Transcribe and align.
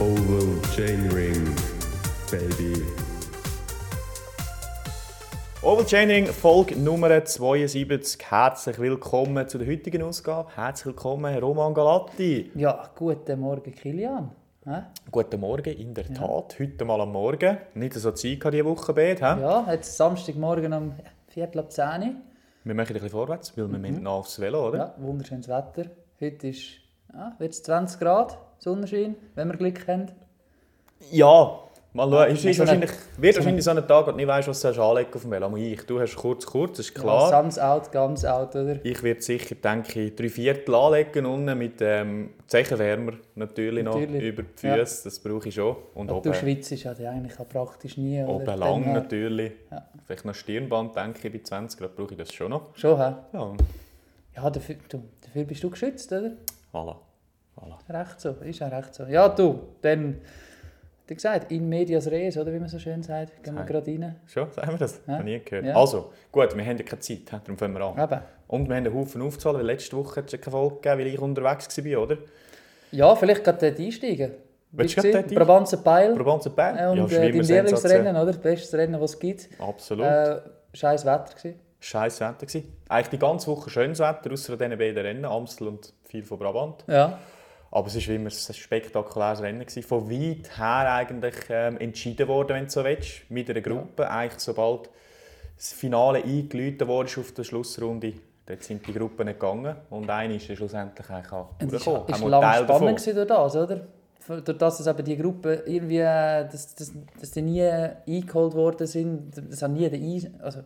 Oval 0.00 0.60
Chainring, 0.74 1.44
baby. 2.30 2.84
Oval 5.62 5.84
Chaining, 5.84 6.26
Folge 6.26 6.76
Nummer 6.76 7.24
72. 7.24 8.30
Herzlich 8.30 8.78
willkommen 8.78 9.48
zu 9.48 9.58
der 9.58 9.66
heutigen 9.66 10.02
Ausgabe. 10.02 10.48
Herzlich 10.54 10.86
willkommen, 10.86 11.32
Herr 11.32 11.40
Roman 11.40 11.74
Galatti. 11.74 12.50
Ja, 12.54 12.90
guten 12.94 13.40
Morgen, 13.40 13.72
Kilian. 13.74 14.30
Hä? 14.64 14.82
Guten 15.10 15.40
Morgen, 15.40 15.74
in 15.74 15.94
der 15.94 16.12
Tat. 16.12 16.56
Heute 16.60 16.84
mal 16.84 17.00
am 17.00 17.10
Morgen. 17.12 17.58
Nicht 17.74 17.94
so 17.94 18.12
Zeit 18.12 18.44
diese 18.52 18.64
Woche, 18.64 18.92
Beth. 18.92 19.20
hä? 19.20 19.40
Ja, 19.40 19.66
jetzt 19.72 19.96
Samstagmorgen 19.96 20.72
um 20.72 20.92
Viertel 21.28 21.58
ab 21.60 21.72
10 21.72 21.84
Uhr. 21.84 22.14
Wir 22.64 22.74
machen 22.74 22.88
ein 22.88 22.92
bisschen 22.94 23.10
vorwärts, 23.10 23.56
weil 23.56 23.70
wir 23.70 23.78
müssen 23.78 24.02
noch 24.02 24.18
aufs 24.18 24.38
Velo, 24.40 24.68
oder? 24.68 24.78
Ja, 24.78 24.94
wunderschönes 24.98 25.48
Wetter. 25.48 25.90
Heute 26.20 26.48
ist, 26.48 26.62
ja, 27.12 27.34
wird 27.38 27.52
es 27.52 27.62
20 27.62 27.98
Grad, 28.00 28.38
Sonnenschein, 28.58 29.14
wenn 29.34 29.48
wir 29.48 29.56
Glück 29.56 29.86
haben. 29.88 30.06
Ja, 31.12 31.60
mal 31.92 32.10
schauen. 32.10 32.30
Ist, 32.34 32.42
so 32.42 32.48
ist 32.48 32.58
wahrscheinlich, 32.58 32.90
wird 33.16 33.36
wahrscheinlich 33.36 33.64
so 33.64 33.70
ein 33.70 33.86
Tag, 33.86 34.06
wo 34.06 34.10
du 34.10 34.16
nicht 34.16 34.26
weißt, 34.26 34.48
was 34.48 34.60
du 34.60 34.68
anlegen 34.82 35.10
auf 35.14 35.22
dem 35.22 35.30
Velo. 35.30 35.56
Ich, 35.56 35.82
du 35.86 36.00
hast 36.00 36.16
kurz, 36.16 36.44
kurz, 36.44 36.80
ist 36.80 36.94
Ja, 36.96 37.02
klar. 37.02 37.28
Sams 37.28 37.58
out, 37.58 37.92
ganz 37.92 38.24
out, 38.24 38.54
oder? 38.56 38.84
Ich 38.84 39.00
werde 39.02 39.22
sicher, 39.22 39.54
denke 39.54 40.00
ich, 40.02 40.16
drei 40.16 40.28
Viertel 40.28 40.74
anlegen 40.74 41.24
unten 41.26 41.56
mit 41.56 41.80
ähm, 41.80 42.30
Zechenwärmer 42.48 43.12
natürlich, 43.36 43.84
noch 43.84 43.94
Natürlich. 43.98 44.22
über 44.24 44.42
die 44.42 44.66
Ja. 44.66 44.76
Füße. 44.76 45.04
Das 45.04 45.20
brauche 45.20 45.48
ich 45.48 45.54
schon. 45.54 45.76
Und 45.94 46.10
Und 46.10 46.24
du 46.26 46.30
oben, 46.30 46.34
schwitzt 46.34 46.70
ja 46.72 46.92
eigentlich 46.92 47.38
auch 47.38 47.48
praktisch 47.48 47.96
nie. 47.96 48.22
oben 48.24 48.44
Dann, 48.44 48.58
lang 48.58 48.84
äh, 48.84 48.92
natürlich. 48.94 49.52
Ja. 49.70 49.86
Vielleicht 50.06 50.24
noch 50.24 50.34
Stirnband, 50.34 50.96
denke 50.96 51.28
ich, 51.28 51.32
bei 51.32 51.40
20 51.42 51.78
Grad 51.78 51.94
brauche 51.96 52.12
ich 52.12 52.18
das 52.18 52.32
schon 52.32 52.50
noch. 52.50 52.76
Schon, 52.76 52.98
hä? 52.98 53.14
Ja, 53.32 53.52
Ja, 54.36 54.50
dafür, 54.50 54.76
du, 54.88 55.02
dafür 55.24 55.44
bist 55.44 55.62
du 55.62 55.70
geschützt, 55.70 56.10
oder? 56.12 56.32
voilà. 56.72 56.96
Voilà. 57.58 58.00
Recht 58.00 58.20
so, 58.20 58.30
ist 58.30 58.62
auch 58.62 58.72
recht 58.72 58.94
so. 58.94 59.04
Ja, 59.04 59.28
du, 59.28 59.60
dann, 59.82 60.20
wie 61.06 61.14
gesagt, 61.14 61.50
in 61.52 61.68
medias 61.68 62.10
res, 62.10 62.36
oder 62.36 62.52
wie 62.52 62.58
man 62.58 62.68
so 62.68 62.78
schön 62.78 63.02
sagt, 63.02 63.42
gehen 63.42 63.54
wir 63.54 63.64
gerade 63.64 63.90
rein. 63.90 64.16
Schon, 64.26 64.50
sagen 64.52 64.72
wir 64.72 64.78
das? 64.78 65.00
Ja. 65.06 65.16
Noch 65.18 65.24
nie 65.24 65.40
gehört. 65.40 65.66
Ja. 65.66 65.76
Also, 65.76 66.12
gut, 66.32 66.56
wir 66.56 66.64
haben 66.64 66.76
ja 66.76 66.84
keine 66.84 67.00
Zeit, 67.00 67.20
darum 67.30 67.58
fangen 67.58 67.74
wir 67.74 67.84
an. 67.84 67.98
Eben. 67.98 68.20
Und 68.48 68.68
wir 68.68 68.76
haben 68.76 68.86
einen 68.86 68.94
Haufen 68.94 69.22
aufzahlen, 69.22 69.58
weil 69.58 69.66
letzte 69.66 69.96
Woche 69.96 70.16
hat 70.16 70.26
es 70.26 70.32
ja 70.32 70.38
keine 70.38 70.52
Folge 70.52 70.76
gegeben, 70.76 70.98
weil 71.00 71.06
ich 71.08 71.18
unterwegs 71.18 71.84
war, 71.84 72.02
oder? 72.02 72.18
Ja, 72.90 73.14
vielleicht 73.14 73.44
gerade 73.44 73.58
dort 73.58 73.78
einsteigen. 73.78 74.32
Willst 74.70 74.96
du 74.96 75.02
gerade 75.02 75.34
Brabanzer 75.34 75.78
Peil. 75.78 76.14
Brabanzer 76.14 76.50
Bern? 76.50 76.76
Äh, 76.76 76.86
und 76.88 76.98
ja, 76.98 77.04
äh, 77.04 77.08
dein. 77.08 77.22
Lieblingsrennen, 77.32 78.16
oder? 78.16 78.26
Das 78.26 78.38
beste 78.38 78.78
Rennen, 78.78 79.00
das 79.00 79.12
es 79.12 79.18
gibt. 79.18 79.48
Absolut. 79.58 80.04
Äh, 80.04 80.40
scheiß 80.74 81.06
Wetter 81.06 81.34
gewesen. 81.34 81.60
Scheiß 81.80 82.20
Wetter 82.20 82.46
gewesen. 82.46 82.76
Eigentlich 82.88 83.08
die 83.08 83.18
ganze 83.18 83.46
Woche 83.50 83.70
schönes 83.70 83.98
Wetter, 83.98 84.32
außer 84.32 84.56
diesen 84.56 84.78
beiden 84.78 84.98
Rennen, 84.98 85.24
Amstel 85.24 85.68
und 85.68 85.92
viel 86.04 86.24
von 86.24 86.38
Brabant. 86.38 86.84
Ja. 86.86 87.18
Aber 87.70 87.86
es 87.88 88.08
war 88.08 88.14
immer 88.14 88.30
ein 88.30 88.54
spektakuläres 88.54 89.42
Rennen. 89.42 89.60
Gewesen. 89.60 89.82
Von 89.82 90.10
weit 90.10 90.58
her 90.58 90.92
eigentlich 90.94 91.34
ähm, 91.50 91.78
entschieden 91.78 92.26
worden, 92.28 92.56
wenn 92.56 92.64
du 92.64 92.70
so 92.70 92.82
willst, 92.84 93.30
mit 93.30 93.50
einer 93.50 93.60
Gruppe. 93.60 94.08
Eigentlich 94.10 94.40
sobald 94.40 94.88
das 95.56 95.72
Finale 95.72 96.22
eingeläutet 96.22 96.86
wurde 96.88 97.10
auf 97.20 97.32
der 97.32 97.44
Schlussrunde, 97.44 98.14
dort 98.46 98.62
sind 98.62 98.86
die 98.86 98.92
Gruppen 98.94 99.26
gegangen. 99.26 99.76
Und 99.90 100.08
eine 100.08 100.36
ist 100.36 100.44
schlussendlich 100.46 101.10
eigentlich 101.10 101.32
auch 101.32 101.50
Und 101.60 101.72
es 101.72 101.84
durchgekommen. 101.84 102.32
war 102.32 102.40
lange 102.40 102.64
spannend 102.64 103.06
durch 103.06 103.26
das, 103.26 103.56
oder? 103.56 103.80
Durch 104.28 104.58
das, 104.58 104.78
dass 104.78 104.86
eben 104.86 105.04
die 105.04 105.16
Gruppe 105.16 105.62
irgendwie, 105.66 105.98
äh, 106.00 106.46
dass, 106.46 106.74
dass, 106.74 106.92
dass 107.20 107.30
die 107.30 107.42
nie 107.42 107.62
eingeholt 107.62 108.54
worden 108.54 108.86
sind, 108.86 109.32
das 109.50 109.62
hat 109.62 109.70
nie 109.70 109.88
den, 109.88 110.02
Ein- 110.02 110.40
also, 110.42 110.60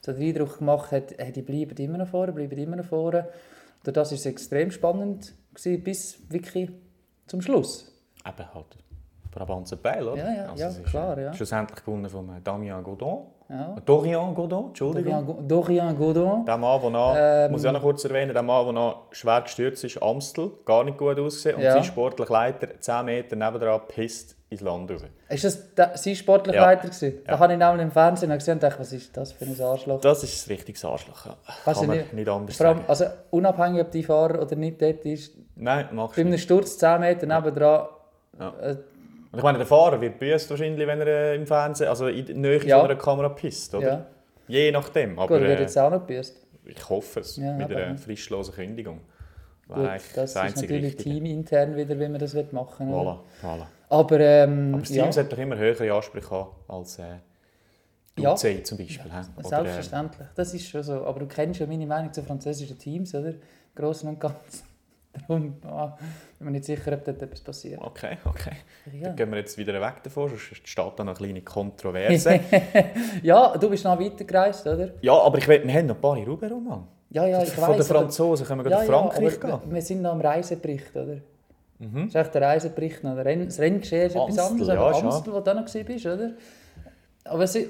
so 0.00 0.12
den 0.12 0.22
Eindruck 0.22 0.58
gemacht, 0.58 0.90
hat, 0.92 1.14
hey, 1.16 1.30
die 1.32 1.42
bleiben 1.42 1.76
immer 1.76 1.98
noch 1.98 2.08
vorne, 2.08 2.32
bleiben 2.32 2.58
immer 2.58 2.76
noch 2.76 2.84
vorne. 2.84 3.28
Durch 3.84 3.94
das 3.94 4.10
war 4.10 4.16
es 4.16 4.26
extrem 4.26 4.70
spannend 4.72 5.32
gewesen, 5.54 5.82
bis 5.82 6.18
wirklich 6.30 6.70
zum 7.26 7.40
Schluss. 7.40 7.92
Eben 8.26 8.54
halt 8.54 8.66
Brabanzer 9.30 9.76
Beil, 9.76 10.06
oder? 10.06 10.22
Ja, 10.22 10.32
ja, 10.32 10.54
ja, 10.54 10.68
es 10.68 10.78
ist, 10.78 10.86
klar, 10.86 11.18
ja. 11.18 11.32
Schlussendlich 11.32 11.84
gewonnen 11.84 12.08
von 12.08 12.28
äh, 12.36 12.40
Damien 12.40 12.82
Godon. 12.82 13.26
Ja. 13.48 13.76
Dorian 13.84 14.34
Godon, 14.34 14.68
Entschuldigung. 14.68 15.26
Dorian, 15.26 15.48
Dorian 15.48 15.98
Godon. 15.98 16.44
Der 16.46 16.56
Mann, 16.56 16.80
der 16.80 16.90
noch, 16.90 17.14
Ähm, 17.16 17.52
muss 17.52 17.62
ich 17.62 17.68
auch 17.68 17.72
noch 17.74 17.82
kurz 17.82 18.02
erwähnen, 18.04 18.32
der 18.32 18.42
Mann, 18.42 18.64
der 18.64 18.72
noch 18.72 19.02
schwer 19.10 19.42
gestürzt 19.42 19.84
ist, 19.84 20.02
Amstel, 20.02 20.50
gar 20.64 20.82
nicht 20.82 20.96
gut 20.96 21.18
ausgesehen. 21.18 21.56
Und 21.56 21.62
Ja. 21.62 21.72
sein 21.72 21.84
sportlicher 21.84 22.32
Leiter 22.32 22.68
10 22.80 23.04
Meter 23.04 23.36
nebendran 23.36 23.82
pisst 23.86 24.34
ins 24.48 24.62
Land 24.62 24.90
raus. 24.90 25.02
Ist 25.28 25.44
das 25.44 25.74
der, 25.74 25.96
sein 25.96 26.14
sportlicher 26.16 26.56
Ja. 26.56 26.64
Leiter 26.64 26.88
gewesen? 26.88 27.18
Da 27.26 27.32
Ja. 27.32 27.38
habe 27.38 27.52
ich 27.52 27.58
nämlich 27.58 27.82
im 27.82 27.90
Fernsehen 27.90 28.30
gesehen 28.32 28.54
und 28.54 28.62
dachte, 28.62 28.78
was 28.80 28.92
ist 28.92 29.14
das 29.14 29.32
für 29.32 29.44
ein 29.44 29.60
Arschloch? 29.60 30.00
Das 30.00 30.22
ist 30.24 30.46
ein 30.46 30.50
richtiges 30.54 30.82
Arschloch. 30.84 31.26
ja. 31.26 31.36
Kann 31.64 31.86
man 31.86 31.96
nicht. 31.98 32.12
nicht, 32.14 32.28
anders 32.28 32.56
Vor 32.56 32.66
allem, 32.66 32.76
sagen. 32.78 32.88
also 32.88 33.04
unabhängig, 33.30 33.82
ob 33.82 33.90
die 33.90 34.02
Fahrer 34.04 34.40
oder 34.40 34.56
nicht 34.56 34.80
dort 34.80 35.04
ist, 35.04 35.32
Nein, 35.56 35.88
machst 35.92 36.16
bei 36.16 36.22
einem 36.22 36.30
nicht. 36.30 36.42
Sturz 36.44 36.78
10 36.78 36.98
Meter 37.00 37.26
nebendran, 37.26 37.88
Ja. 38.40 38.54
äh, 38.60 38.76
Und 39.34 39.38
ich 39.38 39.44
meine, 39.44 39.58
der 39.58 39.66
Fahrer 39.66 40.00
wird 40.00 40.18
büßt 40.18 40.48
wahrscheinlich, 40.50 40.86
wenn 40.86 41.00
er 41.00 41.06
äh, 41.06 41.34
im 41.36 41.46
Fernsehen, 41.46 41.88
also 41.88 42.06
in 42.06 42.24
der 42.26 42.34
Nähe 42.36 42.64
Ja. 42.66 42.78
von 42.80 42.90
einer 42.90 42.98
Kamera 42.98 43.28
pisst, 43.30 43.74
oder? 43.74 43.86
ja. 43.86 44.06
Je 44.46 44.70
nachdem. 44.70 45.18
Aber 45.18 45.38
Gut, 45.38 45.46
wird 45.48 45.58
äh, 45.58 45.62
jetzt 45.62 45.78
auch 45.78 45.90
noch 45.90 46.00
gebüßt. 46.06 46.36
ich 46.66 46.88
hoffe 46.88 47.20
es, 47.20 47.36
Ja, 47.36 47.52
mit 47.54 47.70
einer 47.74 47.96
frischlosen 47.98 48.54
Kündigung. 48.54 49.00
Gut, 49.66 49.78
eigentlich 49.78 50.12
das 50.14 50.30
ist 50.30 50.56
natürlich 50.60 50.84
Richtige. 50.84 51.10
teamintern 51.10 51.74
wieder, 51.76 51.98
wie 51.98 52.08
man 52.08 52.18
das 52.18 52.34
machen 52.52 52.88
will. 52.88 52.94
Voilà, 52.94 53.18
voilà. 53.42 53.66
Aber, 53.88 54.20
ähm, 54.20 54.70
Aber 54.74 54.80
das 54.80 54.88
Team 54.88 54.96
ja, 55.04 55.12
sollte 55.12 55.30
doch 55.30 55.38
immer 55.42 55.56
höhere 55.56 55.92
Ansprüche 55.92 56.30
haben 56.30 56.50
als 56.68 56.98
äh, 56.98 57.02
Ja. 58.18 58.32
UCI 58.34 58.62
zum 58.62 58.78
Beispiel. 58.78 59.10
hä? 59.10 59.20
Oder, 59.38 59.46
äh, 59.46 59.48
selbstverständlich. 59.48 60.28
Das 60.34 60.54
ist 60.54 60.68
schon 60.68 60.82
so. 60.82 61.04
Aber 61.04 61.20
du 61.20 61.26
kennst 61.26 61.60
ja 61.60 61.66
meine 61.66 61.86
Meinung 61.86 62.12
zu 62.12 62.22
französischen 62.22 62.78
Teams, 62.78 63.14
oder? 63.14 63.30
Im 63.30 63.40
Großen 63.74 64.08
und 64.08 64.20
Ganzen. 64.20 64.66
Darum 65.28 65.54
ah, 65.66 65.96
bin 66.38 66.46
mir 66.46 66.50
nicht 66.52 66.64
sicher, 66.64 66.92
ob 66.92 67.04
dort 67.04 67.22
etwas 67.22 67.40
passiert. 67.40 67.80
Okay, 67.80 68.18
okay. 68.24 68.56
Ja. 68.92 69.08
Dann 69.08 69.16
gehen 69.16 69.30
wir 69.30 69.38
jetzt 69.38 69.56
wieder 69.56 69.80
weg 69.80 70.02
davon, 70.02 70.28
sonst 70.30 70.66
steht 70.68 70.92
da 70.96 71.04
noch 71.04 71.12
eine 71.12 71.14
kleine 71.14 71.42
Kontroverse. 71.42 72.40
ja, 73.22 73.56
du 73.56 73.70
bist 73.70 73.84
noch 73.84 73.98
weitergereist, 73.98 74.66
oder? 74.66 74.90
ja, 75.00 75.12
aber 75.14 75.38
ich 75.38 75.48
will, 75.48 75.66
wir 75.66 75.74
haben 75.74 75.86
noch 75.86 75.94
ein 75.94 76.00
paar 76.00 76.16
in 76.16 76.24
Ruben, 76.24 76.50
Roman. 76.50 76.88
Ja, 77.10 77.26
ja, 77.26 77.42
ich 77.42 77.50
Von 77.50 77.70
den 77.72 77.78
weiss, 77.78 77.88
Franzosen 77.88 78.46
können 78.46 78.64
wir 78.64 78.70
Ja, 78.70 78.82
ja, 78.82 78.84
ja, 78.84 78.90
nach 78.90 79.12
Frankreich 79.12 79.44
aber 79.44 79.58
gehen. 79.60 79.72
wir 79.74 79.82
sind 79.82 80.02
noch 80.02 80.12
am 80.12 80.20
Reisebericht, 80.20 80.96
oder? 80.96 81.18
Mhm. 81.78 81.94
Das 81.94 82.06
ist 82.06 82.14
echt 82.16 82.34
der 82.34 82.42
Reisebericht. 82.42 83.04
noch. 83.04 83.16
Renn, 83.16 83.44
das 83.44 83.58
Renngeschehen 83.60 84.06
ist 84.06 84.16
etwas 84.16 84.38
Amstel, 84.38 84.44
anderes, 84.44 84.68
ja, 84.68 84.74
aber 84.74 84.98
ja. 84.98 85.04
Amstel, 85.04 85.32
wo 85.32 85.40
du 85.40 85.50
auch 85.50 85.54
noch 85.54 85.64
bist, 85.64 86.06
oder? 86.06 86.30
Aber 87.24 87.46
sie, 87.46 87.68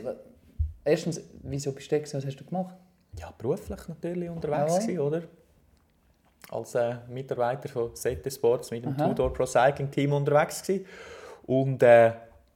erstens, 0.82 1.21
wieso 1.43 1.72
bist 1.72 1.93
du 1.93 1.99
da? 1.99 2.05
Was 2.05 2.26
hast 2.26 2.37
du 2.37 2.44
gemacht? 2.44 2.75
Ja, 3.19 3.32
beruflich 3.37 3.81
natürlich 3.88 4.31
unterwegs 4.31 4.72
Ja. 4.72 4.78
gewesen, 4.78 4.99
oder? 5.00 5.22
Als 6.50 6.75
äh, 6.75 6.97
Mitarbeiter 7.09 7.69
von 7.69 7.93
CT 7.94 8.32
Sports 8.32 8.71
mit 8.71 8.84
dem. 8.84 8.97
Tudor 8.97 9.32
Pro 9.32 9.47
Cycling 9.47 9.91
Team 9.91 10.12
unterwegs 10.12 10.62
gewesen. 10.62 10.87
Und 11.47 11.82
äh, 11.82 12.12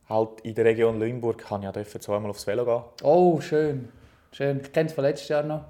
halt 0.09 0.41
in 0.43 0.55
der 0.55 0.65
Region 0.65 0.99
Lüneburg 0.99 1.39
kann 1.39 1.63
ich 1.63 1.75
ja 1.75 2.01
zweimal 2.01 2.31
aufs 2.31 2.47
Velo 2.47 2.65
gehen. 2.65 2.83
Oh, 3.03 3.41
schön. 3.41 3.89
Schön. 4.33 4.61
Ich 4.63 4.73
kenne 4.73 4.89
es 4.89 4.95
von 4.95 5.05
letztes 5.05 5.29
Jahr 5.29 5.43
noch. 5.43 5.65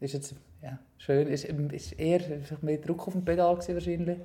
Ist 0.00 0.14
jetzt, 0.14 0.34
ja, 0.62 0.78
schön. 0.98 1.28
Ist, 1.28 1.44
ist 1.44 1.92
eher 1.92 2.20
mehr 2.62 2.78
Druck 2.78 3.06
auf 3.06 3.12
dem 3.12 3.24
Pedal 3.24 3.54
gewesen, 3.54 3.74
wahrscheinlich. 3.74 4.18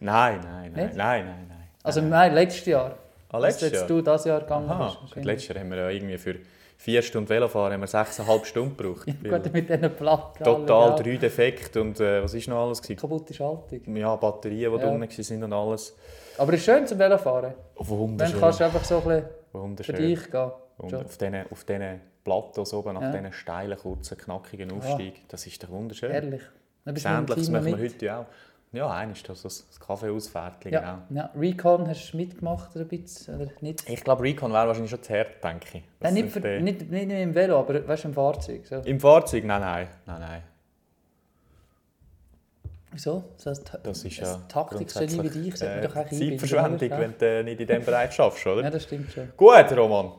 Nein, 0.00 0.40
nein, 0.42 0.72
nein, 0.72 0.86
Nicht? 0.86 0.96
nein, 0.96 1.24
nein, 1.24 1.46
nein. 1.48 1.68
Also 1.82 2.00
nein. 2.00 2.10
nein, 2.10 2.34
letztes 2.34 2.66
Jahr. 2.66 2.96
Ah, 3.28 3.38
letztes 3.38 3.72
Jahr? 3.72 3.86
du 3.86 4.02
dieses 4.02 4.24
Jahr 4.24 4.40
gegangen 4.40 4.68
Aha, 4.68 4.96
bist. 5.02 5.24
letztes 5.24 5.48
Jahr 5.48 5.60
haben 5.60 5.70
wir 5.70 5.78
ja 5.78 5.88
irgendwie 5.88 6.18
für 6.18 6.36
vier 6.82 7.00
Stunden 7.02 7.28
Velofahren 7.28 7.72
haben 7.74 7.80
wir 7.80 7.86
sechseinhalb 7.86 8.44
Stunden 8.44 8.76
gebraucht. 8.76 9.06
Gut, 9.22 9.52
mit 9.52 9.68
diesen 9.68 9.94
Platten. 9.94 10.42
Total 10.42 10.92
alle, 10.92 11.02
drei 11.02 11.16
Defekte 11.16 11.80
und 11.80 12.00
äh, 12.00 12.22
was 12.22 12.34
ist 12.34 12.48
noch 12.48 12.66
alles? 12.66 12.78
ja. 12.78 12.82
Gewesen? 12.82 13.00
Kaputte 13.00 13.32
Schaltung. 13.34 13.96
Ja, 13.96 14.16
Batterien, 14.16 14.72
die 14.76 14.80
Ja. 14.82 14.88
unten 14.88 15.22
sind 15.22 15.44
und 15.44 15.52
alles. 15.52 15.96
Aber 16.38 16.52
es 16.54 16.58
ist 16.60 16.64
schön 16.64 16.84
zum 16.86 16.98
Velofahren. 16.98 17.54
Dann 17.78 17.88
Wunderschön. 17.88 18.40
kannst 18.40 18.60
du 18.60 18.64
einfach 18.64 18.84
so 18.84 18.96
ein 18.96 19.02
bisschen 19.04 19.24
für 19.52 19.58
Wunderschön. 19.60 19.96
dich 19.96 20.30
gehen. 20.30 20.50
Und 20.78 20.94
auf 20.94 21.16
diesen, 21.18 21.44
auf 21.50 21.64
diesen 21.64 22.00
Plateaus 22.24 22.74
oben, 22.74 22.94
nach 22.94 23.02
Ja. 23.02 23.10
diesen 23.12 23.32
steilen, 23.32 23.78
kurzen, 23.78 24.18
knackigen 24.18 24.72
Aufstieg, 24.72 25.28
das 25.28 25.46
ist 25.46 25.62
doch 25.62 25.70
wunderschön. 25.70 26.10
Ehrlich. 26.10 26.42
Dann 26.84 26.96
Ähnliches 26.96 27.48
machen 27.48 27.66
wir 27.66 27.78
heute 27.78 28.04
ja 28.04 28.20
auch. 28.22 28.26
Ja, 28.72 28.90
eines 28.90 29.18
ist 29.18 29.28
das, 29.28 29.42
das 29.42 29.80
Kaffeeausfährtchen, 29.80 30.72
Ja, 30.72 31.02
ja. 31.10 31.30
Recon 31.36 31.86
hast 31.86 32.12
du 32.12 32.16
mitgemacht 32.16 32.74
oder 32.74 32.86
ein 32.86 32.88
bisschen? 32.88 33.34
Oder 33.34 33.50
nicht? 33.60 33.84
genau. 33.84 33.94
Ich 33.94 34.02
glaube, 34.02 34.22
Recon 34.22 34.50
wäre 34.50 34.66
wahrscheinlich 34.66 34.90
schon 34.90 35.02
zu 35.02 35.12
hart, 35.12 35.44
denke 35.44 35.78
ich. 35.78 35.84
Das 36.00 36.12
Nein, 36.12 36.14
nicht, 36.14 36.30
für, 36.30 36.42
äh, 36.42 36.60
nicht, 36.60 36.90
nicht 36.90 37.10
im 37.10 37.34
Velo, 37.34 37.58
aber 37.58 37.86
weißt 37.86 38.06
im 38.06 38.14
Fahrzeug. 38.14 38.66
So. 38.66 38.76
Im 38.76 38.98
Fahrzeug? 38.98 39.44
Nein, 39.44 39.60
nein, 39.60 39.88
nein, 40.06 40.20
nein. 40.20 40.42
Wieso? 42.92 43.24
So 43.36 43.50
ein, 43.50 43.58
Das 43.82 44.04
ist 44.04 44.16
ja 44.16 44.36
Taktikgenie 44.48 45.22
wie 45.22 45.28
dich 45.30 45.56
sollte 45.56 45.74
man 45.74 45.84
doch 45.84 45.96
auch 45.96 46.00
einbinden, 46.00 46.38
Zeitverschwendung, 46.38 46.90
wenn 46.90 47.18
du 47.18 47.26
äh, 47.26 47.42
nicht 47.42 47.60
in 47.60 47.66
diesem 47.66 47.84
Bereich 47.84 48.12
schaffst, 48.12 48.46
oder? 48.46 48.62
Ja, 48.62 48.70
das 48.70 48.84
stimmt 48.84 49.10
schon. 49.12 49.32
Gut, 49.36 49.72
Roman. 49.76 50.12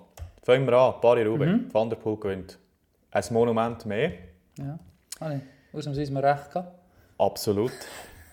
Fangen 0.43 0.65
wir 0.65 0.73
an. 0.73 1.01
Pari 1.01 1.23
Rube. 1.23 1.45
Mhm. 1.45 1.73
Van 1.73 1.89
der 1.89 1.97
Poel 1.97 2.17
gewinnt. 2.17 2.59
Ein 3.11 3.23
Monument 3.31 3.85
mehr. 3.85 4.11
Ja. 4.59 4.77
Habe 5.19 5.35
ich 5.71 5.75
ausnahmsweise 5.77 6.11
mal 6.13 6.25
recht 6.25 6.51
gehabt. 6.51 6.71
Absolut. 7.17 7.71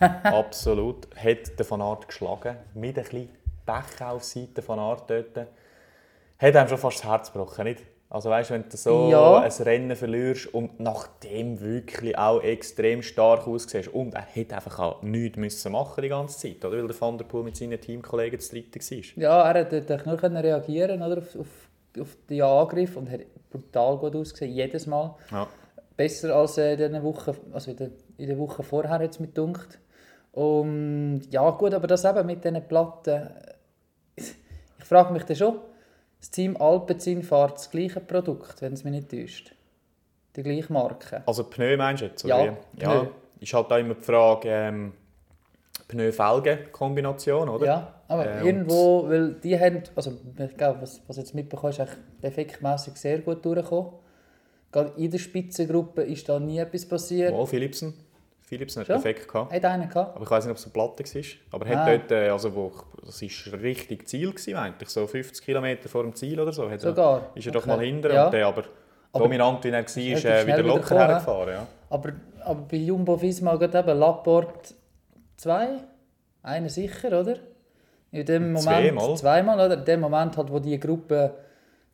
Absolut. 0.25 1.09
Hat 1.17 1.59
den 1.59 1.71
Van 1.71 1.83
Aert 1.83 2.09
geschlagen. 2.09 2.57
Mit 2.75 2.97
ein 2.99 3.05
bisschen 3.05 3.29
Pech 3.67 4.07
auf 4.07 4.25
Seite 4.25 4.63
von 4.63 4.79
Aert 4.79 5.09
dort. 5.09 5.37
Hat 6.39 6.57
einem 6.57 6.69
schon 6.69 6.79
fast 6.79 6.99
das 7.01 7.05
Herz 7.05 7.33
gebrochen, 7.33 7.65
nicht? 7.65 7.83
Also 8.09 8.29
weißt, 8.29 8.51
wenn 8.51 8.69
du 8.69 8.77
so 8.77 9.09
Ja. 9.09 9.39
ein 9.41 9.53
Rennen 9.53 9.95
verlierst 9.95 10.53
und 10.53 10.81
nachdem 10.81 11.61
wirklich 11.61 12.19
auch 12.19 12.43
extrem 12.43 13.03
stark 13.03 13.47
aussiehst 13.47 13.89
und 13.95 14.15
er 14.15 14.23
hätte 14.23 14.57
einfach 14.57 14.81
auch 14.81 15.03
nichts 15.03 15.39
müssen 15.39 15.71
machen 15.71 16.03
die 16.03 16.09
ganze 16.09 16.37
Zeit, 16.41 16.65
oder? 16.65 16.79
weil 16.79 16.89
der 16.89 17.01
Van 17.01 17.19
der 17.19 17.25
Poel 17.27 17.45
mit 17.45 17.57
seinen 17.57 17.81
Teamkollegen 17.81 18.37
das 18.41 18.49
dritte 18.49 18.81
war. 18.81 19.23
Ja, 19.23 19.49
er 19.53 19.61
hat 19.61 19.73
dort 19.89 20.07
nur 20.07 20.17
können 20.17 20.39
reagieren 20.39 21.03
oder, 21.03 21.19
auf, 21.19 21.37
auf, 21.39 21.47
auf 22.01 22.17
die 22.29 22.43
Angriffe 22.43 22.99
und 22.99 23.09
hat 23.09 23.21
brutal 23.49 23.97
gut 23.99 24.17
ausgesehen, 24.17 24.55
jedes 24.55 24.89
Mal. 24.89 25.15
Ja. 25.31 25.47
Besser 25.97 26.35
als 26.35 26.59
äh, 26.59 26.73
in 26.73 26.93
den 26.95 27.03
Wochen, 27.05 27.37
also 27.53 27.71
in 27.71 27.77
der, 27.77 27.91
in 28.17 28.27
der 28.27 28.39
Woche 28.39 28.65
vorher 28.65 28.91
hat 28.91 29.03
es 29.09 29.21
mir 29.21 29.29
gedunkt. 29.29 29.79
Und 30.33 31.23
ja 31.31 31.51
gut, 31.51 31.75
aber 31.75 31.87
das 31.87 32.05
eben 32.05 32.27
mit 32.27 32.45
diesen 32.45 32.67
Platten, 32.67 33.31
ich 34.17 34.85
frage 34.85 35.13
mich 35.13 35.25
dann 35.25 35.37
schon, 35.37 35.59
das 36.21 36.31
Team 36.31 36.57
Alpecin 36.57 37.23
fährt 37.23 37.55
das 37.55 37.71
gleiche 37.71 38.01
Produkt, 38.01 38.61
wenn 38.61 38.75
es 38.75 38.85
mich 38.85 38.93
nicht 38.93 39.11
täuscht. 39.11 39.55
Die 40.37 40.43
gleiche 40.43 40.73
Marke. 40.73 41.23
Also 41.27 41.45
Pneu 41.45 41.77
meinst 41.77 42.03
du 42.03 42.07
jetzt? 42.07 42.25
Ja, 42.25 42.45
wie? 42.45 42.83
ja. 42.83 43.01
Pneu. 43.01 43.07
Ist 43.41 43.55
halt 43.55 43.73
auch 43.73 43.79
immer 43.79 43.95
die 43.95 44.03
Frage, 44.03 44.49
ähm, 44.49 44.93
Pneu-Felgen-Kombination, 45.89 47.49
oder? 47.49 47.67
Ja, 47.67 47.95
aber 48.07 48.27
Äh, 48.27 48.45
irgendwo, 48.47 49.09
weil 49.09 49.33
die 49.35 49.59
haben, 49.59 49.83
also 49.97 50.13
ich 50.39 50.57
glaube, 50.57 50.83
was, 50.83 51.01
was 51.07 51.17
jetzt 51.17 51.35
mitbekommst, 51.35 51.79
ist 51.79 51.89
eigentlich 51.89 52.05
defektmässig 52.23 52.97
sehr 52.97 53.19
gut 53.21 53.45
durchgekommen. 53.45 53.93
Gerade 54.71 54.93
in 54.97 55.11
der 55.11 55.19
Spitzengruppe 55.19 56.03
ist 56.03 56.29
da 56.29 56.39
nie 56.39 56.59
etwas 56.59 56.87
passiert. 56.87 57.33
Mal 57.33 57.47
Philipsen. 57.47 57.95
Philipsen 58.51 58.81
hat 58.81 58.87
Schon? 58.89 59.01
perfekt 59.01 59.29
gehabt. 59.29 59.53
Hat 59.53 59.65
einer 59.65 59.87
gehabt? 59.87 60.15
Aber 60.17 60.25
ich 60.25 60.31
weiß 60.31 60.45
nicht, 60.45 60.51
ob 60.51 60.59
es 60.59 60.65
eine 60.65 60.73
Platte 60.73 61.05
war. 61.05 61.23
Aber 61.53 61.67
er 61.67 61.77
Ah. 61.81 61.85
hat 61.87 61.89
dort, 62.11 62.13
äh, 62.13 62.29
also 62.29 62.55
wo, 62.55 62.73
das 63.07 63.23
war 63.23 63.61
richtig 63.61 64.09
Ziel, 64.09 64.31
gewesen, 64.31 64.57
eigentlich. 64.57 64.89
so 64.91 65.07
50 65.07 65.45
km 65.45 65.77
vor 65.89 66.03
dem 66.03 66.15
Ziel 66.15 66.39
oder 66.41 66.53
so. 66.53 66.65
Hat 66.65 66.73
er- 66.73 66.79
Sogar? 66.81 67.31
Ist 67.35 67.47
er 67.47 67.53
doch 67.53 67.63
Okay. 67.63 67.71
mal 67.77 67.81
hinter 67.85 68.13
Ja. 68.13 68.25
und 68.27 68.35
der 68.35 68.47
aber, 68.47 68.65
Aber- 69.13 69.25
dominant 69.25 69.65
wie 69.65 69.69
er 69.69 69.75
war, 69.75 69.81
ist 69.87 69.97
äh, 69.97 70.13
wieder 70.47 70.47
wieder 70.59 70.63
locker 70.63 70.81
gekommen, 70.81 71.01
hergefahren. 71.01 71.49
Ja. 71.55 71.67
Aber, 71.91 72.13
aber 72.45 72.61
bei 72.71 72.77
Jumbo 72.77 73.21
Visma 73.23 73.57
geht 73.57 73.75
eben 73.75 73.99
Laporte 73.99 74.75
zwei, 75.37 75.69
einer 76.43 76.69
sicher, 76.69 77.21
oder? 77.21 77.37
In 78.13 78.27
dem 78.27 78.53
Moment, 78.53 78.63
Zweimal. 78.65 79.17
zweimal, 79.17 79.67
oder? 79.67 79.79
In 79.79 79.85
dem 79.85 80.01
Moment, 80.01 80.37
halt, 80.37 80.51
wo 80.51 80.59
die 80.59 80.79
Gruppe 80.81 81.33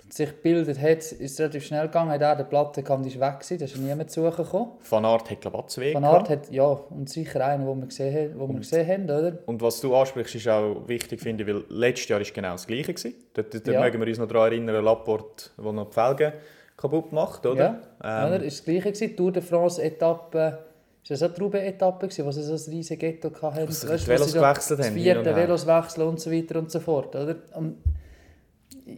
sich 0.08 0.28
gebildet 0.30 0.80
hat, 0.80 0.98
ist 0.98 1.20
es 1.20 1.40
relativ 1.40 1.64
schnell 1.64 1.86
gegangen. 1.86 2.10
Hat 2.10 2.20
er 2.22 2.36
die 2.36 2.44
Platte 2.44 2.82
kam, 2.82 3.02
die 3.02 3.08
ist 3.08 3.18
weg 3.20 3.40
gewesen, 3.40 3.58
da 3.58 3.64
ist 3.64 3.76
niemand 3.76 4.10
zu 4.10 4.22
suchen 4.22 4.44
gekommen. 4.44 4.70
Van 4.88 5.04
Aert 5.04 5.30
hat 5.30 5.40
glaube 5.40 5.56
ich 5.56 5.62
auch 5.64 5.66
zwei 5.66 5.94
Van. 5.94 6.04
Aert 6.04 6.28
hat, 6.30 6.50
ja, 6.52 6.64
und 6.64 7.08
sicher 7.08 7.44
einen, 7.44 7.66
den 7.66 7.80
wir 7.80 7.86
gesehen, 7.86 8.14
haben- 8.30 8.38
wo 8.40 8.46
wir 8.48 8.58
gesehen 8.60 8.86
haben, 8.88 9.04
oder? 9.04 9.38
Und 9.46 9.60
was 9.62 9.80
du 9.80 9.94
ansprichst, 9.96 10.34
ist 10.36 10.48
auch 10.48 10.86
wichtig, 10.86 11.20
finde 11.20 11.42
ich, 11.44 11.48
weil 11.52 11.64
letztes 11.68 12.08
Jahr 12.08 12.20
war 12.20 12.26
genau 12.32 12.52
das 12.52 12.66
Gleiche. 12.66 12.94
Gewesen. 12.94 13.14
Dort, 13.34 13.52
dort 13.52 13.66
Ja. 13.66 13.80
mögen 13.80 14.00
wir 14.00 14.06
uns 14.06 14.18
noch 14.18 14.28
daran 14.28 14.52
erinnern, 14.52 14.84
Laporte, 14.84 15.50
der 15.62 15.72
noch 15.72 15.86
die 15.88 15.94
Felgen 15.94 16.32
kaputt 16.76 17.10
macht, 17.12 17.44
oder? 17.46 17.80
Ja, 18.02 18.22
Ähm, 18.28 18.34
oder? 18.34 18.44
Ist 18.44 18.58
das 18.58 18.64
Gleiche 18.64 18.92
gewesen. 18.92 19.16
Tour 19.16 19.32
de 19.32 19.42
France 19.42 19.82
Etappe, 19.82 20.58
ist 21.02 21.10
das 21.10 21.22
auch 21.22 21.34
die 21.34 21.40
Roubaix-Etappe 21.40 22.06
gewesen, 22.08 22.26
wo 22.26 22.30
sie 22.32 22.42
so 22.42 22.52
ein 22.52 22.74
riesiges 22.74 22.98
Ghetto 22.98 23.30
hatten? 23.42 23.72
sie 23.72 23.88
Weißt 23.88 24.04
die 24.04 24.08
Velos 24.10 24.32
da 24.32 24.50
gewechselt 24.50 24.78
das 24.80 24.86
haben, 24.88 24.94
vierte 24.94 25.18
und 25.20 25.26
her. 25.26 25.36
Velos 25.36 25.66
wechseln 25.66 26.08
und 26.08 26.20
so 26.20 26.30
weiter 26.30 26.58
und 26.58 26.70
so 26.70 26.78
fort, 26.80 27.14
oder? 27.16 27.36
Und 27.54 27.78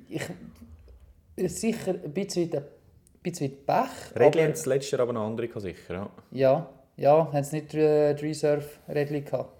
ich, 0.08 0.20
ist 1.40 1.60
sicher 1.60 1.92
ein 1.92 2.12
bisschen, 2.12 2.52
ein 2.54 2.64
bisschen 3.22 3.50
Pech. 3.64 4.14
Aber- 4.14 4.24
haben 4.24 4.50
das 4.50 4.66
letztes 4.66 4.90
Jahr 4.92 5.00
aber 5.02 5.12
noch 5.12 5.26
andere 5.26 5.48
gehabt, 5.48 5.62
sicher. 5.62 5.94
Ja. 5.94 6.10
Ja, 6.30 6.68
ja, 6.96 7.32
haben 7.32 7.44
sie 7.44 7.56
nicht 7.60 7.74
äh, 7.74 8.14
die 8.14 8.26
Reserve-Rädchen 8.26 9.24
gehabt. 9.24 9.52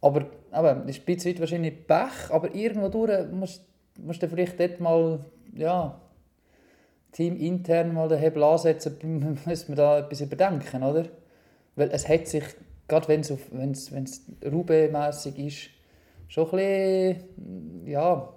Aber 0.00 0.20
eben, 0.20 0.88
ist 0.88 1.00
ein 1.00 1.04
bisschen 1.04 1.38
wahrscheinlich 1.40 1.86
Pech, 1.86 2.30
aber 2.30 2.54
irgendwo 2.54 2.88
durch 2.88 3.26
musst, 3.32 3.64
musst 3.98 4.22
du 4.22 4.28
vielleicht 4.28 4.58
dort 4.60 4.78
mal, 4.80 5.24
ja, 5.54 6.00
teamintern 7.12 7.94
mal 7.94 8.08
den 8.08 8.18
Hebel 8.18 8.42
ansetzen, 8.42 9.38
müssen 9.46 9.68
wir 9.68 9.76
da 9.76 9.98
etwas 10.00 10.20
überdenken, 10.20 10.82
oder? 10.82 11.06
Weil 11.74 11.90
es 11.90 12.08
hat 12.08 12.26
sich, 12.26 12.44
gerade 12.88 13.08
wenn 13.08 13.20
es, 13.20 13.32
auf- 13.32 13.50
wenn 13.52 13.70
es, 13.72 13.92
wenn 13.92 14.04
es 14.04 14.22
Roubaix-mässig 14.44 15.38
ist, 15.38 15.70
schon 16.28 16.50
ein 16.50 17.16
bisschen, 17.16 17.86
ja, 17.86 18.32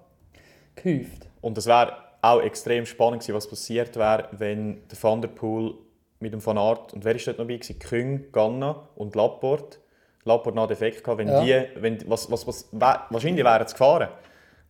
gehäuft. 0.76 1.28
Und 1.42 1.58
es 1.58 1.66
wäre 1.66 1.94
auch 2.22 2.42
extrem 2.42 2.86
spannend 2.86 3.22
gewesen, 3.22 3.36
was 3.36 3.48
passiert 3.48 3.96
wäre, 3.96 4.28
wenn 4.32 4.88
der 4.90 5.02
Van 5.02 5.22
der 5.22 5.30
Poel 5.30 5.74
mit 6.20 6.34
dem 6.34 6.46
Van 6.46 6.58
Aert 6.58 6.94
und 6.94 7.06
wer 7.06 7.16
ist 7.16 7.26
dort 7.28 7.38
noch 7.38 7.46
dabei 7.46 7.58
gewesen? 7.58 7.80
Küng, 7.80 8.32
Ganna 8.32 8.88
und 8.96 9.16
Laporte. 9.16 9.78
Laporte 10.26 10.56
noch 10.58 10.68
defekt 10.68 11.04
gehabt, 11.04 11.18
wenn 11.20 11.28
Ja. 11.30 11.42
die, 11.42 11.82
wenn, 11.82 11.98
was, 12.10 12.30
was, 12.30 12.46
was, 12.46 12.68
wahrscheinlich 12.72 13.44
wären 13.46 13.66
sie 13.68 13.74
gefahren. 13.74 14.10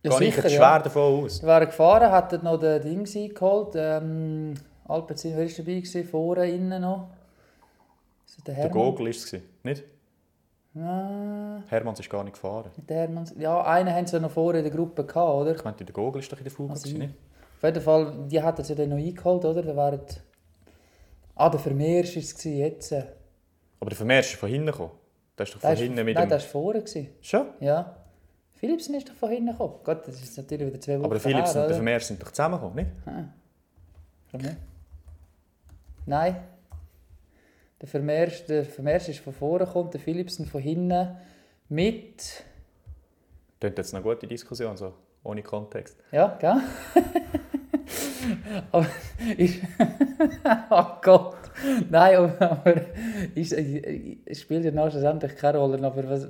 Ja, 0.02 0.10
Gehe 0.16 0.28
ich 0.28 0.34
sicher, 0.34 0.42
jetzt 0.48 0.52
ja. 0.54 0.58
schwer 0.70 0.82
davon 0.82 1.24
aus. 1.24 1.36
Sie 1.38 1.46
wären 1.46 1.66
gefahren, 1.66 2.12
hätten 2.14 2.44
noch 2.44 2.58
den 2.58 2.80
Dings 2.82 3.16
eingeholt. 3.16 3.74
Ähm, 3.74 4.54
Alpecin, 4.86 5.32
wer 5.36 5.44
war 5.46 5.52
dabei? 5.52 5.72
Gewesen? 5.74 6.04
Vorne, 6.04 6.50
innen 6.50 6.80
noch. 6.80 7.08
Der 8.46 8.54
Der? 8.54 8.68
Gogel 8.70 9.06
war 9.06 9.10
es. 9.10 9.36
Nicht? 9.62 9.84
Ah, 10.78 11.62
Hermanns 11.68 11.98
ist 12.00 12.08
gar 12.08 12.22
nicht 12.22 12.34
gefahren. 12.34 12.70
der 12.76 12.96
Hermann. 12.98 13.28
Ja, 13.38 13.60
einen 13.64 13.92
haben 13.92 14.06
sie 14.06 14.20
noch 14.20 14.30
vorne 14.30 14.58
in 14.60 14.64
der 14.64 14.72
Gruppe 14.72 15.04
gehabt, 15.04 15.34
oder? 15.34 15.54
Ich 15.56 15.64
meinte, 15.64 15.84
der 15.84 15.92
Gogel 15.92 16.20
ist 16.20 16.30
doch 16.32 16.38
in 16.38 16.44
der 16.44 16.52
Fuge. 16.52 16.70
Also 16.72 16.96
nicht? 16.96 17.14
Auf 17.60 17.64
jeden 17.64 17.82
Fall, 17.82 18.26
die 18.26 18.42
hätten 18.42 18.64
sie 18.64 18.74
dann 18.74 18.88
noch 18.88 18.96
eingeholt, 18.96 19.44
oder? 19.44 19.62
Da 19.62 19.76
wären... 19.76 20.00
Ah, 21.34 21.50
der 21.50 21.60
Vermeersch 21.60 22.16
war 22.16 22.22
es 22.22 22.42
jetzt. 22.44 22.90
Der 22.90 23.12
Aber 23.78 23.90
der 23.90 23.98
Vermeer 23.98 24.20
ist 24.20 24.32
von 24.32 24.48
hinten 24.48 24.68
gekommen. 24.68 24.92
Der 25.36 25.44
ist 25.44 25.54
doch 25.54 25.60
von 25.60 25.76
hinten 25.76 25.96
nein, 25.96 26.06
mit 26.06 26.16
der 26.16 26.24
dem... 26.24 26.30
war 26.30 26.40
vorne. 26.40 26.82
Schon? 27.20 27.46
Ja. 27.60 27.96
Philipsen 28.52 28.94
ist 28.94 29.10
doch 29.10 29.14
von 29.14 29.28
hinten 29.28 29.50
gekommen. 29.52 29.74
Gott, 29.84 30.08
das 30.08 30.22
ist 30.22 30.38
natürlich 30.38 30.68
wieder 30.68 30.80
zwei 30.80 30.98
Wochen 30.98 31.04
Aber 31.04 31.14
der 31.16 31.20
Philips 31.20 31.36
her, 31.36 31.48
und 31.48 31.54
der 31.54 31.64
oder? 31.66 31.74
Vermeer 31.74 32.00
sind 32.00 32.22
doch 32.22 32.30
zusammengekommen, 32.30 32.76
nicht? 32.76 32.90
Vermeer? 34.30 34.56
Nein. 36.06 36.36
Der 37.80 37.88
Vermeersch, 37.88 38.46
der 38.46 38.64
Vermeersch 38.64 39.08
ist 39.10 39.20
von 39.20 39.34
vorne 39.34 39.66
gekommen, 39.66 39.90
der 39.90 40.00
Philipsen 40.00 40.46
von 40.46 40.62
hinten 40.62 41.14
mit... 41.68 42.44
Das 43.60 43.72
jetzt 43.76 43.94
eine 43.94 44.02
gute 44.02 44.26
Diskussion, 44.26 44.78
so 44.78 44.94
ohne 45.24 45.42
Kontext. 45.42 45.96
Ja, 46.12 46.38
gell? 46.40 46.62
aber 48.72 48.86
ist... 49.36 49.60
oh 50.70 50.86
Gott! 51.02 51.36
Nein, 51.90 52.16
aber, 52.38 52.74
ist, 53.34 53.50
spielt 54.38 54.64
ja 54.64 54.90
schlussendlich 54.90 55.36
keine 55.36 55.58
Rolle. 55.58 55.84
Aber 55.84 56.08
was, 56.08 56.28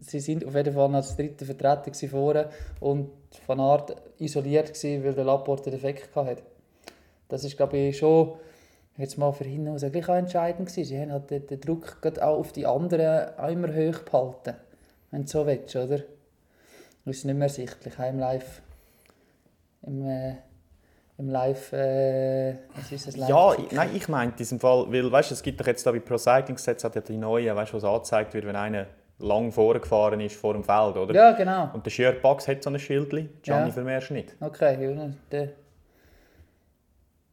sie 0.00 0.20
sind 0.20 0.44
auf 0.44 0.54
jeden 0.54 0.74
Fall 0.74 0.94
als 0.94 1.16
dritte 1.16 1.44
Vertreter 1.44 1.90
gewesen 1.90 2.08
vorne 2.08 2.48
und 2.80 3.10
von 3.46 3.60
Art 3.60 3.96
isoliert 4.18 4.74
gewesen, 4.74 5.04
weil 5.04 5.14
der 5.14 5.24
Laporte 5.24 5.70
den 5.70 5.80
Defekt 5.80 6.14
hatte. 6.14 6.42
Das 7.28 7.44
ist, 7.44 7.56
glaube 7.56 7.76
ich, 7.76 7.98
schon 7.98 8.34
jetzt 8.96 9.18
mal 9.18 9.32
für 9.32 9.44
hinten 9.44 9.68
auch 9.68 10.14
entscheidend 10.14 10.68
gewesen. 10.68 10.84
Sie 10.84 11.00
haben 11.00 11.12
halt 11.12 11.30
den, 11.30 11.60
Druck 11.60 11.98
auch 12.20 12.38
auf 12.38 12.52
die 12.52 12.66
anderen 12.66 13.36
auch 13.36 13.48
immer 13.48 13.68
hoch 13.68 14.00
behalten, 14.00 14.54
wenn 15.10 15.22
du 15.22 15.28
so 15.28 15.46
willst, 15.46 15.74
oder? 15.76 15.98
Das 17.04 17.16
ist 17.16 17.24
nicht 17.24 17.36
mehr 17.36 18.08
im 18.08 18.18
Live... 18.18 18.62
Im, 19.82 20.06
äh, 20.06 20.36
im 21.18 21.28
Live... 21.28 21.72
Äh, 21.72 22.56
was 22.74 22.90
ist 22.90 23.06
das? 23.08 23.16
Ja, 23.16 23.50
Live 23.50 23.58
ich, 23.58 23.72
nein, 23.72 23.90
ich 23.94 24.08
meine 24.08 24.30
in 24.30 24.36
diesem 24.36 24.60
Fall, 24.60 24.86
weil 24.92 25.10
weißt, 25.10 25.32
es 25.32 25.42
gibt 25.42 25.60
doch 25.60 25.66
jetzt 25.66 25.86
da 25.86 25.92
bei 25.92 26.00
Pro 26.00 26.18
Cycling 26.18 26.58
Sets 26.58 26.84
hat 26.84 26.94
ja 26.94 27.00
die 27.00 27.16
neuen, 27.16 27.54
weißt, 27.54 27.74
was 27.74 27.84
angezeigt 27.84 28.34
wird, 28.34 28.46
wenn 28.46 28.56
einer 28.56 28.86
lang 29.18 29.52
vorgefahren 29.52 30.20
ist 30.20 30.36
vor 30.36 30.54
dem 30.54 30.64
Feld, 30.64 30.96
oder? 30.96 31.14
Ja, 31.14 31.32
genau. 31.32 31.70
Und 31.72 31.86
der 31.86 31.92
Jörg 31.92 32.20
Bax 32.20 32.48
hat 32.48 32.62
so 32.62 32.70
ein 32.70 32.78
Schildli, 32.78 33.28
Gianni 33.42 33.68
Ja. 33.68 33.72
Vermeersch 33.72 34.10
nicht. 34.10 34.34
Okay, 34.40 34.94
ja, 34.94 35.10
der... 35.30 35.48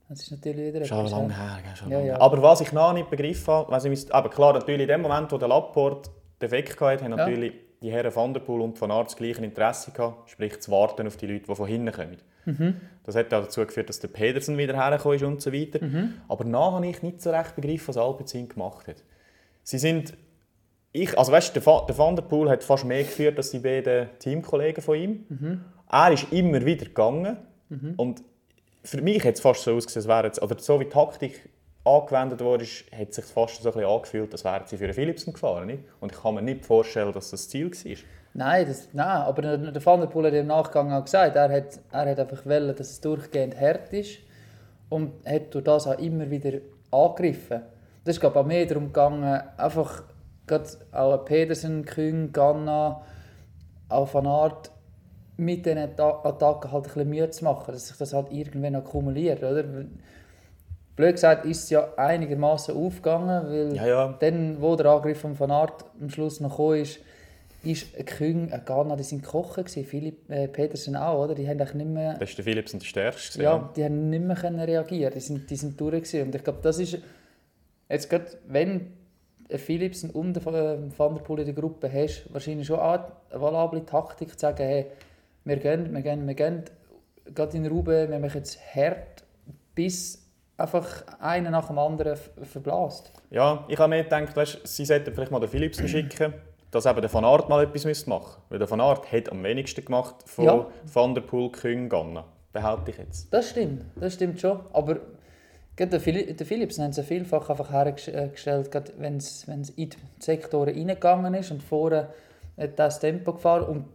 Das 0.08 0.24
ist 0.24 0.32
natürlich 0.32 0.74
wieder 0.74 0.86
Schon 0.86 1.08
lange 1.08 1.30
ja. 1.30 1.40
her, 1.40 1.60
gell, 1.64 1.76
schon 1.76 1.90
Ja, 1.90 1.98
lange 1.98 2.10
ja. 2.10 2.20
Aber 2.20 2.42
was 2.42 2.60
ich 2.62 2.74
noch 2.74 2.92
nicht 2.94 3.10
begriffen 3.10 3.54
habe, 3.54 3.72
weiss 3.72 3.86
ich, 3.86 4.14
aber 4.14 4.30
klar, 4.30 4.54
natürlich 4.54 4.82
in 4.82 4.88
dem 4.90 5.02
Moment, 5.02 5.32
wo 5.32 5.38
der 5.38 5.48
Laporte 5.48 6.12
defekt 6.42 6.80
hatte, 6.82 7.06
haben 7.06 7.12
Ja. 7.12 7.18
natürlich 7.18 7.54
die 7.82 7.92
Herren 7.92 8.14
Van 8.14 8.34
der 8.34 8.42
Poel 8.42 8.62
und 8.62 8.80
Van 8.80 8.92
Aert 8.92 9.08
das 9.08 9.16
gleiche 9.16 9.44
Interesse 9.44 9.92
gehabt, 9.92 10.30
sprich 10.30 10.60
zu 10.62 10.70
warten 10.70 11.08
auf 11.08 11.18
die 11.18 11.28
Leute, 11.28 11.46
die 11.48 11.56
von 11.56 11.66
hinten 11.66 11.92
kommen. 11.92 12.18
Mhm. 12.46 12.76
Das 13.04 13.16
hat 13.16 13.34
auch 13.34 13.44
dazu 13.44 13.66
geführt, 13.66 13.90
dass 13.90 14.00
der 14.00 14.08
Pedersen 14.08 14.58
wieder 14.58 14.76
hergekommen 14.76 15.18
ist 15.18 15.24
und 15.24 15.42
so 15.42 15.52
weiter. 15.52 15.84
Mhm. 15.84 16.14
Aber 16.28 16.44
nachher 16.44 16.76
habe 16.76 16.88
ich 16.88 17.02
nicht 17.02 17.22
so 17.22 17.32
recht 17.32 17.56
begriffen, 17.56 17.88
was 17.90 17.98
Alpecin 17.98 18.50
gemacht 18.50 18.88
hat. 18.88 19.04
Sie 19.64 19.78
sind... 19.78 20.14
Ich, 20.94 21.18
also 21.18 21.32
weißt, 21.32 21.56
der, 21.56 21.64
der 21.64 21.98
Van 21.98 22.16
der 22.16 22.24
Poel 22.24 22.50
hat 22.50 22.64
fast 22.64 22.84
mehr 22.84 23.04
geführt 23.04 23.38
als 23.38 23.52
die 23.52 23.60
beiden 23.60 24.10
Teamkollegen 24.20 24.84
von 24.84 24.98
ihm. 24.98 25.26
Mhm. 25.30 25.66
Er 25.90 26.12
ist 26.12 26.32
immer 26.32 26.66
wieder 26.66 26.86
gegangen. 26.86 27.38
Und 27.96 28.24
für 28.84 29.02
mich 29.02 29.24
hat 29.24 29.36
es 29.36 29.40
fast 29.40 29.64
so 29.64 29.74
ausgesehen, 29.74 30.02
als 30.02 30.08
wäre 30.10 30.28
jetzt, 30.28 30.42
oder 30.42 30.60
so 30.60 30.80
wie 30.82 30.84
die 30.84 30.90
Taktik 30.90 31.50
angewendet 31.84 32.42
wurde, 32.42 32.66
hat 32.98 33.14
sich 33.14 33.26
fast 33.26 33.62
so 33.62 33.70
ein 33.70 33.74
bisschen 33.74 33.90
angefühlt, 33.90 34.32
als 34.32 34.44
wären 34.44 34.64
sie 34.66 34.78
für 34.78 34.86
einen 34.86 34.94
Philipsen 34.94 35.34
gefahren. 35.34 35.68
Nicht? 35.68 35.84
Und 36.00 36.12
ich 36.12 36.22
kann 36.22 36.36
mir 36.36 36.42
nicht 36.42 36.66
vorstellen, 36.66 37.12
dass 37.14 37.32
das 37.32 37.42
das 37.42 37.50
Ziel 37.50 37.72
war. 37.72 37.96
Nein, 38.34 38.66
das, 38.66 38.88
nein, 38.94 39.08
aber 39.08 39.42
der, 39.42 39.58
der 39.58 39.86
Van 39.86 40.00
der 40.00 40.08
Poel 40.08 40.28
hat 40.28 40.34
im 40.34 40.48
Nachgang 40.48 40.94
auch 40.94 41.04
gesagt, 41.04 41.36
er 41.36 41.52
hat, 41.52 41.80
er 41.92 42.12
hat 42.12 42.20
einfach 42.20 42.46
wollen, 42.46 42.74
dass 42.76 42.92
es 42.92 43.02
durchgehend 43.02 43.60
hart 43.60 43.92
ist 43.92 44.20
und 44.90 45.12
hat 45.26 45.54
durch 45.54 45.66
das 45.66 45.86
auch 45.88 46.00
immer 46.00 46.30
wieder 46.30 46.60
angegriffen. 46.92 47.62
Das 48.06 48.16
ist 48.16 48.22
glaube 48.22 48.40
ich 48.40 48.44
auch 48.44 48.48
mehr 48.48 48.66
darum 48.66 48.86
gegangen, 48.88 49.42
einfach 49.58 50.04
gerade 50.48 50.70
auch 50.94 51.26
Pedersen, 51.26 51.84
Küng, 51.84 52.32
Ganna, 52.32 53.02
auch 53.90 54.14
Van 54.14 54.28
Aert 54.28 54.72
mit 55.38 55.66
diesen 55.66 55.80
Atta- 55.80 56.24
Attacken 56.24 56.72
halt 56.72 56.86
ein 56.86 56.94
bisschen 56.94 57.10
Mühe 57.10 57.30
zu 57.32 57.44
machen, 57.44 57.74
dass 57.74 57.90
sich 57.90 57.98
das 57.98 58.14
halt 58.14 58.32
irgendwann 58.32 58.76
akkumuliert, 58.76 59.44
oder? 59.44 59.64
Blöd 60.96 61.14
gesagt 61.14 61.46
ist 61.46 61.64
es 61.64 61.70
ja 61.70 61.94
einigermaßen 61.96 62.76
aufgegangen, 62.76 63.48
weil 63.48 63.76
Ja, 63.76 63.88
ja. 63.88 64.16
dann, 64.20 64.62
wo 64.62 64.76
der 64.76 64.88
Angriff 64.88 65.22
von 65.22 65.40
Van 65.40 65.52
Aert 65.52 65.86
am 66.00 66.10
Schluss 66.10 66.40
noch 66.40 66.52
gekommen 66.52 66.82
ist, 66.82 67.00
ist 67.64 67.96
ein 67.98 68.06
Küng, 68.06 68.52
ein 68.52 68.66
Ghana, 68.66 68.96
die 68.96 69.04
sind 69.04 69.24
kochen 69.24 69.64
gewesen, 69.64 69.86
Philipp 69.86 70.30
äh, 70.32 70.48
Petersen 70.48 70.96
auch, 70.96 71.24
oder? 71.24 71.36
Die 71.36 71.48
haben 71.48 71.58
nicht 71.58 71.74
mehr, 71.88 72.16
Das 72.20 72.30
ist 72.30 72.38
der 72.38 72.44
Philips 72.46 72.74
und 72.74 72.82
der 72.82 72.88
Stärkste. 72.88 73.42
ja, 73.44 73.70
die 73.76 73.84
haben 73.84 74.10
nicht 74.10 74.24
mehr 74.24 74.36
können 74.36 74.60
reagieren, 74.60 75.14
die 75.14 75.20
sind, 75.20 75.50
die 75.50 75.56
sind 75.56 75.80
durch 75.80 75.94
gewesen. 75.94 76.24
und 76.24 76.36
ich 76.36 76.44
glaube, 76.44 76.60
das 76.64 76.80
ist 76.80 76.98
jetzt 77.88 78.10
gerade, 78.10 78.26
wenn 78.48 78.94
Philipsen 79.50 80.10
und 80.10 80.38
ein 80.46 80.54
äh, 80.56 80.98
Van 80.98 81.16
der 81.16 81.22
Poel 81.22 81.40
in 81.40 81.46
der 81.46 81.54
Gruppe 81.54 81.92
hast, 81.92 82.26
wahrscheinlich 82.34 82.66
schon 82.68 82.80
eine 82.80 83.04
valable 83.32 83.86
Taktik 83.86 84.32
zu 84.32 84.40
sagen, 84.40 84.64
hey, 84.64 84.88
wir 85.46 85.58
gehen, 85.58 85.94
wir 85.94 86.02
gehen, 86.02 86.28
wir 86.28 86.34
gehen, 86.36 86.64
gerade 87.36 87.58
in 87.58 87.66
Ruben, 87.68 88.10
wir 88.10 88.20
machen 88.20 88.38
jetzt 88.38 88.60
hart, 88.76 89.24
bis 89.76 90.21
einfach 90.62 91.04
einer 91.20 91.50
nach 91.50 91.68
dem 91.68 91.78
anderen 91.78 92.18
verblasst. 92.44 93.12
Ja, 93.30 93.66
ich 93.68 93.78
habe 93.78 93.90
mir 93.90 94.04
gedacht, 94.04 94.36
weißt, 94.36 94.60
sie 94.66 94.86
sollten 94.86 95.14
vielleicht 95.14 95.32
mal 95.32 95.40
den 95.40 95.50
Philipsen 95.50 95.88
schicken, 95.88 96.34
dass 96.72 96.86
eben 96.86 97.02
der 97.02 97.14
Van 97.14 97.26
Aert 97.26 97.50
mal 97.50 97.64
etwas 97.64 98.08
machen 98.08 98.26
müsste. 98.26 98.42
Weil 98.50 98.60
der 98.60 98.70
Van 98.70 98.82
Aert 98.82 99.12
hat 99.12 99.32
am 99.32 99.44
wenigsten 99.44 99.84
gemacht 99.84 100.16
von 100.26 100.46
Ja. 100.46 100.68
Van 100.92 101.14
der 101.14 101.22
Poel, 101.22 101.52
Küng, 101.52 101.90
Ganna. 101.90 102.24
Behaupte 102.54 102.92
ich 102.92 102.98
jetzt. 102.98 103.34
Das 103.34 103.50
stimmt, 103.50 103.86
das 103.96 104.14
stimmt 104.14 104.40
schon. 104.40 104.60
Aber 104.74 104.98
der, 105.78 106.00
Phili 106.00 106.34
der 106.34 106.46
Philips 106.46 106.78
haben 106.80 106.92
sie 106.94 107.04
vielfach 107.04 107.50
einfach 107.50 107.72
hergestellt, 107.72 108.72
gerade 108.72 108.92
wenn 108.98 109.18
es 109.18 109.44
in 109.48 109.90
die 109.90 109.98
Sektoren 110.20 110.76
reingegangen 110.76 111.34
ist 111.34 111.52
und 111.52 111.64
vorne 111.64 112.10
hat 112.58 112.78
das 112.78 113.00
Tempo 113.00 113.34
gefahren. 113.34 113.64
Und 113.64 113.86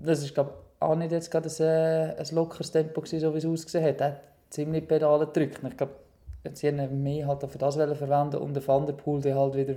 das 0.00 0.22
ist 0.22 0.34
glaube 0.34 0.52
ich 0.52 0.82
auch 0.82 0.94
nicht 0.94 1.10
jetzt 1.10 1.30
gerade 1.30 1.48
ein, 1.48 1.64
äh, 1.64 2.20
ein 2.20 2.34
lockeres 2.34 2.70
Tempo 2.70 3.00
gewesen, 3.00 3.20
so 3.20 3.34
wie 3.34 3.38
es 3.38 3.46
ausgesehen 3.46 3.84
hat. 3.98 4.20
Ziemlich 4.50 4.86
Pedale 4.88 5.26
gedrückt. 5.26 5.62
Und 5.62 5.70
Ich 5.70 5.76
glaube, 5.76 5.94
sie 6.52 6.68
haben 6.68 7.02
mehr 7.02 7.26
halt 7.26 7.50
für 7.50 7.58
das 7.58 7.76
verwenden 7.76 8.36
und 8.36 8.54
der 8.54 8.66
Van 8.66 8.86
der 8.86 8.94
Poel, 8.94 9.20
der 9.20 9.36
halt 9.36 9.54
wieder 9.54 9.74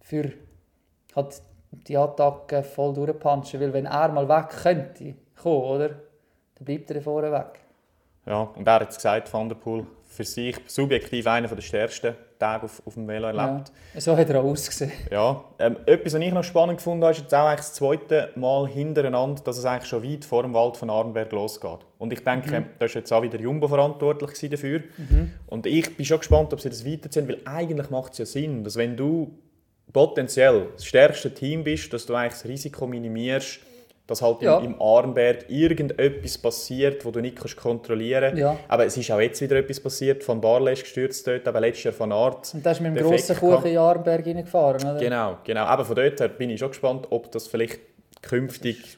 für 0.00 0.32
halt 1.14 1.42
die 1.70 1.96
Attacke 1.96 2.62
voll 2.62 2.94
durchpunchen. 2.94 3.60
Weil 3.60 3.72
wenn 3.72 3.86
er 3.86 4.08
mal 4.08 4.28
weg 4.28 4.50
könnte 4.62 5.14
kommen, 5.36 5.64
oder? 5.64 5.88
Dann 5.88 6.64
bleibt 6.64 6.90
er 6.90 7.02
vorne 7.02 7.32
weg. 7.32 7.60
Ja, 8.28 8.42
und 8.54 8.66
er 8.66 8.74
hat 8.74 8.90
es 8.90 8.96
gesagt, 8.96 9.32
Van 9.32 9.48
der 9.48 9.56
Poel, 9.56 9.86
für 10.18 10.24
sich 10.24 10.56
subjektiv 10.66 11.26
einer 11.28 11.46
der 11.46 11.62
stärksten 11.62 12.14
Tage 12.40 12.64
auf, 12.64 12.82
auf 12.84 12.94
dem 12.94 13.06
Velo 13.06 13.28
erlebt. 13.28 13.70
Ja, 13.94 14.00
so 14.00 14.16
hat 14.16 14.28
er 14.28 14.40
auch 14.40 14.44
ausgesehen. 14.44 14.90
Ja, 15.10 15.44
ähm, 15.60 15.76
etwas, 15.86 16.14
was 16.14 16.20
ich 16.20 16.32
noch 16.32 16.42
spannend 16.42 16.78
gefunden 16.78 17.04
habe, 17.04 17.12
ist 17.12 17.20
jetzt 17.20 17.34
auch 17.34 17.46
eigentlich 17.46 17.58
das 17.58 17.74
zweite 17.74 18.30
Mal 18.34 18.66
hintereinander, 18.66 19.42
dass 19.42 19.58
es 19.58 19.64
eigentlich 19.64 19.88
schon 19.88 20.02
weit 20.02 20.24
vor 20.24 20.42
dem 20.42 20.54
Wald 20.54 20.76
von 20.76 20.90
Arnberg 20.90 21.30
losgeht. 21.30 21.78
Und 21.98 22.12
ich 22.12 22.24
denke, 22.24 22.64
da 22.78 22.86
ist 22.86 22.94
jetzt 22.94 23.12
auch 23.12 23.22
wieder 23.22 23.38
Jumbo 23.38 23.68
verantwortlich 23.68 24.50
dafür. 24.50 24.82
Und 25.46 25.66
ich 25.66 25.96
bin 25.96 26.04
schon 26.04 26.18
gespannt, 26.18 26.52
ob 26.52 26.60
sie 26.60 26.68
das 26.68 26.84
weiterziehen, 26.84 27.28
weil 27.28 27.40
eigentlich 27.44 27.90
macht 27.90 28.12
es 28.12 28.18
ja 28.18 28.26
Sinn, 28.26 28.64
dass 28.64 28.76
wenn 28.76 28.96
du 28.96 29.38
potenziell 29.92 30.68
das 30.74 30.84
stärkste 30.84 31.32
Team 31.32 31.64
bist, 31.64 31.92
dass 31.92 32.06
du 32.06 32.14
eigentlich 32.14 32.34
das 32.34 32.44
Risiko 32.44 32.86
minimierst, 32.86 33.60
dass 34.08 34.22
halt 34.22 34.42
Ja. 34.42 34.58
im, 34.58 34.72
im 34.72 34.82
Arnberg 34.82 35.48
irgendetwas 35.48 36.38
passiert, 36.38 37.04
wo 37.04 37.10
du 37.12 37.20
nicht 37.20 37.36
kannst 37.36 37.56
kontrollieren 37.56 38.30
kannst. 38.30 38.40
Ja. 38.40 38.56
Aber 38.66 38.86
es 38.86 38.96
ist 38.96 39.10
auch 39.12 39.20
jetzt 39.20 39.40
wieder 39.40 39.56
etwas 39.56 39.78
passiert. 39.78 40.24
Von 40.24 40.40
Barley 40.40 40.72
ist 40.72 40.82
gestürzt 40.82 41.24
dort, 41.26 41.46
aber 41.46 41.60
letztes 41.60 41.84
Jahr 41.84 41.94
von 41.94 42.10
Art. 42.10 42.52
Und 42.54 42.64
da 42.66 42.72
ist 42.72 42.80
mit 42.80 42.96
dem 42.96 43.06
grossen. 43.06 43.36
Kuchen 43.36 43.66
in 43.70 43.78
Arnberg 43.78 44.26
reingefahren, 44.26 44.82
oder? 44.82 44.98
Genau, 44.98 45.36
genau. 45.44 45.64
Aber 45.64 45.84
von 45.84 45.94
dort 45.94 46.18
her 46.18 46.28
bin 46.28 46.50
ich 46.50 46.58
schon 46.58 46.70
gespannt, 46.70 47.06
ob 47.10 47.30
das 47.30 47.46
vielleicht 47.46 47.80
künftig 48.22 48.96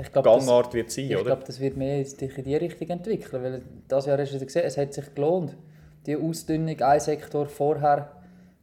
Ich 0.00 0.12
glaube, 0.12 0.28
das, 0.30 0.46
Gangart 0.46 0.72
wird 0.74 0.90
sein, 0.92 1.06
ich 1.06 1.16
oder? 1.16 1.24
glaub, 1.24 1.44
das 1.44 1.58
wird 1.60 1.76
mehr 1.76 2.04
sich 2.04 2.38
in 2.38 2.44
die 2.44 2.56
Richtung 2.56 2.88
entwickeln, 2.88 3.42
weil 3.42 3.62
das 3.88 4.06
Jahr 4.06 4.16
hast 4.18 4.32
du 4.32 4.38
gesehen, 4.38 4.62
es 4.64 4.78
hat 4.78 4.94
sich 4.94 5.12
gelohnt, 5.14 5.56
die 6.06 6.16
Ausdünnung, 6.16 6.80
ein 6.80 7.00
Sektor 7.00 7.46
vorher, 7.46 8.12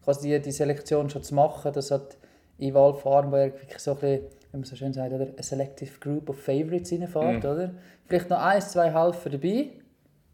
quasi 0.03 0.29
die, 0.29 0.39
die 0.41 0.51
Selektion 0.51 1.09
schon 1.09 1.23
zu 1.23 1.35
machen, 1.35 1.73
dass 1.73 1.91
hat 1.91 2.17
in 2.57 2.73
Val 2.73 2.93
von 2.93 3.13
Arnberg 3.13 3.53
wirklich 3.59 3.79
so 3.79 3.91
ein 3.91 3.97
bisschen, 3.97 4.21
wie 4.53 4.57
man 4.57 4.65
so 4.65 4.75
schön 4.75 4.93
sagt, 4.93 5.11
oder, 5.11 5.27
a 5.37 5.41
selective 5.41 5.99
group 5.99 6.29
of 6.29 6.39
favorites 6.39 6.91
reinfährt, 6.91 7.43
oder? 7.43 7.71
Vielleicht 8.05 8.29
noch 8.29 8.37
ein, 8.37 8.61
zwei 8.61 8.93
Helfer 8.93 9.31
dabei, 9.31 9.71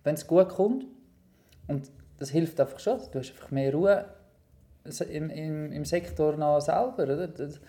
wenn 0.04 0.16
es 0.16 0.28
gut 0.28 0.50
kommt. 0.50 0.86
Und 1.68 1.90
das 2.18 2.30
hilft 2.30 2.60
einfach 2.60 2.80
schon. 2.80 3.00
Du 3.12 3.20
hast 3.20 3.32
einfach 3.32 3.50
mehr 3.52 3.74
Ruhe 3.74 4.06
im, 5.10 5.30
im, 5.30 5.72
im 5.72 5.86
Sektor 5.86 6.36
noch 6.36 6.60
selber. 6.60 7.04
Oder? 7.04 7.28
Das, 7.30 7.62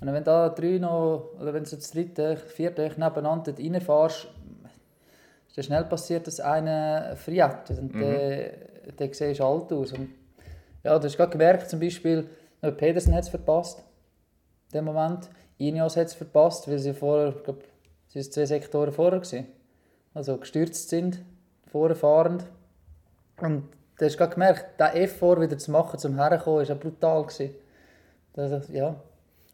und 0.00 0.12
wenn 0.12 0.24
da 0.24 0.48
drei 0.48 0.78
noch, 0.78 1.34
oder 1.40 1.54
wenn 1.54 1.62
du 1.62 1.70
das 1.70 1.90
dritte, 1.92 2.36
vierte 2.36 2.82
nebeneinander 2.82 3.56
reinfährst, 3.56 4.26
ist 5.46 5.56
dann 5.58 5.64
schnell 5.64 5.84
passiert, 5.84 6.26
dass 6.26 6.40
einer 6.40 7.14
friert. 7.14 7.70
Und 7.70 7.94
der, 7.94 8.54
der 8.98 9.14
sieht 9.14 9.40
alt 9.40 9.72
aus. 9.72 9.92
Und 9.92 10.08
ja, 10.82 10.98
du 10.98 11.06
hast 11.06 11.16
gerade 11.16 11.30
gemerkt, 11.30 11.70
zum 11.70 11.78
Beispiel, 11.78 12.28
äh, 12.60 12.72
Pedersen 12.72 13.14
hat 13.14 13.22
es 13.22 13.28
verpasst. 13.28 13.84
Dem 14.74 14.86
Moment. 14.86 15.28
Ineos 15.68 15.96
hat 15.96 16.06
es 16.06 16.14
verpasst, 16.14 16.68
weil 16.68 16.78
sie 16.78 16.94
vorher, 16.94 17.34
ich 17.36 17.42
glaube, 17.44 17.62
sie 18.08 18.18
waren 18.18 18.30
zwei 18.30 18.46
Sektoren 18.46 18.92
vorher. 18.92 19.20
Gewesen. 19.20 19.46
Also 20.14 20.36
gestürzt 20.36 20.88
sind, 20.88 21.22
vorher 21.70 21.96
fahrend. 21.96 22.44
Und 23.40 23.64
du 23.98 24.04
hast 24.04 24.18
gerade 24.18 24.34
gemerkt, 24.34 24.78
der 24.78 24.94
Effort 24.96 25.40
wieder 25.40 25.58
zu 25.58 25.70
machen, 25.70 25.98
zum 25.98 26.16
Herkommen, 26.16 26.68
war 26.68 26.76
brutal. 26.76 27.26
Das, 28.34 28.68
ja. 28.68 28.96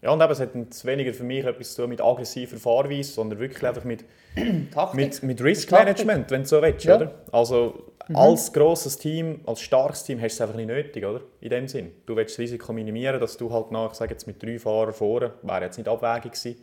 Ja, 0.00 0.10
und 0.12 0.20
eben, 0.22 0.30
es 0.30 0.38
hat 0.40 0.54
jetzt 0.54 0.84
weniger 0.84 1.12
für 1.12 1.24
mich 1.24 1.44
etwas 1.44 1.74
zu 1.74 1.82
tun 1.82 1.90
mit 1.90 2.00
aggressiver 2.00 2.56
Fahrweise, 2.56 3.12
sondern 3.12 3.40
wirklich 3.40 3.64
einfach 3.66 3.82
mit, 3.84 4.04
mit, 4.94 5.22
mit 5.24 5.42
Risk 5.42 5.72
Management, 5.72 6.30
wenn 6.30 6.42
du 6.42 6.48
so 6.48 6.62
willst, 6.62 6.84
Ja. 6.84 6.96
oder? 6.96 7.14
Also 7.32 7.92
als 8.14 8.52
grosses 8.52 8.96
Team, 8.96 9.40
als 9.44 9.60
starkes 9.60 10.04
Team 10.04 10.18
hast 10.20 10.32
du 10.32 10.36
es 10.36 10.40
einfach 10.40 10.56
nicht 10.56 10.68
nötig, 10.68 11.04
oder? 11.04 11.20
In 11.40 11.50
dem 11.50 11.68
Sinn. 11.68 11.90
Du 12.06 12.14
willst 12.16 12.34
das 12.34 12.38
Risiko 12.38 12.72
minimieren, 12.72 13.20
dass 13.20 13.36
du 13.36 13.52
halt 13.52 13.70
nach, 13.72 13.90
ich 13.92 13.98
sage 13.98 14.12
jetzt 14.12 14.26
mit 14.26 14.42
drei 14.42 14.58
Fahrern 14.58 14.94
vorne, 14.94 15.32
wäre 15.42 15.64
jetzt 15.64 15.76
nicht 15.76 15.88
abwägig 15.88 16.32
gewesen, 16.32 16.56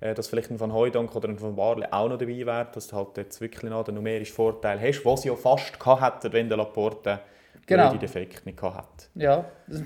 äh, 0.00 0.14
dass 0.14 0.28
vielleicht 0.28 0.50
ein 0.50 0.60
Van 0.60 0.72
Hooijdonk 0.72 1.16
oder 1.16 1.28
ein 1.30 1.40
Van 1.40 1.56
Barle 1.56 1.90
auch 1.92 2.08
noch 2.08 2.18
dabei 2.18 2.44
wäre, 2.44 2.68
dass 2.72 2.88
du 2.88 2.96
halt 2.96 3.16
jetzt 3.16 3.40
wirklich 3.40 3.62
noch 3.70 3.84
den 3.84 3.94
numerischen 3.96 4.34
Vorteil 4.34 4.78
hast, 4.80 5.02
was 5.04 5.22
sie 5.22 5.28
ja 5.28 5.34
fast 5.34 5.80
gehabt 5.80 6.22
hätten, 6.24 6.32
wenn 6.34 6.48
der 6.48 6.58
Laporte 6.58 7.20
Genau. 7.66 7.90
den 7.90 7.98
Defekt 7.98 8.46
nicht 8.46 8.58
gehabt 8.58 9.08
hätte. 9.14 9.24
Ja, 9.24 9.44
das 9.66 9.80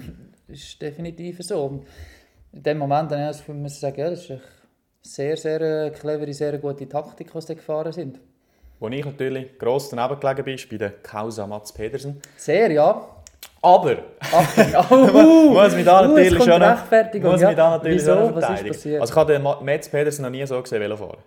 ist 0.49 0.83
definitiv 0.83 1.39
so. 1.41 1.83
In 2.53 2.63
dem 2.63 2.79
Moment 2.79 3.11
dann 3.13 3.27
muss 3.27 3.47
man 3.47 3.69
sagen, 3.69 4.01
ja, 4.01 4.11
das 4.11 4.25
ist 4.25 4.31
eine 4.31 4.41
sehr, 5.03 5.37
sehr 5.37 5.61
äh, 5.61 5.91
clevere, 5.91 6.33
sehr 6.33 6.59
gute 6.59 6.89
Taktik, 6.89 7.35
was 7.35 7.47
sie 7.47 7.55
gefahren 7.55 7.93
sind. 7.93 8.19
Wo 8.81 8.89
ich 8.89 9.05
natürlich 9.05 9.59
gross 9.59 9.91
daneben 9.91 10.19
gelegen 10.19 10.45
bin, 10.45 10.55
ist 10.55 10.69
bei 10.69 10.79
der 10.79 10.91
Causa 11.03 11.47
Mats 11.47 11.73
Pedersen. 11.73 12.21
Sehr, 12.37 12.71
ja. 12.73 13.07
Aber, 13.63 13.97
Ach, 14.21 14.91
oh, 14.91 15.51
muss 15.53 15.75
mich 15.75 15.85
da 15.85 16.01
uh, 16.01 16.09
natürlich 16.09 16.39
kommt 16.39 16.51
schon 16.51 17.23
muss 17.23 17.41
mich 17.41 17.57
da 17.57 17.71
natürlich 17.71 17.99
Wieso? 17.99 18.15
schon 18.15 18.33
verteidigen. 18.33 19.01
Also 19.01 19.13
ich 19.13 19.17
habe 19.17 19.33
den 19.35 19.43
Ma- 19.43 19.61
Mats 19.61 19.89
Pedersen 19.89 20.23
noch 20.23 20.31
nie 20.31 20.47
so 20.47 20.61
gesehen 20.63 20.81
Velofahren. 20.81 21.19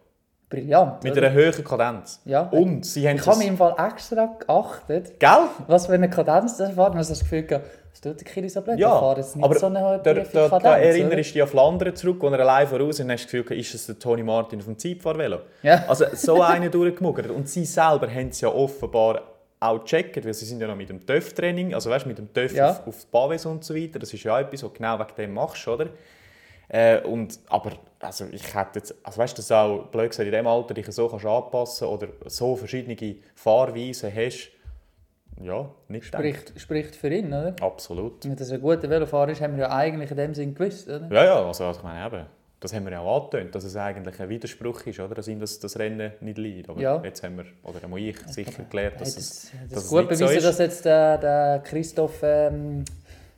Brillant. 0.50 1.03
Mit 1.03 1.13
oder? 1.13 1.27
einer 1.27 1.36
hohen 1.36 1.63
Kadenz. 1.63 2.22
Ja. 2.25 2.42
Und 2.42 2.86
sie 2.86 3.08
haben 3.08 3.15
ich 3.15 3.25
habe 3.25 3.38
mich 3.38 3.48
im 3.48 3.58
Fall 3.58 3.75
extra 3.77 4.36
geachtet, 4.39 5.20
Gell? 5.20 5.48
was 5.68 5.88
für 5.88 5.94
eine 5.94 6.10
Kadenz 6.10 6.58
das 6.58 6.75
war. 6.75 6.89
Ich 6.89 6.96
habe 6.96 7.08
das 7.08 7.20
Gefühl, 7.20 7.44
gehabt, 7.44 7.68
was 7.93 8.01
tut 8.01 8.19
der 8.19 8.25
Kiri 8.25 8.50
so 8.50 8.62
blöd? 8.62 8.79
Ja, 8.79 9.13
Der 9.13 9.25
aber 9.43 9.55
so 9.59 9.67
eine 9.67 10.01
da, 10.03 10.13
tiefe 10.13 10.29
da, 10.33 10.50
da 10.50 10.59
Kadenz, 10.59 10.85
erinnerst 10.85 11.29
du 11.29 11.33
dich 11.33 11.41
an 11.43 11.47
Flandern 11.47 11.95
zurück, 11.95 12.17
wo 12.19 12.27
er 12.29 12.39
allein 12.39 12.67
voraus 12.67 12.95
ist 13.00 13.05
und 13.05 13.12
hast 13.12 13.25
das 13.25 13.31
Gefühl, 13.31 13.57
ist 13.59 13.73
es 13.75 13.85
der 13.85 14.00
Tony 14.00 14.23
Martin 14.23 14.59
auf 14.59 14.65
dem 14.65 14.77
Zeitfahrvelo? 14.79 15.39
Ja. 15.62 15.85
Also 15.88 16.05
so 16.13 16.41
einen 16.41 16.71
durchgemuggert. 16.71 17.29
Und 17.29 17.47
sie 17.47 17.65
selber 17.65 18.09
haben 18.09 18.29
es 18.29 18.41
ja 18.41 18.50
offenbar 18.50 19.21
auch 19.59 19.79
gecheckt, 19.79 20.25
weil 20.25 20.33
sie 20.33 20.45
sind 20.45 20.59
ja 20.59 20.67
noch 20.67 20.75
mit 20.75 20.89
dem 20.89 21.05
TÜV-Training, 21.05 21.73
also 21.73 21.89
weißt, 21.91 22.05
mit 22.07 22.17
dem 22.17 22.33
TÜV 22.33 22.53
Ja. 22.55 22.71
auf, 22.71 22.88
auf 22.88 23.00
die 23.01 23.07
Paves 23.12 23.45
und 23.45 23.63
so 23.63 23.75
weiter. 23.75 24.00
Das 24.00 24.12
ist 24.13 24.23
ja 24.23 24.39
etwas, 24.39 24.63
was 24.63 24.73
genau 24.73 24.97
wegen 25.00 25.15
dem 25.17 25.33
machst, 25.35 25.67
oder? 25.67 25.88
Äh, 26.69 27.01
und, 27.01 27.39
aber 27.50 27.73
also 28.00 28.25
ich 28.31 28.55
hätte 28.55 28.79
jetzt, 28.79 28.95
also 29.03 29.19
weißt 29.19 29.33
du, 29.33 29.38
dass 29.38 29.47
du 29.50 29.53
auch 29.55 29.85
blöd 29.88 30.09
gesagt, 30.09 30.25
in 30.25 30.31
dem 30.33 30.47
Alter 30.47 30.73
dich 30.73 30.88
so 30.91 31.07
kannst 31.07 31.25
anpassen 31.25 31.88
oder 31.88 32.07
so 32.25 32.55
verschiedene 32.55 33.15
Fahrweisen 33.35 34.12
hast, 34.15 34.50
ja, 35.42 35.70
nicht 35.88 36.06
Spricht, 36.06 36.60
spricht 36.60 36.96
für 36.96 37.10
ihn, 37.10 37.28
oder? 37.28 37.56
Absolut. 37.62 38.24
Wenn 38.25 38.36
das 38.36 38.52
ein 38.52 38.62
guter 38.62 38.90
Velofahrer 38.90 39.30
ist, 39.32 39.42
haben 39.42 39.56
wir 39.58 39.63
ja 39.66 39.75
eigentlich 39.75 40.12
in 40.12 40.18
dem 40.18 40.34
Sinn 40.34 40.54
gewusst, 40.56 40.88
oder? 40.88 41.08
Ja, 41.12 41.25
ja, 41.25 41.46
also, 41.46 41.66
also 41.66 41.80
ich 41.80 41.84
meine 41.84 42.06
eben, 42.06 42.25
das 42.60 42.74
haben 42.74 42.86
wir 42.86 42.94
ja 42.94 43.00
auch 43.02 43.25
angetönt, 43.25 43.54
dass 43.56 43.66
es 43.66 43.75
eigentlich 43.75 44.20
ein 44.22 44.30
Widerspruch 44.30 44.86
ist, 44.86 45.00
oder? 45.00 45.16
dass 45.16 45.28
ihm 45.28 45.40
das, 45.40 45.60
das 45.60 45.78
Rennen 45.78 46.13
nicht 46.22 46.38
liegt. 46.38 46.70
Aber 46.70 46.80
Ja. 46.80 47.02
jetzt 47.04 47.22
haben 47.24 47.38
wir, 47.38 47.46
oder 47.63 47.86
muss 47.90 48.00
ich 48.00 48.18
sicher 48.28 48.63
gelernt, 48.70 49.02
dass 49.02 49.18
es, 49.18 49.52
hat 49.54 49.63
dass 49.63 49.70
das 49.74 49.84
es 49.84 49.90
gut 49.90 50.10
nicht 50.10 50.18
so 50.20 50.25
bewiesen, 50.25 50.38
ist. 50.38 50.46
dass 50.46 50.58
jetzt 50.60 50.86
der, 50.86 51.18
der 51.18 51.60
Christoph 51.66 52.20
ähm, 52.24 52.86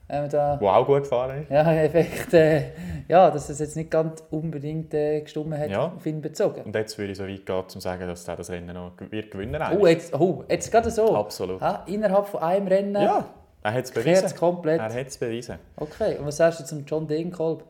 ähm, 0.07 0.29
da, 0.29 0.57
Wo 0.62 0.67
auch 0.69 0.85
gut 0.85 1.03
gefahren 1.03 1.41
ist. 1.43 1.51
ja, 1.51 1.74
effekt, 1.83 2.33
äh, 2.33 2.71
ja, 3.07 3.31
dass 3.31 3.50
es 3.50 3.59
jetzt 3.59 3.75
nicht 3.75 3.89
ganz 3.91 4.24
unbedingt 4.31 4.93
äh, 4.93 5.21
gestummen 5.21 5.59
hat 5.59 5.69
Ja. 5.69 5.93
auf 5.95 6.05
ihn 6.05 6.21
bezogen. 6.21 6.62
Und 6.62 6.75
jetzt 6.75 6.97
würde 6.97 7.12
ich 7.13 7.17
so 7.17 7.27
weit 7.27 7.45
gehen, 7.45 7.55
um 7.55 7.67
zu 7.69 7.79
sagen, 7.79 8.07
dass 8.07 8.24
der 8.24 8.35
das 8.35 8.50
Rennen 8.50 8.74
noch 8.75 8.91
wird 9.09 9.31
gewinnen 9.31 9.62
Oh, 9.62 9.65
eigentlich. 9.65 9.93
jetzt, 9.93 10.13
oh, 10.13 10.43
jetzt 10.47 10.71
gerade 10.71 10.89
so. 10.91 11.15
Absolut. 11.15 11.62
Ah, 11.62 11.83
innerhalb 11.88 12.27
von 12.27 12.41
einem 12.41 12.67
Rennen 12.67 12.95
Ja, 13.01 13.25
er 13.63 13.74
hat 13.74 13.85
es 13.85 13.91
bewiesen. 13.91 14.25
es 14.25 14.35
komplett. 14.35 14.79
Er 14.79 14.93
hat 14.93 15.07
es 15.07 15.17
bewiesen. 15.17 15.57
Okay, 15.77 16.17
und 16.19 16.25
was 16.27 16.38
sagst 16.38 16.59
du 16.59 16.65
zum 16.65 16.85
John 16.85 17.07
Degenkolb? 17.07 17.63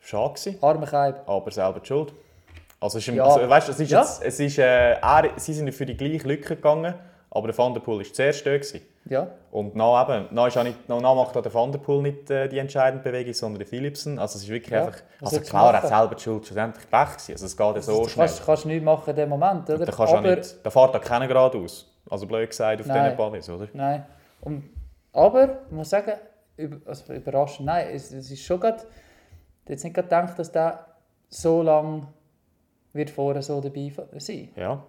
Schade 0.00 0.34
gewesen, 0.34 0.58
Armer 0.62 0.86
Keib. 0.86 1.28
aber 1.28 1.50
selber 1.50 1.80
die 1.80 1.86
schuld. 1.86 2.12
Also, 2.80 2.98
es 2.98 3.08
ist, 3.08 3.14
Ja. 3.14 3.24
also 3.24 3.48
weißt, 3.48 3.68
es 3.70 3.80
ist 3.80 3.90
Ja. 3.90 4.00
jetzt, 4.00 4.22
es 4.22 4.38
ist, 4.38 4.58
äh, 4.58 4.92
er, 5.00 5.30
sie 5.36 5.52
sind 5.54 5.72
für 5.72 5.86
die 5.86 5.96
gleiche 5.96 6.28
Lücke 6.28 6.56
gegangen, 6.56 6.94
aber 7.30 7.48
der 7.48 7.56
Van 7.58 7.72
der 7.74 7.80
Poel 7.80 7.98
war 8.04 8.12
zuerst 8.12 8.44
da. 8.44 8.52
Gewesen. 8.52 8.82
Ja, 9.08 9.28
Und 9.52 9.76
nach, 9.76 10.08
eben, 10.08 10.34
nach, 10.34 10.48
ist 10.48 10.58
auch 10.58 10.64
nicht, 10.64 10.88
nach 10.88 11.00
macht 11.00 11.36
auch 11.36 11.42
der 11.42 11.54
Van 11.54 11.70
der 11.70 11.78
Poel 11.78 12.02
nicht 12.02 12.28
äh, 12.28 12.48
die 12.48 12.58
entscheidende 12.58 13.04
Bewegung, 13.04 13.32
sondern 13.34 13.60
der 13.60 13.66
Philipsen. 13.68 14.18
Also 14.18 14.36
es 14.36 14.42
ist 14.42 14.48
wirklich 14.48 14.72
Ja, 14.72 14.86
einfach... 14.86 15.00
Also 15.20 15.38
du 15.38 15.42
klar, 15.44 15.74
er 15.74 15.82
hat 15.82 15.88
selber 15.88 16.14
die 16.16 16.22
Schuld 16.22 16.44
schlussendlich 16.44 16.90
Pech 16.90 17.12
gewesen. 17.12 17.32
Also 17.32 17.46
es 17.46 17.56
geht 17.56 17.76
ja 17.76 17.82
so 17.82 18.02
du 18.02 18.08
schnell. 18.08 18.26
kannst, 18.26 18.44
kannst 18.44 18.66
nichts 18.66 18.84
machen 18.84 19.10
in 19.10 19.16
dem 19.16 19.28
Moment, 19.28 19.70
oder? 19.70 19.84
Da 19.84 19.92
kannst 19.92 20.12
du 20.12 20.16
aber, 20.16 20.36
nicht... 20.36 20.56
Da 20.66 20.70
fährt 20.70 20.96
auch 20.96 21.00
keiner 21.00 21.28
geradeaus. 21.28 21.86
Also 22.10 22.26
blöd 22.26 22.50
gesagt 22.50 22.80
auf 22.80 22.86
diesen 22.86 23.16
Pavis, 23.16 23.48
oder? 23.48 23.68
Nein. 23.72 24.06
Und, 24.40 24.64
aber, 25.12 25.60
ich 25.66 25.72
muss 25.72 25.90
sagen, 25.90 26.14
über, 26.56 26.76
also 26.88 27.12
überraschend, 27.12 27.66
nein, 27.66 27.86
es, 27.92 28.12
es 28.12 28.30
ist 28.30 28.42
schon 28.42 28.58
gerade, 28.60 28.82
jetzt 29.68 29.84
nicht 29.84 29.94
gerade 29.94 30.08
gedacht, 30.08 30.38
dass 30.38 30.50
der 30.50 30.84
so 31.28 31.62
lange 31.62 32.08
wird 32.92 33.10
vorher 33.10 33.42
so 33.42 33.60
dabei 33.60 33.92
sein. 34.18 34.48
Ja. 34.56 34.82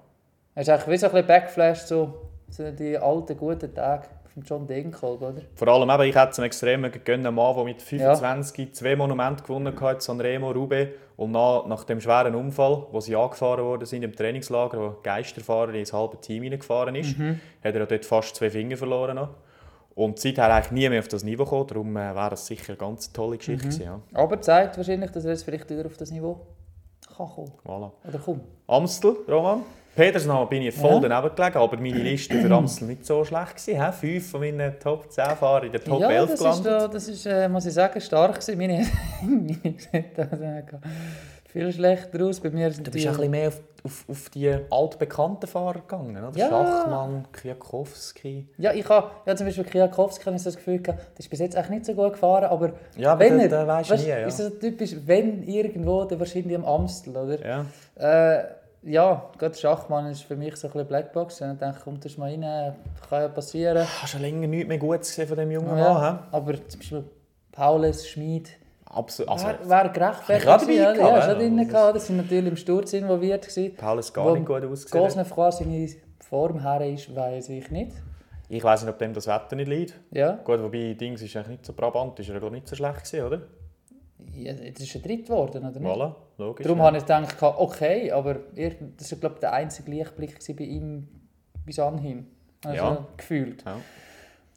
Es 0.55 0.67
ist 0.67 0.73
eigentlich 0.73 0.87
wie 0.87 0.97
so 0.97 1.07
ein 1.07 1.11
bisschen 1.11 1.27
Backflash, 1.27 1.79
so, 1.81 2.26
so 2.49 2.69
die 2.71 2.97
alten, 2.97 3.37
guten 3.37 3.73
Tage 3.73 4.07
von 4.33 4.43
John 4.43 4.67
Degenkolb, 4.67 5.21
oder? 5.21 5.41
Vor 5.55 5.67
allem 5.67 5.89
eben, 5.89 6.03
ich 6.09 6.15
hätte 6.15 6.29
es 6.31 6.37
ihm 6.37 6.43
extrem 6.43 6.83
gegönnt, 6.83 7.25
ein 7.25 7.33
Mann, 7.33 7.55
der 7.55 7.63
mit 7.65 7.81
25 7.81 8.73
zwei 8.73 8.95
Monumente 8.95 9.43
gewonnen 9.43 9.79
hat, 9.79 10.01
Sanremo, 10.01 10.51
Roubaix. 10.51 10.91
Und 11.17 11.31
nach, 11.31 11.65
nach 11.65 11.83
dem 11.83 11.99
schweren 11.99 12.35
Unfall, 12.35 12.85
wo 12.91 12.99
sie 12.99 13.15
angefahren 13.15 13.63
worden 13.65 13.85
sind 13.87 14.03
im 14.03 14.15
Trainingslager, 14.15 14.79
wo 14.79 14.85
ein 14.89 14.95
Geisterfahrer 15.01 15.73
ins 15.73 15.91
halbe 15.91 16.21
Team 16.21 16.43
hineingefahren 16.43 16.93
ist, 16.95 17.17
Mhm. 17.17 17.39
hat 17.63 17.73
er 17.73 17.79
ja 17.79 17.85
dort 17.87 18.05
fast 18.05 18.35
zwei 18.35 18.51
Finger 18.51 18.77
verloren. 18.77 19.15
Noch. 19.15 19.29
Und 19.95 20.19
seither 20.19 20.53
eigentlich 20.53 20.71
nie 20.71 20.87
mehr 20.89 20.99
auf 20.99 21.07
das 21.07 21.23
Niveau 21.23 21.43
gekommen. 21.45 21.65
Darum 21.67 21.97
äh, 21.97 22.13
wäre 22.13 22.29
das 22.29 22.45
sicher 22.45 22.69
eine 22.69 22.77
ganz 22.77 23.11
tolle 23.11 23.37
Geschichte 23.39 23.65
Mhm. 23.65 23.69
gewesen. 23.71 23.83
Ja. 23.85 23.99
Aber 24.13 24.39
zeigt 24.41 24.77
wahrscheinlich, 24.77 25.09
dass 25.09 25.25
er 25.25 25.31
jetzt 25.31 25.43
vielleicht 25.43 25.67
wieder 25.71 25.87
auf 25.87 25.97
das 25.97 26.11
Niveau 26.11 26.39
kann 27.17 27.27
kommen. 27.27 27.51
Voilà. 27.65 27.91
Oder 28.07 28.19
kommt. 28.19 28.43
Amstel, 28.67 29.15
Roman. 29.27 29.63
Petersnamen 29.97 30.47
bin 30.47 30.61
ich 30.61 30.75
voll 30.75 31.01
Ja. 31.03 31.09
daneben 31.09 31.35
gelegen, 31.35 31.57
aber 31.57 31.75
meine 31.77 31.97
Liste 31.97 32.35
für 32.41 32.51
Amstel 32.53 32.87
nicht 32.87 33.05
so 33.05 33.25
schlecht 33.25 33.55
gewesen. 33.57 33.83
hä? 33.83 33.91
Fünf 33.91 34.29
von 34.31 34.39
meinen 34.39 34.79
Top 34.79 35.11
10 35.11 35.25
Fahrer 35.35 35.63
in 35.63 35.71
der 35.71 35.83
Top 35.83 35.99
ja, 36.01 36.09
11 36.11 36.29
das 36.29 36.39
gelandet. 36.39 36.89
äh, 36.89 36.93
das 36.93 37.07
ist 37.09 37.25
äh, 37.25 37.49
muss 37.49 37.65
ich 37.65 37.73
sagen, 37.73 37.99
stark 37.99 38.39
gewesen. 38.39 38.57
Meine, 38.57 38.81
äh, 39.91 40.61
viel 41.45 41.71
schlechter 41.73 42.23
aus. 42.25 42.39
Bei 42.39 42.49
mir 42.49 42.71
sind 42.71 42.85
Du 42.85 42.91
bist 42.91 43.07
ein 43.07 43.13
bisschen 43.13 43.31
mehr 43.31 43.47
auf, 43.47 43.59
auf, 43.83 44.05
auf 44.09 44.29
die 44.29 44.53
altbekannten 44.69 45.47
Fahrer 45.47 45.79
gegangen, 45.79 46.15
oder? 46.17 46.37
Ja. 46.37 46.47
Schachmann, 46.49 47.25
Kwiatkowski. 47.31 48.47
Ja, 48.57 48.73
ich 48.73 48.87
habe 48.89 49.09
ja, 49.25 49.35
zum 49.35 49.47
Beispiel 49.47 49.63
Kiakowski 49.63 50.25
habe 50.25 50.35
ich 50.35 50.43
so 50.43 50.49
das 50.49 50.57
Gefühl 50.57 50.79
gehabt, 50.79 50.99
der 51.15 51.19
ist 51.19 51.29
bis 51.29 51.39
jetzt 51.39 51.55
eigentlich 51.55 51.69
nicht 51.69 51.85
so 51.85 51.93
gut 51.93 52.13
gefahren, 52.13 52.45
aber 52.45 52.73
Ja, 52.97 53.13
aber 53.13 53.21
wenn 53.21 53.39
er, 53.39 53.65
weißt, 53.67 53.91
nie, 53.91 54.07
ja. 54.07 54.17
ist 54.27 54.37
so 54.37 54.49
typisch, 54.49 54.95
wenn 55.05 55.43
irgendwo, 55.43 56.03
dann 56.05 56.19
wahrscheinlich 56.19 56.55
am 56.55 56.65
Amstel, 56.65 57.15
oder? 57.15 57.39
Ja. 57.45 57.65
Äh, 58.39 58.43
ja, 58.87 59.29
gerade 59.37 59.55
Schachmann 59.55 60.07
ist 60.07 60.23
für 60.23 60.35
mich 60.35 60.55
so 60.55 60.67
ein 60.67 60.73
bisschen 60.73 60.87
Blackbox. 60.87 61.41
Und 61.41 61.53
ich 61.53 61.59
denke, 61.59 61.79
komm, 61.83 61.99
das 61.99 62.17
mal 62.17 62.29
rein, 62.29 62.75
kann 63.09 63.21
ja 63.21 63.27
passieren. 63.27 63.85
Hast 64.01 64.13
du 64.13 64.17
länger 64.17 64.47
nichts 64.47 64.67
mehr 64.67 64.77
Gutes 64.77 65.09
gesehen 65.09 65.27
von 65.27 65.37
dem 65.37 65.51
jungen 65.51 65.77
Ja, 65.77 65.93
Mann? 65.93 66.17
hä? 66.17 66.23
aber 66.31 66.67
zum 66.67 66.79
Beispiel 66.79 67.03
Paulus, 67.51 68.07
Schmid, 68.07 68.49
Absolut. 68.89 69.29
Also, 69.31 69.47
wer, 69.47 69.59
wer 69.63 69.89
gerechtfertigt 69.89 70.45
gewesen, 70.47 70.67
dabei? 70.67 70.73
Ja, 70.73 70.93
gehabt, 70.93 71.23
schon 71.23 71.33
ja. 71.33 71.37
drin 71.39 71.67
gehabt. 71.67 71.95
Das 71.95 72.07
sind 72.07 72.17
natürlich 72.17 72.47
im 72.51 72.57
Sturz 72.57 72.93
involviert 72.93 73.47
gewesen. 73.47 73.75
Paulus 73.75 74.13
gar 74.13 74.33
nicht 74.33 74.45
gut 74.45 74.63
ausgesehen. 74.63 75.03
Gosnef 75.03 75.33
quasi 75.33 75.63
seine 75.63 76.01
Form 76.19 76.61
her 76.61 76.81
ist, 76.81 77.13
weiß 77.13 77.49
ich 77.49 77.69
nicht. 77.69 77.91
Ich 78.49 78.63
weiß 78.63 78.83
nicht, 78.83 78.91
ob 78.93 78.97
dem 78.97 79.13
das 79.13 79.27
Wetter 79.27 79.57
nicht 79.57 79.67
liegt. 79.67 79.99
Ja, 80.11 80.39
Gut, 80.43 80.63
wobei 80.63 80.93
Dings 80.93 81.21
ist 81.21 81.35
eigentlich 81.35 81.49
nicht 81.49 81.65
so 81.65 81.73
Brabant, 81.73 82.17
ist 82.19 82.29
er 82.29 82.49
nicht 82.49 82.67
so 82.67 82.75
schlecht 82.75 83.03
gewesen, 83.03 83.25
oder? 83.25 83.41
ja 84.33 84.53
das 84.53 84.81
ist 84.83 84.95
ein 84.95 85.01
Dritt 85.01 85.25
geworden, 85.25 85.65
oder 85.65 85.79
nicht? 85.79 85.85
Voilà, 85.85 86.15
logisch. 86.37 86.63
Darum 86.65 86.79
ja. 86.79 86.85
habe 86.85 86.97
ich 86.97 87.03
gedacht, 87.03 87.35
okay, 87.41 88.11
aber 88.11 88.37
irgend- 88.55 88.99
das 88.99 89.11
war 89.11 89.19
glaube 89.19 89.35
ich, 89.35 89.39
der 89.41 89.53
einzige 89.53 89.91
Lichtblick 89.91 90.39
bei 90.57 90.63
ihm 90.63 91.07
bis 91.65 91.79
anhin. 91.79 92.27
Also 92.65 92.75
Ja. 92.77 93.05
gefühlt. 93.15 93.63
Ja. 93.65 93.75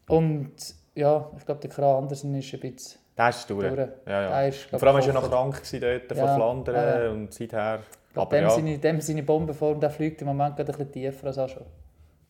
Und 0.08 0.52
ja, 0.94 1.30
ich 1.36 1.44
glaube, 1.46 1.60
der 1.60 1.70
Kran 1.70 2.02
Andersen 2.02 2.34
ist 2.34 2.52
ein 2.52 2.60
bisschen 2.60 3.00
Der 3.16 3.28
ist 3.28 3.48
durch. 3.50 3.68
durch. 3.68 3.78
Ja, 4.06 4.22
ja. 4.22 4.28
Der 4.40 4.48
ist, 4.48 4.68
glaub 4.68 4.80
vor 4.80 4.88
allem 4.88 4.98
war 5.00 5.06
er 5.06 5.12
noch 5.14 5.30
krank 5.30 5.62
dort 5.80 6.16
Ja, 6.16 6.26
von 6.26 6.34
Flandern 6.36 7.02
ja. 7.04 7.10
und 7.10 7.32
seither. 7.34 7.80
Ich 8.08 8.14
glaube, 8.14 8.26
Aber 8.26 8.36
dem, 8.36 8.44
ja. 8.44 8.50
seine, 8.50 8.78
dem 8.78 9.00
seine 9.00 9.22
Bombenform, 9.22 9.78
der 9.80 9.90
fliegt 9.90 10.20
im 10.22 10.28
Moment 10.28 10.56
gerade 10.56 10.72
ein 10.72 10.78
bisschen 10.78 10.92
tiefer 10.92 11.26
als 11.28 11.38
auch 11.38 11.48
schon. 11.48 11.64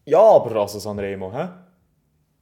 ja, 0.05 0.21
aber 0.21 0.57
also 0.61 0.79
Sanremo, 0.79 1.33
hä? 1.33 1.49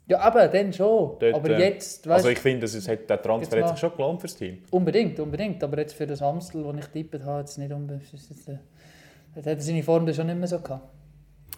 Ja, 0.09 0.21
aber 0.21 0.49
dann 0.49 0.73
schon. 0.73 1.16
Dort, 1.18 1.35
aber 1.35 1.51
äh, 1.51 1.68
jetzt, 1.68 2.07
weißt 2.07 2.16
Also 2.16 2.29
ich 2.31 2.38
finde, 2.38 2.64
es 2.66 2.88
hat- 2.88 3.09
der 3.11 3.21
Transfer 3.23 3.57
Jetzt 3.59 3.64
hat 3.68 3.71
sich 3.77 3.81
schon 3.81 3.92
gelohnt 3.97 4.21
fürs 4.21 4.35
Team. 4.35 4.59
Unbedingt, 4.71 5.21
unbedingt. 5.21 5.62
Aber 5.62 5.79
jetzt 5.79 5.94
für 5.94 6.07
das 6.07 6.23
Amstel, 6.23 6.64
das 6.64 6.75
ich 6.77 6.92
getippt 6.92 7.25
habe, 7.25 7.40
jetzt 7.40 7.59
nicht 7.59 7.71
unbedingt. 7.73 8.03
Äh, 8.12 8.59
das 9.35 9.47
hat 9.47 9.47
er 9.47 9.61
seine 9.61 9.83
Form 9.83 10.07
dann 10.07 10.14
schon 10.14 10.27
nicht 10.27 10.38
mehr 10.38 10.49
so 10.49 10.59
gehabt. 10.61 10.88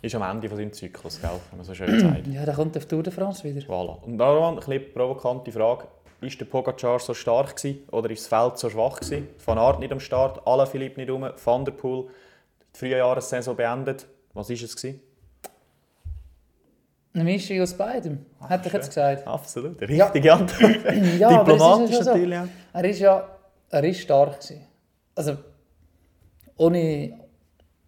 Ist 0.02 0.14
am 0.14 0.22
Ende 0.22 0.48
von 0.48 0.56
seinem 0.58 0.72
Zyklus, 0.72 1.20
gell? 1.20 1.30
wenn 1.50 1.58
man 1.58 1.64
so 1.64 1.74
schön 1.74 2.00
sagt. 2.00 2.26
Ja, 2.26 2.44
der 2.44 2.54
kommt 2.54 2.76
auf 2.76 2.86
Tour 2.86 3.02
de 3.02 3.12
France 3.12 3.44
wieder. 3.44 3.64
Voilà. 3.66 4.02
Und 4.02 4.18
darum 4.18 4.44
eine 4.44 4.56
bisschen 4.56 4.92
provokante 4.92 5.52
Frage. 5.52 5.84
Ist 6.22 6.38
der 6.40 6.44
Pogacar 6.46 6.98
so 6.98 7.14
stark 7.14 7.56
gewesen, 7.56 7.78
oder 7.92 8.10
ist 8.10 8.20
das 8.20 8.28
Feld 8.28 8.58
so 8.58 8.68
schwach 8.68 9.00
gewesen? 9.00 9.28
Van 9.44 9.56
Aert 9.58 9.78
nicht 9.80 9.90
am 9.92 10.00
Start, 10.00 10.46
Alaphilippe 10.46 11.00
nicht 11.00 11.10
rum, 11.10 11.26
Van 11.42 11.64
der 11.64 11.72
Poel 11.72 12.08
die 12.74 12.78
frühe 12.78 12.96
Jahressaison 12.98 13.56
beendet. 13.56 14.06
Was 14.34 14.48
war 14.50 14.54
es? 14.56 14.76
Gewesen? 14.76 15.00
Eine 17.12 17.24
Mischung 17.24 17.60
aus 17.60 17.74
beidem, 17.74 18.24
hätte 18.48 18.68
ich 18.68 18.72
jetzt 18.72 18.88
gesagt. 18.88 19.26
Absolut, 19.26 19.80
richtige 19.80 20.20
Ja. 20.28 20.36
Antwort. 20.36 20.94
Ja, 21.18 21.38
Diplomatisch 21.42 21.96
ja 21.96 22.04
natürlich. 22.04 22.38
So. 22.38 22.48
Er 22.72 22.84
ist 22.84 22.98
ja 23.00 23.28
er 23.70 23.84
ist 23.84 24.00
stark 24.00 24.40
gewesen. 24.40 24.66
Also, 25.14 25.36
ohne, 26.56 27.20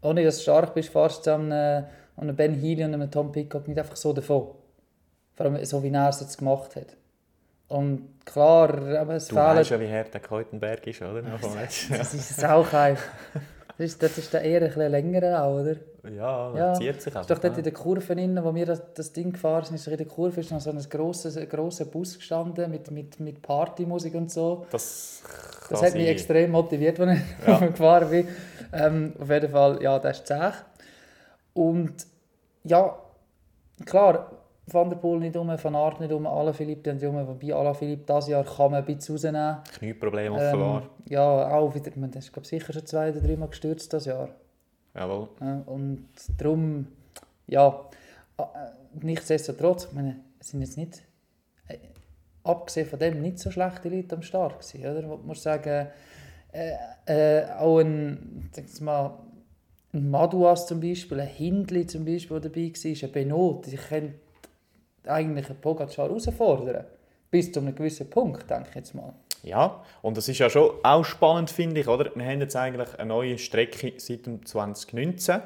ohne 0.01 0.25
dass 0.25 0.37
du 0.37 0.43
stark 0.43 0.75
bist, 0.75 0.91
fährst 0.91 1.27
du 1.27 1.35
an 1.35 1.53
einem, 1.53 1.85
an 2.17 2.23
einem 2.23 2.37
Ben 2.37 2.55
Healy 2.55 2.85
und 2.85 2.95
einem 2.95 3.11
Tom 3.11 3.33
Pitcock 3.33 3.67
nicht 3.69 3.79
einfach 3.79 3.97
so 3.97 4.13
davon. 4.13 4.49
Vor 5.35 5.47
allem 5.47 5.65
so, 5.65 5.83
wie 5.83 5.91
er 5.91 6.09
es 6.09 6.21
jetzt 6.21 6.39
gemacht 6.39 6.77
hat. 6.77 6.97
Und 7.69 8.09
klar, 8.25 8.71
aber 8.99 9.15
es 9.15 9.29
Du 9.29 9.35
fehlen... 9.35 9.57
weißt 9.57 9.71
ja, 9.71 9.81
wie 9.81 9.91
hart 9.91 10.13
der 10.13 10.21
Keutenberg 10.21 10.87
ist, 10.87 11.01
oder? 11.03 11.23
Match. 11.55 11.89
Das 11.91 12.15
ist 12.15 12.45
auch 12.45 12.73
ein... 12.73 12.97
Das 13.79 13.87
ist, 13.87 14.03
das 14.03 14.19
ist 14.19 14.33
der 14.33 14.43
eher 14.43 14.61
ein 14.61 14.67
bisschen 14.69 14.91
länger 14.91 15.43
auch, 15.43 15.61
oder? 15.61 15.77
Ja, 16.05 16.11
Ja, 16.11 16.57
ja 16.57 16.75
zieht 16.75 17.01
sich 17.01 17.15
ist 17.15 17.31
doch 17.31 17.39
dort 17.39 17.57
in 17.59 17.65
der 17.65 17.73
Kurve, 17.73 18.13
innen, 18.13 18.43
wo 18.45 18.55
wir 18.55 18.67
das, 18.67 18.83
das 18.95 19.13
Ding 19.13 19.33
gefahren 19.33 19.65
sind, 19.65 19.77
ist 19.77 19.87
in 19.87 19.97
der 19.97 20.07
Kurve 20.07 20.41
ist 20.41 20.51
noch 20.51 20.61
so 20.61 20.71
ein 20.71 20.79
grosser, 20.89 21.47
grosser 21.47 21.85
Bus 21.87 22.17
gestanden 22.19 22.71
mit, 22.71 22.91
mit, 22.91 23.21
mit 23.21 23.41
Partymusik 23.43 24.15
und 24.15 24.31
so. 24.31 24.67
Das, 24.71 25.23
Das 25.71 25.83
hat 25.83 25.95
mich 25.95 26.05
sein. 26.05 26.13
extrem 26.13 26.51
motiviert, 26.51 26.99
als 27.01 27.19
ich 27.19 27.47
Ja. 27.47 27.59
gefahren 27.67 28.11
bin. 28.11 28.29
Ähm, 28.73 29.13
auf 29.21 29.31
jeden 29.31 29.51
Fall, 29.51 29.83
ja, 29.83 29.99
das 29.99 30.19
ist 30.19 30.27
zäh. 30.27 30.51
Und 31.55 31.95
ja, 32.65 32.97
klar, 33.85 34.31
Van 34.73 34.91
der 34.91 34.97
Poel 34.97 35.19
nicht 35.21 35.37
um, 35.37 35.49
Van 35.49 35.75
Aert 35.75 36.01
nicht 36.01 36.13
um, 36.13 36.27
Alaphilippe 36.27 36.93
nicht 36.93 37.05
um, 37.05 37.15
wobei 37.15 37.55
Alaphilippe 37.55 38.05
dieses 38.13 38.29
Jahr 38.29 38.45
kann 38.45 38.71
man 38.71 38.81
ein 38.81 38.85
bisschen 38.85 39.15
rausnehmen. 39.15 39.57
Knieproblem 39.79 40.33
offenbar. 40.33 40.83
Ähm, 40.83 40.89
ja, 41.09 41.55
auch 41.55 41.75
wieder, 41.75 41.91
man 41.97 42.11
ist 42.11 42.33
sicher 42.45 42.73
schon 42.73 42.87
zwei 42.87 43.11
oder 43.11 43.21
dreimal 43.21 43.49
gestürzt 43.49 43.93
dieses 43.93 44.07
Jahr. 44.07 44.29
Jawohl. 44.95 45.29
Ja, 45.41 45.63
und 45.67 46.09
darum, 46.39 46.87
ja, 47.47 47.89
äh, 48.39 48.43
nichtsdestotrotz, 49.01 49.87
ich 49.87 49.93
meine, 49.93 50.21
sind 50.41 50.61
jetzt 50.61 50.77
nicht, 50.77 51.03
äh, 51.69 51.79
abgesehen 52.45 52.87
von 52.87 52.99
dem, 52.99 53.23
nicht 53.23 53.39
so 53.39 53.51
schlechte 53.51 53.89
Leute 53.89 54.17
am 54.17 54.23
Start 54.23 54.59
gewesen, 54.59 54.91
oder? 54.91 55.07
Man 55.07 55.27
muss 55.27 55.43
sagen, 55.43 55.89
äh, 56.53 56.73
äh, 57.07 57.51
auch 57.59 57.79
ein, 57.79 58.51
sag 58.53 58.67
ich 58.67 58.81
mal, 58.81 59.19
ein 59.95 60.11
Maduas 60.11 60.67
zum 60.67 60.81
Beispiel, 60.81 61.21
ein 61.21 61.29
Hindli 61.29 61.87
zum 61.87 62.05
Beispiel, 62.05 62.41
der 62.41 62.51
dabei 62.51 62.73
war, 62.73 63.09
ein 63.09 63.13
Benot, 63.13 63.67
die 63.67 63.77
können 63.77 64.15
eigentlich 65.07 65.49
einen 65.49 65.61
Pogacar 65.61 66.09
herausfordern. 66.09 66.85
Bis 67.31 67.51
zu 67.51 67.61
einem 67.61 67.75
gewissen 67.75 68.11
Punkt, 68.11 68.49
denke 68.51 68.69
ich 68.71 68.75
jetzt 68.75 68.95
mal. 68.95 69.15
Ja, 69.43 69.83
und 70.03 70.17
das 70.17 70.29
ist 70.29 70.39
ja 70.39 70.49
schon 70.49 70.71
auch 70.83 71.05
spannend, 71.05 71.51
finde 71.51 71.81
ich, 71.81 71.89
oder? 71.89 72.11
Wir 72.15 72.25
haben 72.25 72.41
jetzt 72.41 72.55
eigentlich 72.55 72.99
eine 72.99 73.09
neue 73.09 73.39
Strecke 73.39 73.93
seit 73.97 74.27
dem 74.27 74.45
2019, 74.45 75.41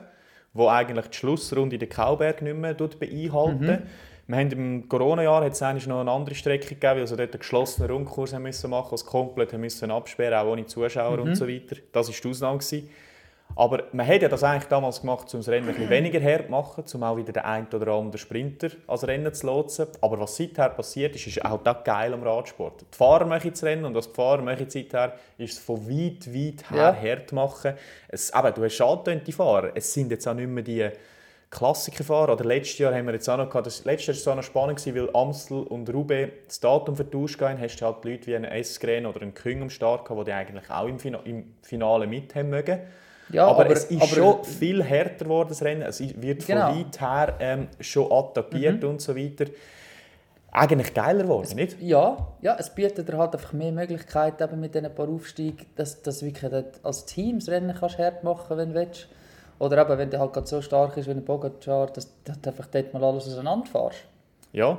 wo 0.52 0.68
eigentlich 0.68 1.06
die 1.06 1.16
Schlussrunde 1.16 1.78
den 1.78 1.88
Kauberg 1.88 2.42
nicht 2.42 2.56
mehr 2.56 2.74
beinhalten. 2.74 3.82
Wir 4.28 4.36
haben 4.36 4.50
im 4.50 4.88
Corona-Jahr 4.88 5.44
hat 5.44 5.52
es 5.52 5.62
eigentlich 5.62 5.86
noch 5.86 6.00
eine 6.00 6.10
andere 6.10 6.34
Strecke 6.34 6.74
gegeben, 6.74 6.98
weil 6.98 7.06
sie 7.06 7.16
dort 7.16 7.32
einen 7.32 7.38
geschlossenen 7.38 7.90
Rundkurs 7.90 8.34
haben 8.34 8.42
müssen 8.42 8.70
machen 8.70 8.90
mussten, 8.90 9.08
komplett 9.08 9.52
haben 9.52 9.60
müssen 9.60 9.90
absperren, 9.90 10.34
auch 10.34 10.52
ohne 10.52 10.66
Zuschauer 10.66 11.20
und 11.20 11.36
so 11.36 11.46
weiter. 11.46 11.76
Das 11.92 12.08
war 12.08 12.14
die 12.20 12.28
Ausnahme. 12.28 12.58
Gewesen. 12.58 12.90
Aber 13.58 13.84
man 13.92 14.06
hat 14.06 14.20
ja 14.20 14.28
das 14.28 14.44
eigentlich 14.44 14.68
damals 14.68 15.00
gemacht, 15.00 15.32
um 15.32 15.40
das 15.40 15.48
Rennen 15.48 15.66
ein 15.68 15.74
bisschen 15.74 15.88
weniger 15.90 16.20
hart 16.22 16.44
zu 16.44 16.50
machen, 16.50 16.84
um 16.92 17.02
auch 17.02 17.16
wieder 17.16 17.32
den 17.32 17.42
einen 17.42 17.66
oder 17.72 17.90
anderen 17.92 18.18
Sprinter 18.18 18.68
als 18.86 19.06
Rennen 19.06 19.32
zu 19.32 19.46
lotsen. 19.46 19.86
Aber 20.02 20.20
was 20.20 20.36
seither 20.36 20.68
passiert 20.68 21.16
ist, 21.16 21.26
ist 21.26 21.42
auch 21.42 21.62
das 21.62 21.82
geil 21.82 22.12
am 22.12 22.22
Radsport. 22.22 22.82
Die 22.82 22.96
Fahrer 22.96 23.24
machen 23.24 23.50
das 23.50 23.64
Rennen 23.64 23.86
und 23.86 23.94
was 23.94 24.08
die 24.10 24.14
Fahrer 24.14 24.42
machen 24.42 24.68
seither, 24.68 25.14
ist 25.38 25.54
es 25.54 25.58
von 25.58 25.88
weit, 25.88 26.26
weit 26.34 26.70
her 26.70 26.96
Ja. 27.02 27.10
hart 27.10 27.32
machen. 27.32 27.72
Es, 28.08 28.30
eben, 28.32 28.54
du 28.54 28.62
hast 28.62 28.74
schadtönte 28.74 29.32
Fahrer. 29.32 29.70
Es 29.74 29.92
sind 29.92 30.10
jetzt 30.10 30.28
auch 30.28 30.34
nicht 30.34 30.48
mehr 30.48 30.62
die 30.62 30.90
Klassikerfahrer. 31.48 32.34
Oder 32.34 32.44
letztes 32.44 32.78
Jahr 32.78 32.94
haben 32.94 33.06
wir 33.06 33.14
jetzt 33.14 33.28
auch 33.30 33.38
noch 33.38 33.48
gehabt, 33.48 33.66
das, 33.66 33.86
letztes 33.86 34.06
Jahr 34.06 34.14
war 34.16 34.20
es 34.20 34.28
auch 34.28 34.36
noch 34.36 34.42
spannend, 34.42 34.78
gewesen, 34.78 34.96
weil 34.96 35.16
Amstel 35.16 35.62
und 35.62 35.88
Roubaix 35.88 36.30
das 36.46 36.60
Datum 36.60 36.94
vertauscht 36.94 37.40
haben, 37.40 37.58
hast 37.58 37.76
du 37.78 37.86
halt 37.86 38.04
Leute 38.04 38.26
wie 38.26 38.36
einen 38.36 38.44
Eskren 38.44 39.06
oder 39.06 39.22
einen 39.22 39.32
Küng 39.32 39.62
am 39.62 39.70
Start 39.70 40.04
gehabt, 40.04 40.20
die 40.20 40.24
die 40.30 40.32
eigentlich 40.32 40.70
auch 40.70 40.86
im, 40.86 40.98
Fina 40.98 41.20
im 41.24 41.54
Finale 41.62 42.06
mit 42.06 42.34
haben 42.34 42.50
mögen. 42.50 42.80
Ja, 43.30 43.46
aber, 43.46 43.64
aber- 43.64 43.72
es 43.74 43.84
ist 43.84 44.00
aber- 44.02 44.06
schon 44.14 44.44
viel 44.44 44.82
härter 44.82 45.24
geworden, 45.24 45.48
das 45.50 45.62
Rennen. 45.62 45.82
Es 45.82 46.00
wird 46.00 46.42
von 46.44 46.54
Genau. 46.54 46.68
weit 46.76 47.00
her 47.00 47.34
ähm, 47.40 47.68
schon 47.80 48.10
attackiert 48.12 48.84
und 48.84 49.00
so 49.00 49.16
weiter. 49.16 49.46
Eigentlich 50.52 50.94
geiler 50.94 51.24
geworden, 51.24 51.54
nicht? 51.56 51.76
Ja, 51.82 52.16
ja, 52.40 52.56
es 52.58 52.70
bietet 52.70 53.06
dir 53.08 53.18
halt 53.18 53.34
einfach 53.34 53.52
mehr 53.52 53.72
Möglichkeiten 53.72 54.42
eben 54.42 54.60
mit 54.60 54.74
diesen 54.74 54.94
paar 54.94 55.08
Aufstiegen, 55.08 55.66
dass 55.74 56.00
dass 56.02 56.20
du 56.20 56.26
wirklich 56.26 56.64
als 56.82 57.04
Team 57.04 57.40
das 57.40 57.48
Rennen 57.48 57.76
kannst 57.78 57.98
hart 57.98 58.24
machen 58.24 58.56
wenn 58.56 58.70
du 58.70 58.74
willst. 58.76 59.08
Oder 59.58 59.82
eben, 59.82 59.98
wenn 59.98 60.10
der 60.10 60.20
halt 60.20 60.32
gerade 60.32 60.46
so 60.46 60.62
stark 60.62 60.96
ist 60.96 61.06
wie 61.06 61.10
ein 61.12 61.24
Pogacar, 61.24 61.86
dass 61.88 62.08
du 62.24 62.32
einfach 62.48 62.66
dort 62.66 62.92
mal 62.94 63.02
alles 63.04 63.26
auseinanderfährst. 63.26 64.04
Ja, 64.52 64.78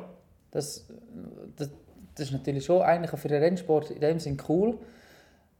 Das, 0.51 0.87
das, 1.57 1.69
das 2.15 2.25
ist 2.27 2.31
natürlich 2.31 2.65
schon 2.65 2.81
eigentlich 2.81 3.11
für 3.19 3.27
den 3.27 3.41
Rennsport 3.43 3.91
in 3.91 3.99
dem 4.01 4.19
Sinn 4.19 4.37
cool. 4.49 4.77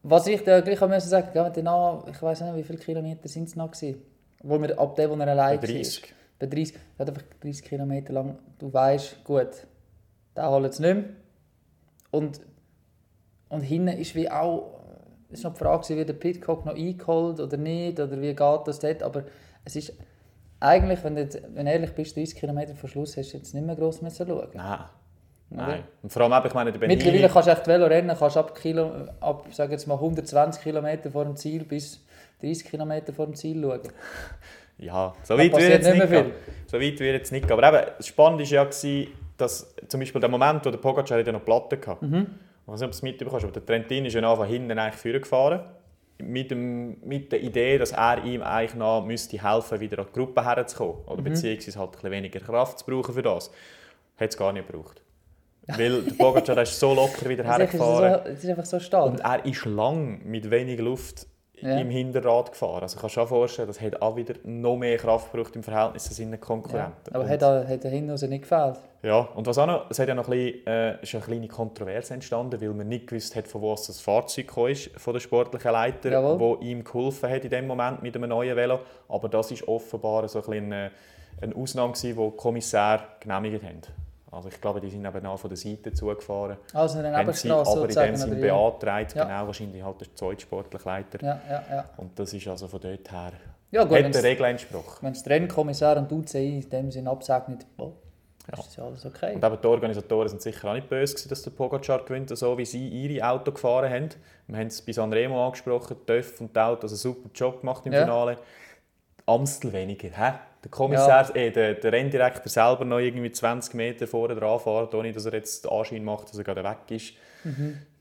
Was 0.10 0.26
ich 0.28 0.42
da 0.44 0.62
gleich 0.62 0.80
müssen 0.80 1.10
sagen, 1.10 1.30
danach, 1.54 2.08
ich 2.08 2.22
weiß 2.22 2.42
nicht, 2.42 2.56
wie 2.56 2.64
viele 2.64 2.80
Kilometer 2.80 3.28
sind 3.28 3.50
es 3.50 3.56
noch 3.58 3.72
gewesen, 3.72 4.02
wo 4.42 4.62
wir 4.62 4.80
ab 4.80 4.96
dem, 4.96 5.10
wo 5.10 5.16
er 5.16 5.28
allein 5.28 5.60
bei 5.60 5.68
war. 5.68 5.74
30. 5.76 6.14
Bei 6.40 6.46
30, 6.46 6.76
er 6.76 7.00
hat 7.00 7.10
einfach 7.10 7.24
30 7.42 7.64
Kilometer 7.66 8.14
lang, 8.14 8.38
du 8.60 8.72
weißt, 8.72 9.24
gut, 9.26 9.68
den 10.36 10.46
holen 10.46 10.72
sie 10.72 10.82
nicht 10.84 10.96
mehr. 10.96 11.06
Und, 12.12 12.40
und 13.50 13.62
hinten 13.62 13.90
ist 14.00 14.16
wie 14.16 14.30
auch, 14.32 14.80
es 15.30 15.40
ist 15.40 15.44
noch 15.44 15.54
die 15.54 15.60
Frage, 15.60 15.90
wird 15.98 16.08
der 16.08 16.14
Pitcock 16.14 16.66
noch 16.66 16.76
eingeholt 16.76 17.40
oder 17.42 17.58
nicht, 17.58 18.00
oder 18.00 18.22
wie 18.22 18.34
geht 18.34 18.40
das 18.68 18.80
dort, 18.80 19.04
aber 19.04 19.24
es 19.66 19.76
ist 19.76 19.92
eigentlich, 20.62 21.04
wenn 21.04 21.16
du, 21.16 21.22
jetzt- 21.24 21.42
wenn 21.54 21.66
du 21.66 21.72
ehrlich 21.72 21.94
bist, 21.94 22.16
30 22.16 22.36
Kilometer 22.36 22.76
vor 22.76 22.88
Schluss 22.88 23.18
hast 23.18 23.34
du 23.34 23.38
jetzt 23.38 23.54
nicht 23.54 23.66
mehr 23.66 23.76
gross 23.76 24.02
müssen 24.02 24.26
schauen. 24.26 24.48
Nein. 24.54 24.80
Nein. 25.50 25.84
Und 26.04 26.12
vor 26.12 26.22
allem, 26.24 26.34
eben, 26.34 26.48
ich 26.48 26.54
meine, 26.54 26.72
der 26.72 26.88
Mittlerweile 26.88 27.12
Benini, 27.14 27.34
kannst 27.34 27.48
du 27.48 27.52
echt 27.52 27.68
Velorennen 27.68 28.18
kannst 28.18 28.38
ab, 28.38 28.54
Kilo, 28.56 28.92
ab 29.22 29.46
sag 29.52 29.72
jetzt 29.72 29.88
mal 29.88 29.94
120 29.96 30.62
Kilometer 30.62 31.10
vor 31.10 31.24
dem 31.24 31.36
Ziel 31.38 31.64
bis 31.64 32.04
30 32.42 32.66
Kilometer 32.66 33.14
vor 33.14 33.26
dem 33.26 33.36
Ziel 33.36 33.62
schauen. 33.62 33.80
ja, 34.78 35.14
so 35.24 35.38
weit 35.38 35.52
wird 35.56 35.70
jetzt 35.70 35.86
nicht 35.88 36.00
nicht 36.00 36.10
mehr. 36.10 36.26
So 36.68 36.78
weit 36.78 37.00
wird 37.00 37.14
jetzt 37.14 37.32
nicht 37.32 37.48
gehen. 37.48 37.58
Aber 37.58 37.68
eben, 37.68 37.92
das 37.98 38.08
Spannende 38.08 38.44
war 38.44 38.52
ja, 38.52 39.06
dass 39.38 39.74
zum 39.88 40.00
Beispiel 40.00 40.20
der 40.20 40.30
Moment, 40.30 40.66
wo 40.66 40.70
der 40.70 40.80
Pogacar 40.80 41.20
ja 41.20 41.32
noch 41.32 41.46
Platte 41.46 41.80
hatte. 41.86 42.06
Mhm. 42.06 42.28
Ich 42.66 42.74
weiß 42.74 42.82
nicht, 42.82 42.88
ob 42.88 42.92
du 42.92 42.98
es 42.98 43.02
mitbekommst, 43.02 43.46
aber 43.46 43.54
der 43.54 43.66
Trentin 43.66 44.06
ist 44.06 44.14
ja 44.14 44.36
von 44.36 44.46
hinten 44.48 44.78
eigentlich 44.78 45.02
vorgefahren. 45.02 45.62
Mit, 46.20 46.50
dem, 46.52 46.98
mit 47.06 47.32
der 47.32 47.42
Idee, 47.42 47.78
dass 47.78 47.92
er 47.92 48.24
ihm 48.24 48.42
eigentlich 48.42 48.74
noch 48.74 49.06
müsste 49.06 49.42
helfen 49.42 49.80
wieder 49.80 50.00
an 50.00 50.08
die 50.10 50.20
Gruppe 50.20 50.44
herzukommen. 50.44 50.96
Oder 51.06 51.22
Mhm. 51.22 51.26
beziehungsweise 51.26 51.80
halt 51.80 51.90
ein 51.90 51.92
bisschen 51.94 52.12
weniger 52.12 52.40
Kraft 52.40 52.80
zu 52.80 52.86
brauchen 52.86 53.14
für 53.14 53.22
das. 53.22 53.52
Hat 54.20 54.30
es 54.30 54.36
gar 54.36 54.52
nicht 54.52 54.68
gebraucht. 54.68 55.02
Weil 55.68 56.02
der 56.04 56.14
Pogacar 56.14 56.62
ist 56.62 56.80
so 56.80 56.94
locker 56.94 57.28
wieder 57.30 57.44
Das 57.44 57.56
ist, 57.58 57.62
einfach 57.62 57.78
so, 57.80 58.02
hergefahren. 58.02 58.34
ist 58.36 58.46
einfach 58.50 58.66
so 58.66 58.80
stark. 58.80 59.06
Und 59.12 59.20
er 59.20 59.46
ist 59.46 59.66
lang 59.66 60.22
mit 60.26 60.50
wenig 60.50 60.80
Luft 60.80 61.28
Ja. 61.60 61.78
im 61.80 61.90
Hinterrad 61.90 62.52
gefahren. 62.52 62.84
Also 62.84 63.00
kannst 63.00 63.18
du 63.18 63.22
dir 63.22 63.28
vorstellen, 63.28 63.68
das 63.68 63.82
hat 63.82 64.00
auch 64.02 64.16
wieder 64.16 64.36
noch 64.44 64.78
mehr 64.78 64.98
Kraft 64.98 65.32
gebraucht 65.32 65.56
im 65.56 65.64
Verhältnis 65.64 66.04
zu 66.06 66.14
seinen 66.14 66.34
Ja. 66.34 66.38
Konkurrenten. 66.38 67.14
Aber 67.14 67.24
und, 67.24 67.30
hat, 67.30 67.42
er- 67.42 67.68
hat 67.68 67.84
der 67.84 67.90
hinten 67.92 68.12
raus 68.12 68.22
nicht 68.22 68.42
gefällt. 68.44 68.78
ja, 69.02 69.22
und 69.36 69.48
was 69.48 69.58
auch 69.58 69.66
noch, 69.66 69.90
es 69.90 69.98
hat 69.98 70.08
ja 70.08 70.14
noch 70.14 70.28
ein 70.30 70.32
bisschen, 70.32 70.68
äh, 70.68 71.02
ist 71.02 71.16
eine 71.16 71.24
kleine 71.24 71.48
Kontroverse 71.48 72.14
entstanden, 72.14 72.62
weil 72.62 72.70
man 72.70 72.88
nicht 72.88 73.08
gewusst 73.08 73.36
hat, 73.36 73.48
von 73.48 73.62
wo 73.62 73.72
das 73.74 74.00
Fahrzeug 74.00 74.56
ist, 74.70 74.92
von 74.98 75.14
der 75.14 75.20
sportlichen 75.20 75.72
Leiter, 75.72 76.12
Jawohl. 76.12 76.40
wo 76.40 76.56
ihm 76.62 76.84
geholfen 76.84 77.30
hat 77.30 77.44
in 77.44 77.50
dem 77.50 77.66
Moment 77.68 78.04
mit 78.04 78.16
einem 78.16 78.30
neuen 78.30 78.56
Velo. 78.56 78.80
Aber 79.10 79.28
das 79.28 79.50
ist 79.52 79.68
offenbar 79.68 80.28
so 80.28 80.40
ein 80.40 80.46
bisschen 80.46 80.66
eine, 80.72 80.92
eine 81.42 81.56
Ausnahme 81.56 81.94
gewesen, 81.94 82.16
die 82.18 82.30
die 82.32 82.38
Kommissär 82.38 83.02
genehmigt 83.20 83.64
haben. 83.64 83.82
Also 84.32 84.50
ich 84.50 84.60
glaube, 84.60 84.82
die 84.82 84.90
sind 84.90 85.06
eben 85.06 85.26
auch 85.26 85.38
von 85.40 85.50
der 85.50 85.58
Seite 85.58 85.94
zugefahren. 85.94 86.58
Also 86.74 87.00
eine 87.00 87.18
Nebenstraße 87.18 87.72
aber 87.72 87.90
in 87.90 87.96
dem 87.96 88.16
Sinn 88.18 88.42
beantragt, 88.42 89.16
Ja. 89.16 89.24
genau, 89.24 89.48
wahrscheinlich 89.48 89.82
halt 89.84 90.02
der 90.02 90.16
zweitsportliche 90.16 90.86
Leiter. 90.86 91.24
Ja, 91.24 91.42
ja, 91.50 91.64
ja. 91.72 91.86
Und 91.98 92.18
das 92.20 92.34
ist 92.34 92.48
also 92.48 92.68
von 92.68 92.82
dort 92.82 93.10
her, 93.12 93.32
Ja 93.72 93.84
gut, 93.86 94.04
hat 94.04 94.14
der 94.14 94.24
Regel 94.24 94.46
entsprochen. 94.48 94.98
wenn 95.06 95.14
es 95.14 95.24
der 95.24 95.36
Rennkommissar 95.38 95.98
und 95.98 96.12
die 96.12 96.16
UCI 96.16 96.60
in 96.60 96.70
dem 96.70 96.92
Sinn 96.92 97.08
absegnet, 97.08 97.66
oh, 97.78 97.94
Ja. 98.52 98.54
ist 98.58 98.68
das 98.68 98.76
ja 98.76 98.84
alles 98.84 99.06
okay. 99.06 99.36
Und 99.36 99.44
eben 99.44 99.58
die 99.62 99.68
Organisatoren 99.68 100.28
sind 100.28 100.42
sicher 100.42 100.70
auch 100.70 100.74
nicht 100.74 100.90
böse 100.90 101.14
gewesen, 101.14 101.30
dass 101.30 101.42
der 101.44 101.52
Pogacar 101.52 102.04
gewinnt, 102.04 102.38
so 102.38 102.58
wie 102.58 102.66
sie 102.66 102.86
ihre 102.88 103.26
Auto 103.30 103.52
gefahren 103.54 103.90
haben. 103.90 104.10
Wir 104.48 104.60
haben 104.60 104.68
es 104.68 104.82
bei 104.82 104.92
Sanremo 104.92 105.46
angesprochen, 105.46 105.96
Töff 106.06 106.40
und 106.42 106.58
Autos 106.58 106.92
einen 106.92 106.98
super 106.98 107.30
Job 107.34 107.62
gemacht 107.62 107.86
im 107.86 107.94
Ja. 107.94 108.02
Finale. 108.02 108.38
Amstel 109.26 109.72
weniger. 109.74 110.10
Hä? 110.10 110.34
Der 110.68 110.72
Kommissar, 110.72 111.34
äh, 111.34 111.50
der, 111.50 111.76
der 111.76 111.94
Renndirektor 111.94 112.50
selber 112.50 112.84
noch 112.84 113.00
irgendwie 113.00 113.32
20 113.32 113.74
Meter 113.74 114.06
vorne 114.06 114.36
dran 114.36 114.60
fahren, 114.60 114.90
ohne 114.94 115.14
dass 115.14 115.26
er 115.26 115.34
jetzt 115.34 115.64
den 115.64 115.72
Anschein 115.72 116.04
macht, 116.04 116.30
dass 116.30 116.38
er 116.38 116.44
gerade 116.44 116.62
weg 116.62 116.80
ist. 116.90 117.14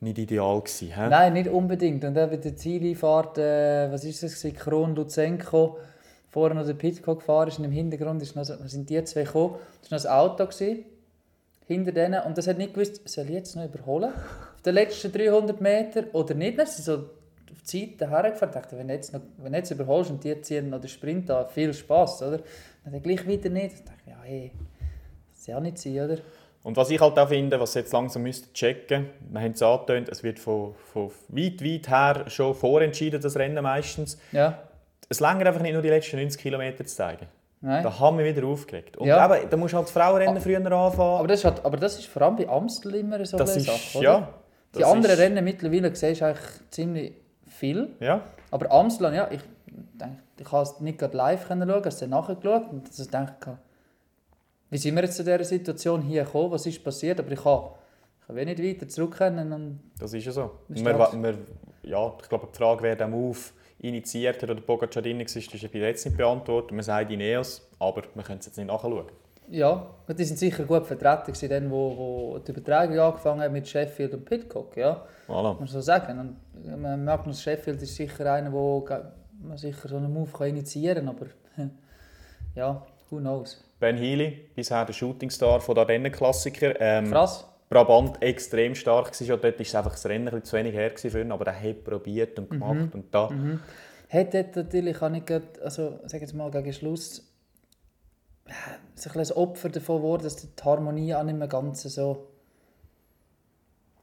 Nicht 0.00 0.18
ideal 0.18 0.61
gewesen. 0.61 0.88
Mhm. 0.88 1.09
Nein, 1.09 1.33
nicht 1.35 1.48
unbedingt. 1.48 2.05
Und 2.05 2.14
dann 2.14 2.29
bei 2.29 2.37
der 2.38 2.57
Zieleinfahrt, 2.57 3.38
äh, 3.38 3.92
was 3.92 4.02
ist 4.02 4.20
das, 4.24 4.40
gewesen? 4.40 4.57
Kron 4.57 4.96
Luzenko, 4.96 5.79
vorher 6.29 6.57
noch 6.57 6.66
der 6.66 6.74
Pitcock 6.74 7.20
gefahren 7.20 7.48
ist 7.48 7.61
und 7.61 7.66
im 7.66 7.70
Hintergrund 7.70 8.20
ist 8.20 8.35
noch 8.35 8.44
sind 8.44 8.90
die 8.90 9.05
zwei 9.05 9.22
gekommen. 9.22 9.55
Das 9.88 9.92
war 9.92 9.98
noch 9.98 10.05
ein 10.05 10.31
Auto 10.31 10.46
gewesen, 10.46 10.85
hinter 11.66 11.92
denen 11.92 12.20
und 12.24 12.37
das 12.37 12.48
hat 12.48 12.59
nicht 12.59 12.74
gewusst, 12.74 13.09
soll 13.09 13.26
ich 13.26 13.31
jetzt 13.31 13.55
noch 13.55 13.64
überholen? 13.64 14.12
Auf 14.12 14.62
den 14.62 14.74
letzten 14.74 15.12
300 15.12 15.61
Meter 15.61 16.05
oder 16.14 16.35
nicht? 16.35 16.59
Dann 16.59 16.66
sind 16.66 16.85
so 16.85 17.11
die 17.70 17.96
Seite 17.98 18.11
hergefahren. 18.11 18.50
Ich 18.55 18.61
dachte, 18.61 18.79
wenn 18.79 18.88
du 18.88 18.94
jetzt, 18.94 19.12
noch, 19.12 19.20
wenn 19.38 19.55
jetzt 19.55 19.70
überholst 19.70 20.11
und 20.11 20.22
die 20.24 20.40
ziehen 20.40 20.70
noch 20.70 20.81
den 20.81 20.88
Sprint 20.88 21.31
an, 21.31 21.46
viel 21.48 21.72
Spass, 21.74 22.22
oder? 22.22 22.40
Dann 22.85 23.02
gleich 23.02 23.26
wieder 23.26 23.50
nicht. 23.50 23.74
Ich 23.76 23.85
dachte, 23.85 24.09
ja, 24.11 24.16
hey, 24.22 24.52
das 25.35 25.46
ja 25.46 25.61
nicht 25.61 25.79
sein, 25.79 26.00
oder? 26.00 26.18
Und 26.62 26.76
was 26.76 26.90
ich 26.90 27.00
halt 27.00 27.16
auch 27.18 27.29
finde, 27.29 27.61
was 27.61 27.74
jetzt 27.74 27.92
langsam 27.92 28.22
müsste 28.22 28.52
checken, 28.52 29.07
wir 29.31 29.40
haben 29.40 29.52
es 29.52 29.62
angetönt, 29.62 30.09
es 30.09 30.22
wird 30.24 30.38
von, 30.40 30.74
von 30.92 31.11
weit, 31.29 31.62
weit 31.62 31.88
her 31.88 32.24
schon 32.29 32.55
vorentschieden, 32.57 33.20
das 33.20 33.37
Rennen 33.37 33.62
meistens. 33.62 34.18
Ja, 34.33 34.59
Es 35.09 35.20
länger 35.20 35.46
einfach 35.46 35.62
nicht 35.62 35.74
nur 35.74 35.83
die 35.83 35.90
letzten 35.90 36.16
90 36.16 36.40
Kilometer 36.40 36.85
zu 36.85 36.96
zeigen. 36.96 37.26
nein. 37.61 37.85
Da 37.85 37.96
haben 38.00 38.18
wir 38.18 38.24
wieder 38.24 38.44
aufgeregt. 38.48 38.96
Und 38.96 39.07
Ja. 39.07 39.33
eben, 39.37 39.48
da 39.48 39.57
musst 39.57 39.74
du 39.74 39.76
halt 39.76 39.87
das 39.87 39.92
Frauenrennen 39.92 40.40
früher 40.40 40.59
anfangen. 40.59 41.18
Aber 41.18 41.29
das, 41.29 41.38
ist 41.38 41.44
halt, 41.44 41.64
aber 41.64 41.76
das 41.76 41.98
ist 42.00 42.07
vor 42.07 42.22
allem 42.22 42.35
bei 42.37 42.48
Amstel 42.48 42.96
immer 42.96 43.24
so 43.24 43.37
eine 43.37 43.46
Sache, 43.46 43.98
oder? 43.98 44.02
ja. 44.05 44.29
Die 44.76 44.85
anderen 44.85 45.14
ist, 45.14 45.20
Rennen 45.20 45.44
mittlerweile 45.44 45.94
siehst 45.94 46.20
du 46.20 46.24
eigentlich 46.26 46.70
ziemlich 46.70 47.12
viel. 47.57 47.95
Ja, 48.01 48.23
Aber 48.51 48.71
Amstel, 48.73 49.12
ja, 49.14 49.31
ich 49.31 49.40
denke, 49.66 50.23
ich 50.38 50.53
habe 50.53 50.62
es 50.62 50.81
nicht 50.81 50.99
gerade 50.99 51.16
live 51.16 51.47
können 51.47 51.69
schauen, 51.69 51.81
ich 51.81 51.87
es 51.87 51.99
dann 51.99 52.11
nachgeschaut 52.11 52.71
und 52.71 52.87
also 52.87 53.05
denke, 53.11 53.59
wie 54.71 54.79
sind 54.79 54.95
wir 54.95 55.03
jetzt 55.03 55.16
zu 55.16 55.25
dieser 55.25 55.45
Situation 55.45 56.03
hier 56.03 56.25
gekommen, 56.25 56.51
was 56.51 56.66
ist 56.66 56.83
passiert, 56.83 57.21
aber 57.21 57.31
ich 57.31 57.42
kann, 57.42 57.61
ich 58.21 58.27
kann 58.27 58.37
nicht 58.37 58.62
weiter 58.62 58.88
zurück 58.88 59.16
können 59.16 59.53
und 59.53 59.81
das 59.99 60.12
ist 60.12 60.25
ja 60.25 60.33
so. 60.33 60.51
Wir, 60.69 60.85
wir, 60.85 61.38
ja, 61.83 62.12
ich 62.21 62.29
glaube, 62.29 62.49
die 62.53 62.57
Frage, 62.57 62.83
wer 62.83 62.97
den 62.97 63.11
Move 63.11 63.38
initiiert 63.79 64.42
hat 64.42 64.51
oder 64.51 64.61
Pogacar 64.61 65.03
drin 65.03 65.19
war, 65.19 65.25
ist 65.25 65.35
bis 65.35 65.62
jetzt 65.62 66.05
nicht 66.05 66.16
beantwortet. 66.16 66.73
Man 66.73 66.83
sagt 66.83 67.11
Ineos, 67.11 67.69
aber 67.79 68.03
wir 68.14 68.23
können 68.23 68.40
es 68.40 68.47
jetzt 68.47 68.57
nicht 68.57 68.66
nachschauen. 68.66 69.07
Ja, 69.51 69.87
die 70.09 70.25
sind 70.25 70.39
sicher 70.39 70.65
gut 70.65 70.87
vertreten 70.87 71.27
gewesen, 71.33 71.49
dann, 71.49 71.71
wo, 71.71 71.97
wo 71.97 72.39
die 72.39 72.51
Übertragung 72.51 72.99
angefangen 72.99 73.41
hat 73.41 73.53
mit 73.53 73.67
Sheffield 73.69 74.15
und 74.15 74.25
Pitcock, 74.25 74.77
ja. 74.77 75.05
Voilà. 75.29 75.51
muss 75.53 75.59
man 75.61 75.69
so 75.69 75.81
sagen. 75.81 76.19
Und 76.19 76.69
äh, 76.85 76.97
Magnus 76.97 77.43
Sheffield 77.43 77.81
ist 77.83 77.95
sicher 77.97 78.33
einer, 78.33 78.53
wo 78.53 78.87
man 79.43 79.57
sicher 79.59 79.89
so 79.89 79.97
einen 79.97 80.13
Move 80.13 80.31
kann 80.33 80.49
initiieren 80.49 81.07
kann, 81.07 81.17
aber 81.17 81.27
ja, 82.55 82.87
who 83.11 83.19
knows. 83.19 83.63
Ben 83.79 83.97
Healy, 83.97 84.49
bisher 84.55 84.85
der 84.85 84.93
Shootingstar 84.93 85.61
von 85.61 85.75
der 85.75 85.87
Rennenklassiker. 85.89 86.81
Ähm, 86.81 87.11
Krass. 87.11 87.45
Brabant 87.69 88.23
extrem 88.23 88.75
stark 88.77 89.07
war. 89.21 89.27
Ja, 89.27 89.37
dort 89.37 89.59
war 89.59 89.79
einfach 89.81 89.93
das 89.93 90.07
Rennen 90.07 90.29
ein 90.29 90.45
zu 90.45 90.57
wenig 90.57 90.73
her 90.75 90.93
für 90.97 91.21
ihn, 91.21 91.33
aber 91.33 91.47
er 91.49 91.61
hat 91.61 91.83
probiert 91.85 92.39
und 92.39 92.51
gemacht. 92.51 92.75
Mhm. 92.75 92.91
Und 92.95 93.13
da, 93.15 93.29
Hat 94.09 94.35
dort 94.35 94.55
natürlich 94.57 95.01
nicht, 95.01 95.27
gerade- 95.27 95.61
also 95.63 95.99
sag 96.07 96.21
jetzt 96.21 96.33
mal 96.35 96.51
gegen 96.53 96.73
Schluss, 96.73 97.29
so 98.95 99.11
ein 99.11 99.33
Opfer 99.33 99.69
davon 99.69 99.99
geworden, 99.99 100.23
dass 100.23 100.37
die 100.37 100.49
Harmonie 100.63 101.15
auch 101.15 101.23
nicht 101.23 101.39
mehr 101.39 101.49
ganz 101.49 101.83
so, 101.83 102.27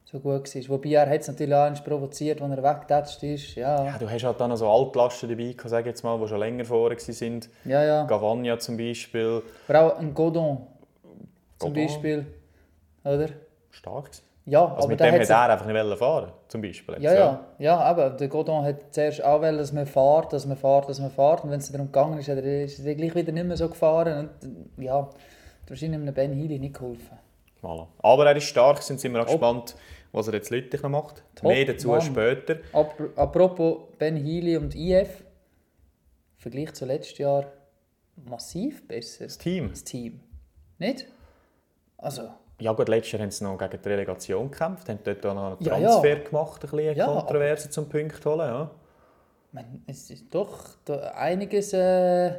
so 0.04 0.20
gut 0.20 0.54
war. 0.54 0.68
Wobei 0.68 0.90
er 0.90 1.08
hat 1.08 1.20
es 1.20 1.28
natürlich 1.28 1.54
auch 1.54 1.84
provoziert, 1.84 2.40
als 2.40 2.56
er 2.56 2.62
weggetatscht 2.62 3.22
ist. 3.22 3.54
Ja, 3.54 3.84
ja, 3.84 3.98
du 3.98 4.08
hast 4.08 4.24
halt 4.24 4.40
dann 4.40 4.50
noch 4.50 4.56
so 4.56 4.68
Altlasten 4.68 5.28
dabei, 5.28 5.54
sag 5.64 5.86
jetzt 5.86 6.04
mal, 6.04 6.18
die 6.20 6.28
schon 6.28 6.38
länger 6.38 6.64
vorher 6.64 6.96
waren. 6.96 7.40
ja. 7.64 7.84
ja. 7.84 8.04
Gavagna 8.04 8.58
zum 8.58 8.76
Beispiel. 8.76 9.42
Aber 9.68 9.94
auch 9.94 9.98
ein 9.98 10.14
Godon 10.14 10.66
zum 11.58 11.72
Godon. 11.72 11.86
Beispiel, 11.86 12.26
oder? 13.04 13.28
Stark. 13.70 14.10
Ja, 14.46 14.62
Also 14.64 14.76
aber 14.76 14.88
mit 14.88 15.00
dem 15.00 15.06
hat 15.14 15.30
er 15.30 15.48
einfach 15.50 15.66
nicht 15.66 15.98
fahren 15.98 16.32
zum 16.48 16.60
Beispiel. 16.60 16.96
Ja, 17.00 17.14
ja, 17.14 17.46
ja, 17.58 17.78
aber 17.78 18.10
der 18.10 18.28
Godon 18.28 18.62
hat 18.64 18.92
zuerst 18.92 19.24
auch 19.24 19.40
wollen, 19.40 19.56
dass 19.56 19.72
man 19.72 19.86
fährt, 19.86 20.32
dass 20.34 20.44
man 20.46 20.56
fährt, 20.58 20.86
dass 20.88 21.00
man 21.00 21.10
fährt. 21.10 21.44
Und 21.44 21.50
wenn 21.50 21.60
es 21.60 21.72
darum 21.72 21.86
gegangen 21.86 22.18
ist, 22.18 22.28
hat 22.28 22.36
er- 22.38 22.64
ist 22.64 22.78
er 22.84 22.94
gleich 22.94 23.14
wieder 23.14 23.32
nicht 23.32 23.46
mehr 23.46 23.56
so 23.56 23.68
gefahren. 23.70 24.28
Und 24.76 24.84
ja, 24.84 24.98
hat 24.98 25.14
wahrscheinlich 25.70 25.98
einem 26.00 26.12
Ben 26.12 26.32
Healy 26.34 26.58
nicht 26.58 26.74
geholfen. 26.74 27.16
Voilà. 27.62 27.86
Aber 28.02 28.26
er 28.26 28.36
ist 28.36 28.44
stark, 28.44 28.82
sind 28.82 29.02
wir 29.02 29.22
auch 29.22 29.26
gespannt, 29.26 29.76
was 30.12 30.28
er 30.28 30.34
jetzt 30.34 30.50
noch 30.50 30.90
macht. 30.90 31.22
Top, 31.36 31.48
Mehr 31.48 31.64
dazu 31.64 31.88
Mann. 31.88 32.02
später. 32.02 32.56
Ap 32.74 32.94
apropos 33.16 33.78
Ben 33.98 34.16
Healy 34.16 34.58
und 34.58 34.74
IF, 34.74 35.20
im 35.20 35.26
Vergleich 36.36 36.74
zu 36.74 36.84
letztes 36.84 37.16
Jahr 37.16 37.46
massiv 38.16 38.86
besser. 38.86 39.24
Das 39.24 39.38
Team. 39.38 39.70
Das 39.70 39.84
Team. 39.84 40.20
Nicht? 40.78 41.06
Also, 41.96 42.28
Ja 42.60 42.72
gut, 42.72 42.88
letztes 42.88 43.12
Jahr 43.12 43.22
haben 43.22 43.30
sie 43.30 43.44
noch 43.44 43.58
gegen 43.58 43.82
die 43.82 43.88
Relegation 43.88 44.50
gekämpft, 44.50 44.88
haben 44.88 44.98
dort 45.02 45.26
auch 45.26 45.34
noch 45.34 45.46
einen 45.52 45.56
Ja, 45.60 45.74
Transfer 45.74 46.18
ja. 46.18 46.24
gemacht, 46.24 46.64
ein 46.64 46.70
bisschen 46.70 46.96
Ja, 46.96 47.06
Kontroverse 47.06 47.70
zum 47.70 47.88
Punkt 47.88 48.24
holen. 48.24 48.38
Ja. 48.40 48.70
man, 49.52 49.82
es 49.86 50.10
ist 50.10 50.32
doch 50.34 50.58
einiges 51.16 51.72
äh, 51.72 52.32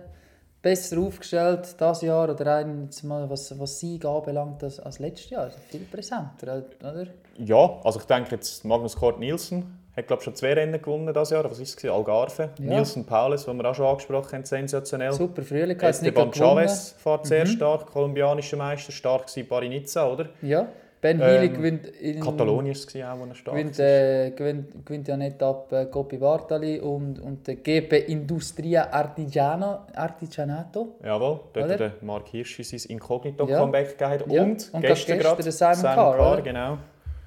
besser 0.62 1.00
aufgestellt 1.00 1.76
dieses 1.80 2.02
Jahr 2.02 2.30
oder 2.30 2.58
ein, 2.58 2.90
mal, 3.04 3.30
was, 3.30 3.58
was 3.60 3.80
Sieg 3.80 4.04
anbelangt 4.06 4.64
als, 4.64 4.80
als 4.80 5.00
letztes 5.00 5.30
Jahr. 5.30 5.44
Also 5.44 5.58
viel 5.70 5.82
präsenter, 5.82 6.64
oder? 6.80 7.08
Ja, 7.38 7.80
also 7.84 8.00
ich 8.00 8.06
denke 8.06 8.32
jetzt 8.32 8.64
Magnus 8.66 8.96
Kort 8.96 9.20
Nielsen 9.20 9.80
hat 9.96 10.08
glaube 10.08 10.24
schon 10.24 10.36
zwei 10.36 10.54
Rennen 10.54 10.82
gewonnen 10.82 11.14
dieses 11.14 11.30
Jahr. 11.30 11.44
Was 11.50 11.60
ist 11.60 11.84
es? 11.84 11.90
Algarve. 11.90 12.50
Ja. 12.60 12.76
Nielsen 12.76 13.06
Paulus, 13.06 13.46
den 13.46 13.58
wir 13.58 13.66
auch 13.70 13.76
schon 13.76 13.86
angesprochen 13.86 14.34
haben, 14.34 14.46
sensationell. 14.46 15.14
Super 15.14 15.42
Frühling, 15.42 15.78
hat 15.78 15.90
Esteban 15.90 16.32
Chavez 16.34 16.96
fährt 16.98 17.26
sehr 17.28 17.46
stark, 17.46 17.86
kolumbianischer 17.88 18.58
Meister, 18.58 18.92
stark 18.92 19.28
gewesen, 19.28 19.48
Paris-Nizza, 19.48 20.12
oder? 20.12 20.28
Ja, 20.42 20.68
Ben 21.02 21.20
Healy 21.20 21.48
Ähm, 21.48 21.54
gewinnt 21.54 21.86
in... 21.86 22.20
Katalonien 22.20 22.74
war 22.76 23.14
auch, 23.14 23.20
wo 23.20 23.26
er 23.26 23.36
stark 23.36 23.56
gewinnt, 23.56 23.78
war. 23.78 23.86
äh, 23.86 24.32
gewinnt, 24.32 24.86
gewinnt 24.86 25.08
ja 25.08 25.16
nicht 25.18 25.44
ab 25.44 25.72
äh, 25.72 25.86
Coppi 25.86 26.18
Bartali 26.18 26.80
und, 26.80 27.20
und 27.20 27.46
der 27.46 27.56
GP 27.58 28.08
Industria 28.08 28.88
Artigiano, 28.92 29.82
Artigianato. 29.94 30.96
Jawohl, 31.04 31.42
dort 31.54 31.66
Oder? 31.66 31.74
hat 31.74 31.80
der 31.80 31.92
Mark 32.02 32.28
Hirschi 32.30 32.64
sein 32.64 32.82
Inkognito 32.90 33.48
Ja. 33.48 33.64
Gegeben. 33.66 34.00
hat. 34.10 34.28
Ja, 34.32 34.42
Und, 34.44 34.52
und 34.74 34.82
gestern 34.82 34.82
gestern 34.82 35.20
gerade 35.20 35.44
der 35.44 35.52
Simon 35.52 35.84
Carr, 35.84 36.32
oder? 36.34 36.42
genau. 36.42 36.78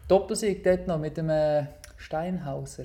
Doppelsieg 0.08 0.64
dort 0.64 0.86
noch 0.86 0.98
mit 0.98 1.16
dem 1.16 1.28
äh, 1.30 1.64
Steinhauser. 1.98 2.84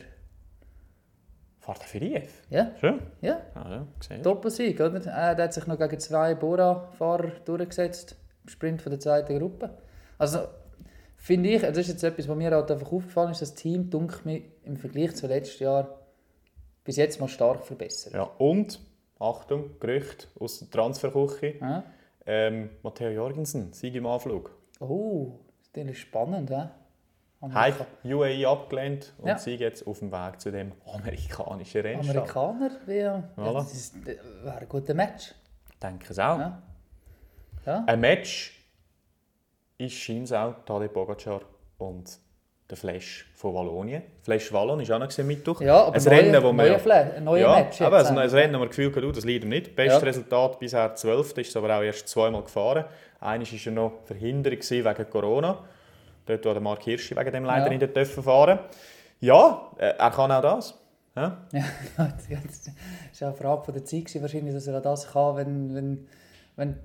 Fährt 1.59 1.79
er 1.79 1.87
für 1.87 1.97
IF? 1.99 2.41
Ja, 2.49 2.71
Schön. 2.81 2.99
ja, 3.21 3.39
Ah, 3.53 3.69
ja, 3.69 3.87
gesehen. 3.97 4.21
Doppelsieg, 4.21 4.79
oder? 4.81 4.99
Der 4.99 5.37
hat 5.37 5.53
sich 5.53 5.65
noch 5.65 5.77
gegen 5.77 5.99
zwei 5.99 6.35
Bora-Fahrer 6.35 7.29
durchgesetzt 7.45 8.17
im 8.43 8.49
Sprint 8.49 8.81
von 8.81 8.89
der 8.89 8.99
zweiten 8.99 9.39
Gruppe. 9.39 9.69
Also 10.17 10.39
finde 11.15 11.49
ich, 11.51 11.61
das 11.61 11.77
ist 11.77 11.87
jetzt 11.87 12.03
etwas, 12.03 12.27
was 12.27 12.35
mir 12.35 12.51
halt 12.51 12.69
einfach 12.69 12.91
aufgefallen 12.91 13.31
ist, 13.31 13.41
das 13.41 13.53
Team 13.53 13.89
dunkelt 13.89 14.25
mir 14.25 14.41
im 14.65 14.75
Vergleich 14.75 15.15
zu 15.15 15.27
letztes 15.27 15.59
Jahr 15.59 15.87
bis 16.83 16.97
jetzt 16.97 17.21
mal 17.21 17.29
stark 17.29 17.63
verbessert. 17.65 18.13
Ja, 18.13 18.23
und, 18.23 18.81
Achtung, 19.19 19.79
Gerücht 19.79 20.27
aus 20.37 20.59
der 20.59 20.69
Transferküche. 20.69 21.55
Ja? 21.61 21.83
Ähm, 22.25 22.71
Matteo 22.83 23.09
Jorgensen, 23.09 23.71
Sieg 23.71 23.95
im 23.95 24.05
Anflug. 24.05 24.51
Oh, 24.81 25.39
das 25.71 25.85
ist 25.85 25.99
spannend, 25.99 26.49
hä? 26.49 26.67
Hat 27.51 27.73
Amerika 27.73 27.85
UAE 28.05 28.45
abgelehnt 28.47 29.13
und 29.17 29.27
Ja. 29.27 29.37
sie 29.37 29.55
jetzt 29.55 29.85
auf 29.85 29.99
dem 29.99 30.11
Weg 30.11 30.39
zu 30.39 30.51
dem 30.51 30.71
amerikanischen 30.93 31.81
Rennstall. 31.81 32.17
Amerikaner, 32.17 32.71
ja, 32.87 33.23
Voilà. 33.37 33.53
das 33.55 33.73
ist, 33.73 33.95
das 34.05 34.15
wäre 34.43 34.57
ein 34.59 34.69
guter 34.69 34.93
Match. 34.93 35.33
Denke 35.81 36.05
es 36.11 36.19
auch. 36.19 36.39
Ja. 36.39 36.61
Ja. 37.65 37.83
Ein 37.87 37.99
Match 37.99 38.59
ist 39.77 39.93
scheint 39.95 40.33
auch 40.33 40.53
Tadej 40.65 40.89
Pogacar 40.89 41.41
und 41.77 42.17
der 42.69 42.77
Flash 42.77 43.25
von 43.35 43.53
Wallonien. 43.53 44.01
Flash 44.21 44.51
Wallon 44.53 44.87
war 44.87 44.95
auch 44.95 44.99
noch 44.99 45.17
Mittwoch. 45.25 45.59
Ja, 45.61 45.83
aber 45.83 45.95
ein 45.95 46.03
neue, 46.03 46.17
Rennen, 46.17 46.43
wo 46.43 46.47
wir 46.47 46.53
neue, 46.53 46.79
Fla- 46.79 47.13
ein 47.15 47.23
neuer 47.23 47.39
ja, 47.41 47.55
Match. 47.55 47.81
aber 47.81 47.97
also 47.97 48.09
ein 48.11 48.15
äh. 48.17 48.35
Rennen, 48.35 48.55
wo 48.55 48.59
wir 48.59 48.67
das 48.67 48.75
Gefühl 48.77 48.95
hatten, 48.95 49.13
das 49.13 49.25
leider 49.25 49.45
nicht. 49.47 49.75
Bestes 49.75 50.01
Ja. 50.01 50.05
Resultat 50.07 50.59
bisher 50.59 50.95
12. 50.95 51.37
ist 51.39 51.49
es 51.49 51.57
aber 51.57 51.77
auch 51.77 51.81
erst 51.83 52.07
zweimal 52.07 52.41
gefahren. 52.43 52.85
Eines 53.19 53.51
war 53.51 53.59
er 53.65 53.71
noch 53.73 53.91
verhindert 54.05 54.53
wegen 54.71 55.09
Corona. 55.09 55.63
Dort, 56.25 56.45
der 56.45 56.59
Mark 56.59 56.83
Hirschi 56.83 57.15
wegen 57.15 57.31
dem 57.31 57.45
leider 57.45 57.71
Ja. 57.71 57.77
nicht 57.77 57.95
dürfen 57.95 58.23
fahren 58.23 58.59
Ja, 59.19 59.69
äh, 59.77 59.93
er 59.97 60.11
kann 60.11 60.31
auch 60.31 60.41
das. 60.41 60.73
Ja? 61.15 61.37
Ja, 61.53 61.63
das 62.07 62.27
ist 63.11 63.19
ja 63.19 63.27
eine 63.27 63.35
Frage 63.35 63.63
von 63.63 63.73
der 63.73 63.85
Zeit 63.85 64.21
wahrscheinlich, 64.21 64.53
dass 64.53 64.67
er 64.67 64.77
auch 64.77 64.81
das 64.81 65.11
kann, 65.11 65.35
wenn, 65.35 65.75
wenn, 65.75 66.07
wenn 66.55 66.79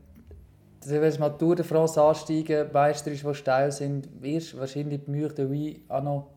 wenn 0.85 1.03
es 1.03 1.18
mal 1.18 1.31
Tour 1.31 1.57
de 1.57 1.64
France 1.64 2.01
ansteigen, 2.01 2.70
Meister 2.72 3.11
ist, 3.11 3.24
die 3.24 3.35
steil 3.35 3.72
sind, 3.72 4.09
wirst 4.22 4.53
du 4.53 4.61
wahrscheinlich 4.61 5.01
die 5.05 5.11
Mühe 5.11 5.29
Wii 5.51 5.83
auch 5.88 6.03
noch 6.03 6.29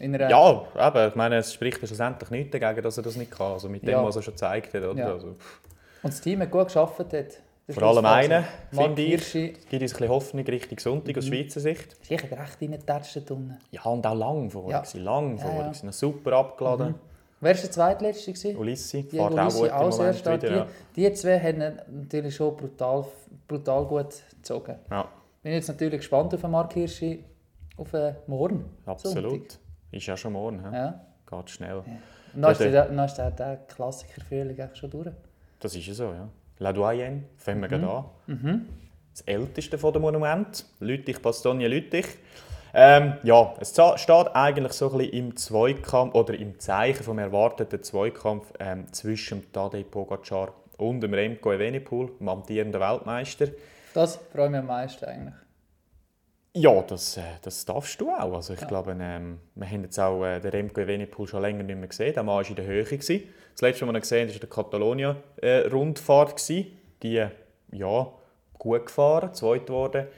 einer, 0.00 0.28
Ja, 0.30 0.64
eben, 0.88 1.08
ich 1.08 1.14
meine, 1.14 1.36
es 1.36 1.52
spricht 1.54 1.80
ja 1.80 1.86
schlussendlich 1.86 2.30
nichts 2.30 2.58
dagegen, 2.58 2.82
dass 2.82 2.96
er 2.96 3.02
das 3.02 3.16
nicht 3.16 3.30
kann. 3.30 3.52
Also 3.52 3.68
mit 3.68 3.82
dem, 3.82 3.90
Ja. 3.90 4.04
was 4.04 4.16
er 4.16 4.22
schon 4.22 4.34
gezeigt 4.34 4.72
hat. 4.74 4.82
Oder? 4.82 4.98
Ja. 4.98 5.12
Also, 5.12 5.26
Und 5.28 5.36
das 6.02 6.20
Team 6.20 6.40
hat 6.40 6.50
gut 6.50 6.64
geschafft. 6.66 6.98
Hat. 6.98 7.12
Vor 7.72 7.82
allem 7.82 8.04
einen, 8.04 8.44
Mark 8.72 8.86
finde 8.86 9.02
ich, 9.02 9.32
gibt 9.32 9.54
uns 9.56 9.72
ein 9.72 9.78
bisschen 9.80 10.08
Hoffnung 10.08 10.44
Richtung 10.46 10.78
Sonntag 10.78 11.14
Mhm. 11.14 11.18
aus 11.18 11.26
Schweizer 11.26 11.60
Sicht. 11.60 12.04
sicher 12.04 12.30
recht 12.30 12.60
reingetatscht 12.60 13.30
unten. 13.30 13.58
Ja, 13.70 13.82
und 13.84 14.06
auch 14.06 14.14
lang 14.14 14.50
vorher. 14.50 14.82
Ja. 14.94 15.00
Lang 15.00 15.36
Ja, 15.36 15.42
vorher. 15.42 15.60
ja. 15.62 15.68
gewesen, 15.68 15.92
Super 15.92 16.32
abgeladen. 16.32 16.94
Wer 17.42 17.54
war 17.54 17.60
der 17.62 17.70
zweitletzte? 17.70 18.32
gewesen? 18.32 18.56
Ulissi 18.56 19.02
Die 19.02 19.16
fährt 19.16 19.32
auch 19.32 19.44
Ulissi 19.44 19.64
im 19.66 19.72
auch 19.72 19.90
sehr 19.92 20.12
stark. 20.14 20.42
wieder. 20.42 20.56
Ja. 20.56 20.66
Die, 20.94 21.02
die 21.04 21.12
zwei 21.14 21.38
haben 21.40 21.78
natürlich 21.88 22.34
schon 22.36 22.56
brutal, 22.56 23.04
brutal 23.48 23.84
gut 23.86 24.14
gezogen. 24.36 24.76
ja, 24.90 25.08
Bin 25.42 25.52
jetzt 25.52 25.68
natürlich 25.68 25.98
gespannt 26.00 26.34
auf 26.34 26.40
den 26.42 26.50
Mark 26.50 26.72
Hirschi 26.74 27.24
auf 27.78 27.94
äh, 27.94 28.14
morgen. 28.26 28.64
absolut. 28.84 29.30
Sonntag. 29.30 29.58
Ist 29.92 30.06
ja 30.06 30.16
schon 30.16 30.34
morgen. 30.34 30.60
he? 30.70 30.76
Ja. 30.76 31.00
Geht 31.30 31.50
schnell. 31.50 31.76
Und 32.34 32.42
dann 32.42 32.52
ist 32.52 32.60
Ja, 32.60 32.70
der, 32.70 32.84
dann 32.86 32.98
ist 33.06 33.14
der, 33.14 33.30
der 33.30 33.56
Klassiker 33.68 34.20
Frühling 34.20 34.58
schon 34.74 34.90
durch. 34.90 35.08
Das 35.60 35.74
ist 35.74 35.86
ja 35.86 35.94
so, 35.94 36.04
ja. 36.04 36.28
La 36.60 36.72
Doyenne, 36.72 37.24
fangen 37.36 37.62
wir 37.62 37.68
gerade 37.68 37.90
an. 37.90 38.04
Mhm. 38.26 38.68
Das 39.12 39.22
älteste 39.22 39.78
von 39.78 39.92
dem 39.92 40.02
Monument, 40.02 40.64
Lüttich, 40.78 41.20
Bastogne, 41.20 41.66
Lüttich. 41.66 42.06
Ähm, 42.72 43.14
ja, 43.24 43.54
es 43.58 43.70
steht 43.70 44.34
eigentlich 44.34 44.72
so 44.74 44.92
ein 44.92 44.98
bisschen 44.98 45.12
im 45.12 45.36
Zweikampf 45.36 46.14
oder 46.14 46.34
im 46.34 46.60
Zeichen 46.60 47.02
vom 47.02 47.18
erwarteten 47.18 47.82
Zweikampf 47.82 48.52
ähm, 48.60 48.92
zwischen 48.92 49.50
Tadej 49.52 49.84
Pogacar 49.84 50.52
und 50.76 51.00
dem 51.00 51.14
Remco 51.14 51.52
Evenepoel, 51.52 52.12
dem 52.20 52.28
amtierenden 52.28 52.80
Weltmeister. 52.80 53.48
Das 53.92 54.16
freue 54.30 54.44
ich 54.44 54.50
mich 54.52 54.60
am 54.60 54.66
meisten 54.66 55.04
eigentlich. 55.04 55.34
Ja, 56.52 56.82
das, 56.82 57.16
äh, 57.16 57.22
das 57.42 57.64
darfst 57.64 58.00
du 58.00 58.10
auch. 58.10 58.34
Also 58.34 58.54
ich 58.54 58.66
glaube, 58.66 58.96
ähm, 59.00 59.38
wir 59.54 59.70
haben 59.70 59.84
jetzt 59.84 60.00
auch 60.00 60.24
äh, 60.24 60.40
den 60.40 60.50
Remco 60.50 60.80
Evenepoel 60.80 61.28
schon 61.28 61.42
länger 61.42 61.62
nicht 61.62 61.76
mehr 61.76 61.86
gesehen. 61.86 62.12
Der 62.12 62.24
Mann 62.24 62.36
war 62.36 62.48
in 62.48 62.56
der 62.56 62.64
Höhe. 62.64 62.82
Gewesen. 62.82 63.22
Das 63.52 63.60
letzte, 63.60 63.86
was 63.86 63.92
wir 63.94 64.00
gesehen 64.00 64.28
haben, 64.28 64.34
war 64.34 64.40
der 64.40 64.48
Catalonia-Rundfahrt. 64.48 66.36
gewesen. 66.36 66.78
die, 67.02 67.18
äh, 67.18 67.28
ja, 67.70 68.12
gut 68.58 68.86
gefahren, 68.86 69.32
zweit 69.32 69.66
geworden. 69.66 70.08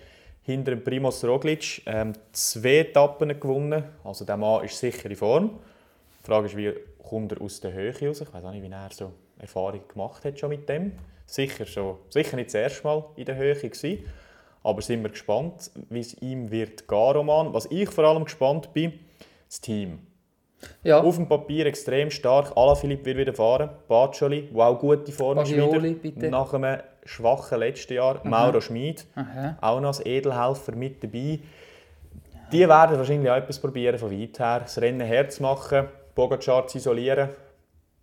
Hinter 0.42 0.73
dem 0.73 0.83
Primoz 0.83 1.23
Roglic 1.23 1.83
ähm, 1.85 2.14
zwei 2.33 2.79
Etappen 2.79 3.38
gewonnen. 3.38 3.85
Also 4.03 4.25
der 4.25 4.38
Mann 4.38 4.64
ist 4.64 4.79
sicher 4.79 5.11
in 5.11 5.16
Form. 5.16 5.59
Die 6.23 6.27
Frage 6.27 6.47
ist, 6.47 6.57
wie 6.57 6.73
kommt 7.03 7.33
er 7.33 7.42
aus 7.42 7.61
der 7.61 7.75
Höhe 7.75 7.92
raus? 7.92 8.23
Ich 8.23 8.33
weiß 8.33 8.42
auch 8.42 8.53
nicht, 8.53 8.62
wie 8.62 8.73
er 8.73 8.88
so 8.90 9.12
Erfahrung 9.38 9.83
gemacht 9.87 10.25
hat 10.25 10.38
schon 10.38 10.49
mit 10.49 10.68
dem. 10.68 10.92
Sicher, 11.27 11.66
schon, 11.66 11.99
sicher 12.09 12.37
nicht 12.37 12.49
das 12.49 12.55
erste 12.55 12.85
Mal 12.85 13.05
in 13.16 13.27
der 13.27 13.37
Höhe 13.37 13.55
gewesen. 13.55 14.05
Aber 14.64 14.81
sind 14.83 15.03
wir 15.03 15.11
gespannt, 15.11 15.70
wie 15.90 16.01
es 16.01 16.14
ihm 16.22 16.51
wird 16.51 16.87
gehen, 16.87 16.98
Roman. 16.98 17.53
Was 17.53 17.66
ich 17.70 17.90
vor 17.90 18.05
allem 18.05 18.25
gespannt 18.25 18.72
bin, 18.72 18.92
das 19.48 19.61
Team. 19.61 19.98
Ja, 20.85 21.01
Auf 21.03 21.16
dem 21.16 21.29
Papier 21.29 21.66
extrem 21.66 22.11
stark. 22.11 22.57
Alaphilippe 22.57 23.07
wird 23.07 23.18
wieder 23.18 23.35
fahren. 23.35 23.70
Baccioli, 23.88 24.48
auch 24.55 24.79
gute 24.79 25.11
Form 25.11 25.37
Bagioli, 25.37 25.94
bitte. 25.94 26.29
Nach 26.31 26.55
einem 26.55 26.81
schwachen 27.05 27.59
letzten 27.59 27.94
Jahr. 27.94 28.20
Mauro 28.25 28.61
Schmid, 28.61 29.05
Aha. 29.16 29.57
auch 29.61 29.81
noch 29.81 29.88
als 29.88 30.07
Edelhelfer 30.07 30.77
mit 30.77 31.03
dabei. 31.03 31.40
Die 32.53 32.68
werden 32.68 32.96
wahrscheinlich 32.98 33.29
auch 33.31 33.37
etwas 33.37 33.59
probieren 33.59 33.98
von 33.98 34.12
weit 34.12 34.38
her. 34.38 34.61
Das 34.61 34.81
Rennen 34.81 35.01
herzumachen, 35.01 35.88
Pogacar 36.14 36.66
zu 36.68 36.79
isolieren. 36.79 37.31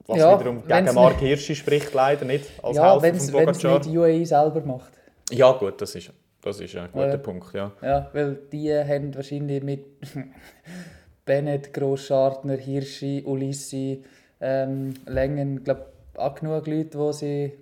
Was 0.08 0.17
Ja, 0.17 0.38
wiederum 0.39 0.65
gegen 0.67 0.93
Mark 0.95 1.19
Hirschi 1.19 1.56
spricht, 1.56 1.93
leider 1.93 2.26
nicht. 2.26 2.45
Als 2.62 2.76
ja 2.76 2.91
Helfer 2.91 3.02
wenn 3.04 3.15
es 3.15 3.30
von 3.30 3.45
Pogacar. 3.45 3.74
nicht 3.80 3.86
die 3.86 3.98
UAE 3.98 4.26
selber 4.26 4.62
macht. 4.62 4.91
Ja, 5.32 5.52
gut, 5.54 5.80
das 5.82 5.93
ist, 5.95 6.12
das 6.41 6.60
ist 6.60 6.75
ein 6.75 6.91
guter 6.91 7.10
Ja. 7.12 7.17
Punkt. 7.17 7.54
Ja. 7.54 7.71
Ja, 7.82 8.10
weil 8.13 8.36
die 8.52 8.73
haben 8.73 9.13
wahrscheinlich 9.15 9.63
mit 9.63 9.86
Bennett, 11.25 11.73
Grosschartner, 11.73 12.56
Hirschi, 12.56 13.23
Ulissi, 13.25 14.04
ähm, 14.41 14.93
Längen, 15.06 15.63
glaube 15.63 15.86
auch 16.15 16.36
genug 16.36 16.67
Leute, 16.67 16.97
die 16.97 17.13
sie 17.13 17.54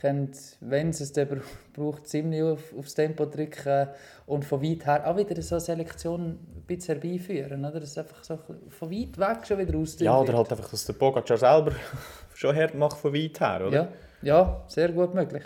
können, 0.00 0.32
wenn 0.60 0.92
sie 0.92 1.04
es 1.04 1.12
bra- 1.12 1.40
braucht, 1.72 2.08
ziemlich 2.08 2.42
auf, 2.42 2.74
aufs 2.76 2.94
Tempo 2.94 3.26
drücken 3.26 3.88
und 4.26 4.44
von 4.44 4.60
weit 4.62 4.84
her 4.86 5.06
auch 5.06 5.16
wieder 5.16 5.40
so 5.40 5.54
eine 5.56 5.60
Selektion 5.60 6.30
ein 6.30 6.62
bisschen 6.66 7.00
herbeiführen. 7.00 7.64
Oder? 7.64 7.80
Das 7.80 7.90
ist 7.90 7.98
einfach 7.98 8.24
so 8.24 8.38
von 8.70 8.90
weit 8.90 9.18
weg 9.18 9.46
schon 9.46 9.58
wieder 9.58 9.78
aus 9.78 9.98
ja, 10.00 10.18
oder 10.18 10.36
halt 10.36 10.50
einfach, 10.50 10.68
dass 10.70 10.84
der 10.86 10.94
Pogacar 10.94 11.36
selber 11.36 11.72
schon 12.34 12.56
hart 12.56 12.74
macht 12.74 12.96
von 12.98 13.14
weit 13.14 13.38
her, 13.40 13.66
oder? 13.66 13.72
ja, 13.76 13.88
ja, 14.22 14.64
sehr 14.68 14.90
gut 14.90 15.14
möglich. 15.14 15.44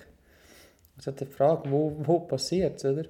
Es 0.99 1.07
halt 1.07 1.21
die 1.21 1.27
Frage, 1.27 1.71
wo, 1.71 1.93
wo 1.99 2.21
passiert 2.21 2.77
es, 2.77 2.85
oder? 2.85 3.05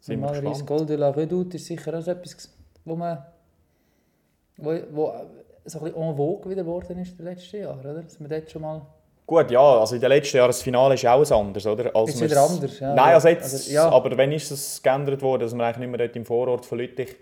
Sind 0.00 0.20
Normalerweise. 0.20 0.64
Gold 0.64 0.88
de 0.88 0.96
la 0.96 1.10
Redoute 1.10 1.56
ist 1.56 1.66
sicher 1.66 1.98
auch 1.98 2.02
so 2.02 2.10
etwas, 2.12 2.54
wo 2.84 2.94
man 2.96 3.18
wo, 4.56 4.72
wo 4.92 5.12
so 5.64 5.78
ein 5.80 5.84
bisschen 5.84 6.02
en 6.02 6.16
vogue 6.16 6.50
wieder 6.50 6.62
geworden 6.62 6.98
ist 6.98 7.10
in 7.10 7.16
den 7.18 7.26
letzten 7.26 7.60
Jahren, 7.60 7.80
oder? 7.80 8.02
Dass 8.02 8.18
man 8.20 8.30
dort 8.30 8.50
schon 8.50 8.62
mal... 8.62 8.82
Gut, 9.26 9.50
ja, 9.50 9.60
also 9.60 9.94
in 9.94 10.00
den 10.00 10.08
letzten 10.08 10.38
Jahren 10.38 10.48
das 10.48 10.62
Finale 10.62 10.94
ist 10.94 11.04
auch 11.04 11.20
ein 11.20 11.32
anderes, 11.32 11.66
oder? 11.66 11.94
Als 11.94 12.14
Ist 12.14 12.22
wieder 12.22 12.40
anders, 12.42 12.80
ja. 12.80 12.94
Nein, 12.94 13.14
also 13.14 13.28
jetzt, 13.28 13.52
Also, 13.52 13.70
ja. 13.70 13.88
aber 13.90 14.16
wenn 14.16 14.32
ist 14.32 14.50
es 14.50 14.82
geändert 14.82 15.20
worden, 15.20 15.42
dass 15.42 15.54
wir 15.54 15.62
eigentlich 15.64 15.78
nicht 15.78 15.90
mehr 15.90 16.06
dort 16.06 16.16
im 16.16 16.24
Vorort 16.24 16.64
von 16.64 16.78
Lüttich... 16.78 17.14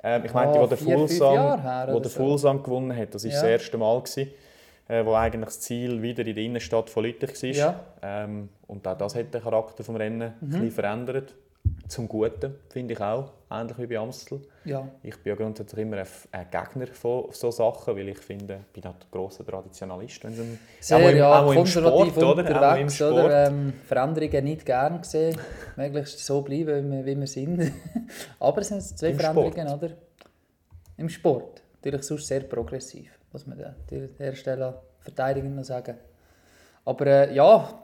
Ähm, 0.00 0.24
ich 0.24 0.32
meinte, 0.32 0.56
Ah, 0.60 0.62
wo 0.62 0.66
der 0.68 0.78
her 0.78 1.88
oder 1.88 2.00
der 2.00 2.10
so. 2.10 2.20
Fulsam 2.20 2.62
gewonnen 2.62 2.96
hat, 2.96 3.12
das 3.12 3.24
war 3.24 3.30
Ja. 3.32 3.40
das 3.40 3.50
erste 3.50 3.76
Mal, 3.78 3.98
gewesen, 4.00 4.30
äh, 4.88 5.04
wo 5.04 5.14
eigentlich 5.14 5.44
das 5.46 5.60
Ziel 5.60 6.00
wieder 6.02 6.26
in 6.26 6.34
der 6.34 6.44
Innenstadt 6.44 6.90
von 6.90 7.04
Lüttich 7.04 7.42
war. 7.42 7.50
Ja. 7.50 7.80
Ähm, 8.02 8.48
und 8.66 8.86
auch 8.86 8.96
das 8.98 9.14
hat 9.14 9.32
den 9.32 9.42
Charakter 9.42 9.76
des 9.82 9.88
Rennen 9.94 10.18
Mhm. 10.18 10.46
ein 10.46 10.48
bisschen 10.50 10.70
verändert. 10.72 11.34
zum 11.88 12.08
Guten, 12.08 12.54
finde 12.70 12.94
ich 12.94 13.00
auch, 13.00 13.32
ähnlich 13.50 13.78
wie 13.78 13.86
bei 13.86 13.98
Amstel. 13.98 14.40
Ja. 14.64 14.88
Ich 15.02 15.16
bin 15.18 15.30
ja 15.32 15.34
grundsätzlich 15.34 15.82
immer 15.82 15.98
ein, 15.98 16.46
Gegner 16.50 16.86
von 16.86 17.26
so 17.32 17.50
Sachen, 17.50 17.94
weil 17.96 18.08
ich 18.08 18.18
finde, 18.18 18.60
ich 18.68 18.72
bin 18.72 18.84
halt 18.84 18.96
ein 19.04 19.10
grosser 19.10 19.44
Traditionalist, 19.44 20.22
wenn 20.24 20.32
um, 20.38 20.58
Sehr 20.80 20.96
auch 20.96 21.10
im, 21.10 21.16
ja, 21.16 21.42
auch 21.42 21.52
im 21.52 21.66
Sport, 21.66 22.16
oder? 22.16 22.72
Auch 22.72 22.76
im 22.78 22.88
Sport. 22.88 23.12
oder? 23.12 23.46
Ähm, 23.48 23.72
Veränderungen 23.86 24.44
nicht 24.44 24.64
gern 24.64 25.00
gesehen. 25.02 25.36
Möglichst 25.76 26.18
so 26.24 26.40
bleiben, 26.42 26.90
wie 26.90 26.96
wir, 26.96 27.06
wie 27.06 27.20
wir 27.20 27.26
sind. 27.26 27.72
Aber 28.40 28.60
es 28.62 28.68
sind 28.68 28.82
zwei 28.82 29.08
Im 29.10 29.18
Veränderungen, 29.18 29.68
oder? 29.68 29.90
Im 30.96 31.08
Sport. 31.08 31.62
Natürlich 31.82 32.02
sonst 32.06 32.26
sehr 32.26 32.40
progressiv, 32.40 33.17
muss 33.32 33.46
man 33.46 33.60
an 33.62 33.74
der 34.18 34.34
Stelle 34.34 34.80
verteidigend 35.00 35.56
noch 35.56 35.64
sagen. 35.64 35.96
Aber 36.84 37.06
äh, 37.06 37.34
ja, 37.34 37.80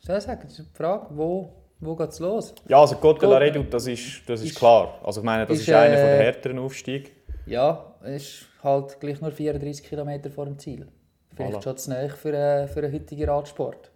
soll 0.00 0.18
ich 0.18 0.24
sagen, 0.24 0.40
das 0.44 0.58
ist 0.58 0.68
die 0.72 0.76
Frage, 0.76 1.06
wo, 1.10 1.52
wo 1.80 1.96
geht 1.96 2.10
es 2.10 2.18
los? 2.18 2.54
Ja, 2.68 2.80
also 2.80 2.96
Côte 2.96 3.20
de 3.20 3.28
Redoute, 3.36 3.68
das 3.70 3.86
ist, 3.86 4.22
das 4.28 4.40
ist 4.40 4.50
ist- 4.50 4.58
klar. 4.58 4.98
Also 5.02 5.20
ich 5.20 5.24
meine, 5.24 5.46
das 5.46 5.58
ist, 5.58 5.68
ist, 5.68 5.74
einer 5.74 5.94
äh, 5.94 5.96
der 5.96 6.16
härteren 6.24 6.58
Aufstiege. 6.58 7.10
Ja, 7.46 7.94
es 8.02 8.22
ist 8.22 8.46
halt 8.62 9.00
gleich 9.00 9.20
nur 9.20 9.30
34 9.32 9.84
Kilometer 9.84 10.30
vor 10.30 10.44
dem 10.44 10.58
Ziel. 10.58 10.86
Vielleicht 11.34 11.56
Voilà. 11.58 11.62
schon 11.62 11.76
zu 11.78 11.90
nahe 11.90 12.08
für, 12.10 12.32
äh, 12.34 12.66
für 12.68 12.80
einen 12.82 12.92
heutigen 12.92 13.28
Radsport. 13.28 13.90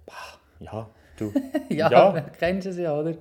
Ja, 0.61 0.89
du. 1.19 1.33
ja, 1.69 1.91
Ja. 1.91 2.21
kennst 2.39 2.67
du 2.67 2.71
es 2.71 2.79
ja, 2.79 2.99
oder? 2.99 3.15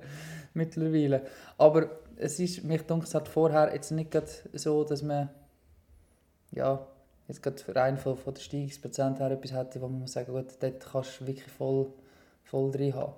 Mittlerweile. 0.54 1.22
Aber 1.58 1.88
es 2.16 2.38
ist, 2.40 2.64
mich 2.64 2.82
denke, 2.82 3.04
es 3.04 3.14
hat 3.14 3.28
vorher 3.28 3.74
jetzt 3.74 3.90
nicht 3.90 4.16
so, 4.54 4.84
dass 4.84 5.02
man 5.02 5.28
ja, 6.52 6.86
jetzt 7.28 7.42
gerade 7.42 7.76
rein 7.76 7.96
von, 7.96 8.16
von 8.16 8.34
der 8.34 8.40
Steigungsprozent 8.40 9.18
her 9.20 9.30
etwas 9.30 9.52
hätte, 9.52 9.80
wo 9.80 9.88
man 9.88 10.00
muss 10.00 10.12
sagen, 10.12 10.32
gut, 10.32 10.46
dort 10.60 10.84
kannst 10.92 11.20
du 11.20 11.26
wirklich 11.26 11.50
voll, 11.52 11.86
voll 12.44 12.70
drin 12.70 12.94
haben. 12.94 13.12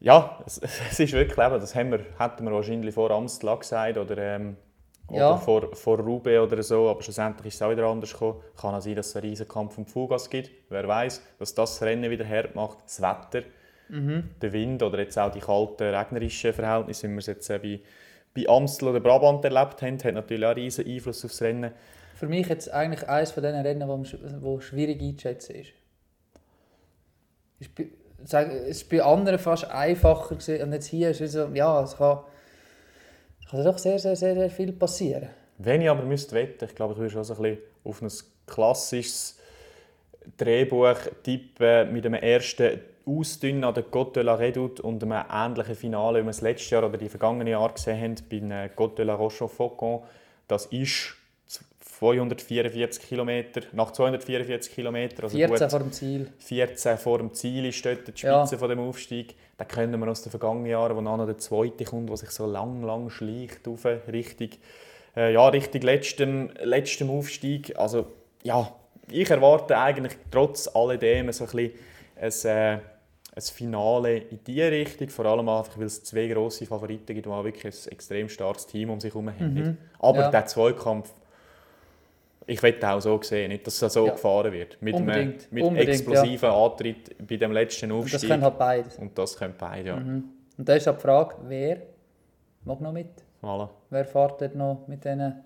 Ja, 0.00 0.38
es, 0.46 0.58
es 0.90 1.00
ist 1.00 1.12
wirklich 1.12 1.38
eben, 1.38 1.60
das 1.60 1.74
haben 1.74 1.90
wir, 1.92 2.00
hätten 2.18 2.44
wir 2.44 2.52
wahrscheinlich 2.52 2.94
vor 2.94 3.10
Amstel 3.10 3.56
gesagt 3.56 3.96
oder, 3.98 4.18
ähm, 4.18 4.56
oder 5.08 5.18
Ja. 5.18 5.36
vor, 5.36 5.74
vor 5.74 5.98
Roubaix 6.00 6.40
oder 6.40 6.62
so, 6.62 6.88
aber 6.88 7.02
schlussendlich 7.02 7.48
ist 7.48 7.54
es 7.56 7.62
auch 7.62 7.70
wieder 7.70 7.84
anders 7.86 8.12
gekommen. 8.12 8.40
Kann 8.56 8.74
auch 8.74 8.80
sein, 8.80 8.94
dass 8.96 9.08
es 9.08 9.16
einen 9.16 9.26
riesen 9.28 9.46
Kampf 9.48 9.76
um 9.78 9.86
Fugas 9.86 10.28
gibt. 10.30 10.50
Wer 10.70 10.88
weiß, 10.88 11.22
dass 11.38 11.54
das 11.54 11.82
Rennen 11.82 12.10
wieder 12.10 12.26
hart 12.26 12.54
macht. 12.54 12.78
Das 12.84 13.00
Wetter, 13.00 13.46
der 14.40 14.52
Wind 14.52 14.82
oder 14.82 14.98
jetzt 14.98 15.18
auch 15.18 15.30
die 15.30 15.40
kalten, 15.40 15.94
regnerischen 15.94 16.54
Verhältnisse, 16.54 17.06
wie 17.06 17.12
wir 17.12 17.18
es 17.18 17.26
jetzt 17.26 17.50
äh, 17.50 17.58
bei, 17.58 17.80
bei 18.34 18.48
Amstel 18.48 18.88
oder 18.88 19.00
Brabant 19.00 19.44
erlebt 19.44 19.82
haben, 19.82 20.02
hat 20.02 20.14
natürlich 20.14 20.44
auch 20.44 20.50
einen 20.50 20.58
riesen 20.64 20.86
Einfluss 20.86 21.24
aufs 21.24 21.42
Rennen. 21.42 21.70
Für 22.24 22.30
mich 22.30 22.48
jetzt 22.48 22.72
eigentlich 22.72 23.06
eines 23.06 23.32
von 23.32 23.42
diesen 23.42 23.60
Rennen, 23.60 23.86
wo, 23.86 24.02
wo 24.40 24.58
schwierig 24.58 24.98
einzuschätzen 25.02 25.56
ist. 25.56 25.72
ist 27.60 27.74
bei, 27.74 27.88
sag, 28.24 28.50
es 28.50 28.78
ist 28.78 28.88
bei 28.88 29.02
anderen 29.02 29.38
fast 29.38 29.70
einfacher 29.70 30.34
gewesen, 30.34 30.62
und 30.62 30.72
jetzt 30.72 30.86
hier 30.86 31.10
ist 31.10 31.20
es 31.20 31.32
so, 31.32 31.50
ja, 31.52 31.82
es 31.82 31.98
kann, 31.98 32.20
kann 33.50 33.62
doch 33.62 33.76
sehr, 33.76 33.98
sehr, 33.98 34.16
sehr, 34.16 34.34
sehr 34.36 34.48
viel 34.48 34.72
passieren. 34.72 35.28
Wenn 35.58 35.82
ich 35.82 35.90
aber 35.90 36.02
müsste 36.02 36.34
wetten, 36.34 36.64
ich 36.64 36.74
glaube, 36.74 36.94
ich 36.94 36.98
würde 36.98 37.10
schon 37.10 37.24
so 37.24 37.34
ein 37.34 37.42
bisschen 37.42 37.58
auf 37.84 38.00
ein 38.00 38.10
klassisches 38.46 39.38
Drehbuch 40.38 40.96
tippen 41.22 41.92
mit 41.92 42.06
einem 42.06 42.22
ersten 42.22 42.80
Ausdünnen 43.04 43.64
an 43.64 43.74
der 43.74 43.84
Côte 43.84 44.14
de 44.14 44.22
la 44.22 44.36
Redoute 44.36 44.80
und 44.80 45.02
einem 45.02 45.22
ähnlichen 45.30 45.74
Finale, 45.74 46.20
wie 46.20 46.24
wir 46.24 46.30
es 46.30 46.40
letztes 46.40 46.70
Jahr 46.70 46.84
oder 46.84 46.96
die 46.96 47.10
vergangenen 47.10 47.48
Jahre 47.48 47.74
gesehen 47.74 48.00
haben, 48.00 48.14
bei 48.30 48.70
Côte 48.74 48.94
de 48.94 49.04
la 49.04 49.14
Rochefaucon. 49.14 50.04
Das 50.48 50.64
ist 50.66 51.16
244 52.12 53.02
Kilometer, 53.08 53.62
nach 53.72 53.92
244 53.92 54.74
Kilometern, 54.74 55.24
also 55.24 55.36
14 55.36 55.58
gut 55.58 55.70
vor 55.70 55.78
dem 55.80 55.92
Ziel. 55.92 56.28
14 56.38 56.98
vor 56.98 57.18
dem 57.18 57.32
Ziel 57.32 57.64
ist 57.66 57.84
dort 57.84 58.06
die 58.06 58.12
Spitze 58.12 58.26
Ja. 58.26 58.46
von 58.46 58.68
dem 58.68 58.78
Aufstieg. 58.80 59.34
Da 59.56 59.64
kennen 59.64 59.98
wir 60.00 60.08
aus 60.10 60.22
den 60.22 60.30
vergangenen 60.30 60.66
Jahren, 60.66 60.96
wo 60.96 61.00
dann 61.00 61.16
noch 61.18 61.26
der 61.26 61.38
zweite 61.38 61.84
kommt, 61.84 62.10
der 62.10 62.16
sich 62.16 62.30
so 62.30 62.46
lang, 62.46 62.82
lang 62.82 63.08
schleicht 63.08 63.66
auf 63.68 63.86
Richtung, 64.08 64.50
äh, 65.16 65.32
ja, 65.32 65.48
Richtung 65.48 65.80
letztem, 65.82 66.50
letztem 66.62 67.08
Aufstieg. 67.10 67.78
Also 67.78 68.06
ja, 68.42 68.70
ich 69.10 69.30
erwarte 69.30 69.78
eigentlich 69.78 70.16
trotz 70.30 70.68
alledem 70.74 71.32
so 71.32 71.44
ein 71.44 71.50
bisschen 71.50 72.50
ein, 72.50 72.76
äh, 72.76 72.80
ein 73.36 73.42
Finale 73.42 74.16
in 74.18 74.40
diese 74.46 74.70
Richtung. 74.70 75.08
Vor 75.08 75.24
allem 75.26 75.48
einfach, 75.48 75.78
weil 75.78 75.86
es 75.86 76.04
zwei 76.04 76.26
grosse 76.28 76.66
Favoriten 76.66 77.14
gibt, 77.14 77.26
die 77.26 77.30
auch 77.30 77.44
wirklich 77.44 77.64
ein 77.64 77.92
extrem 77.92 78.28
starkes 78.28 78.66
Team 78.66 78.90
um 78.90 79.00
sich 79.00 79.12
herum 79.14 79.28
haben. 79.30 79.78
Aber 79.98 80.20
Ja. 80.20 80.30
der 80.30 80.46
Zweikampf 80.46 81.10
ich 82.46 82.62
wette 82.62 82.88
auch 82.88 83.00
so 83.00 83.20
sehen, 83.22 83.48
nicht, 83.48 83.66
dass 83.66 83.80
es 83.80 83.92
so 83.92 84.06
Ja. 84.06 84.12
gefahren 84.12 84.52
wird. 84.52 84.80
Mit 84.82 84.94
einem 84.94 85.06
Unbedingt, 85.08 85.52
mit 85.52 85.64
unbedingt, 85.64 85.88
explosiven 85.90 86.50
Antritt 86.50 87.26
bei 87.26 87.36
dem 87.36 87.52
letzten 87.52 87.90
Und 87.92 88.00
Aufstieg. 88.00 88.20
das 88.20 88.28
können 88.28 88.42
halt 88.42 88.58
beides. 88.58 88.98
Und 88.98 89.18
das 89.18 89.36
können 89.36 89.54
beide, 89.58 89.88
ja. 89.88 89.96
Und 89.96 90.28
da 90.56 90.74
ist 90.74 90.86
auch 90.88 90.94
die 90.96 91.00
Frage, 91.02 91.36
wer 91.44 91.78
mag 92.64 92.80
noch 92.80 92.92
mit? 92.92 93.08
Voilà. 93.42 93.68
Wer 93.90 94.04
fährt 94.04 94.40
dort 94.40 94.54
noch 94.54 94.86
mit 94.86 95.04
denen, 95.04 95.42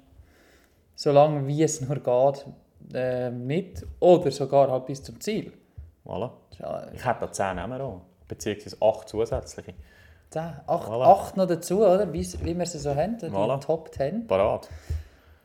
so 0.95 1.13
lange 1.13 1.47
wie 1.47 1.63
es 1.63 1.81
nur 1.81 1.97
geht, 1.97 2.47
äh, 2.95 3.31
mit? 3.31 3.87
Oder 4.01 4.31
sogar 4.31 4.71
halt 4.71 4.87
bis 4.87 5.03
zum 5.03 5.21
Ziel. 5.21 5.53
Voilà. 6.05 6.31
Ja 6.59 6.87
Ich 6.93 7.05
hätte 7.05 7.21
da 7.21 7.33
10 7.33 7.57
Namen 7.57 7.81
auch. 7.81 8.01
Beziehungsweise 8.27 8.77
8 8.81 9.09
zusätzliche. 9.09 9.75
10, 10.31 10.43
8, 10.67 10.89
Voilà. 10.89 11.05
8 11.05 11.37
noch 11.37 11.47
dazu, 11.47 11.79
oder? 11.81 12.13
Wie, 12.13 12.21
wie 12.45 12.59
wir 12.59 12.67
sie 12.67 12.79
so 12.79 12.95
haben, 12.95 13.17
die 13.19 13.27
Voilà. 13.27 13.61
Top 13.61 13.93
10. 13.95 14.27
Parat. 14.27 14.69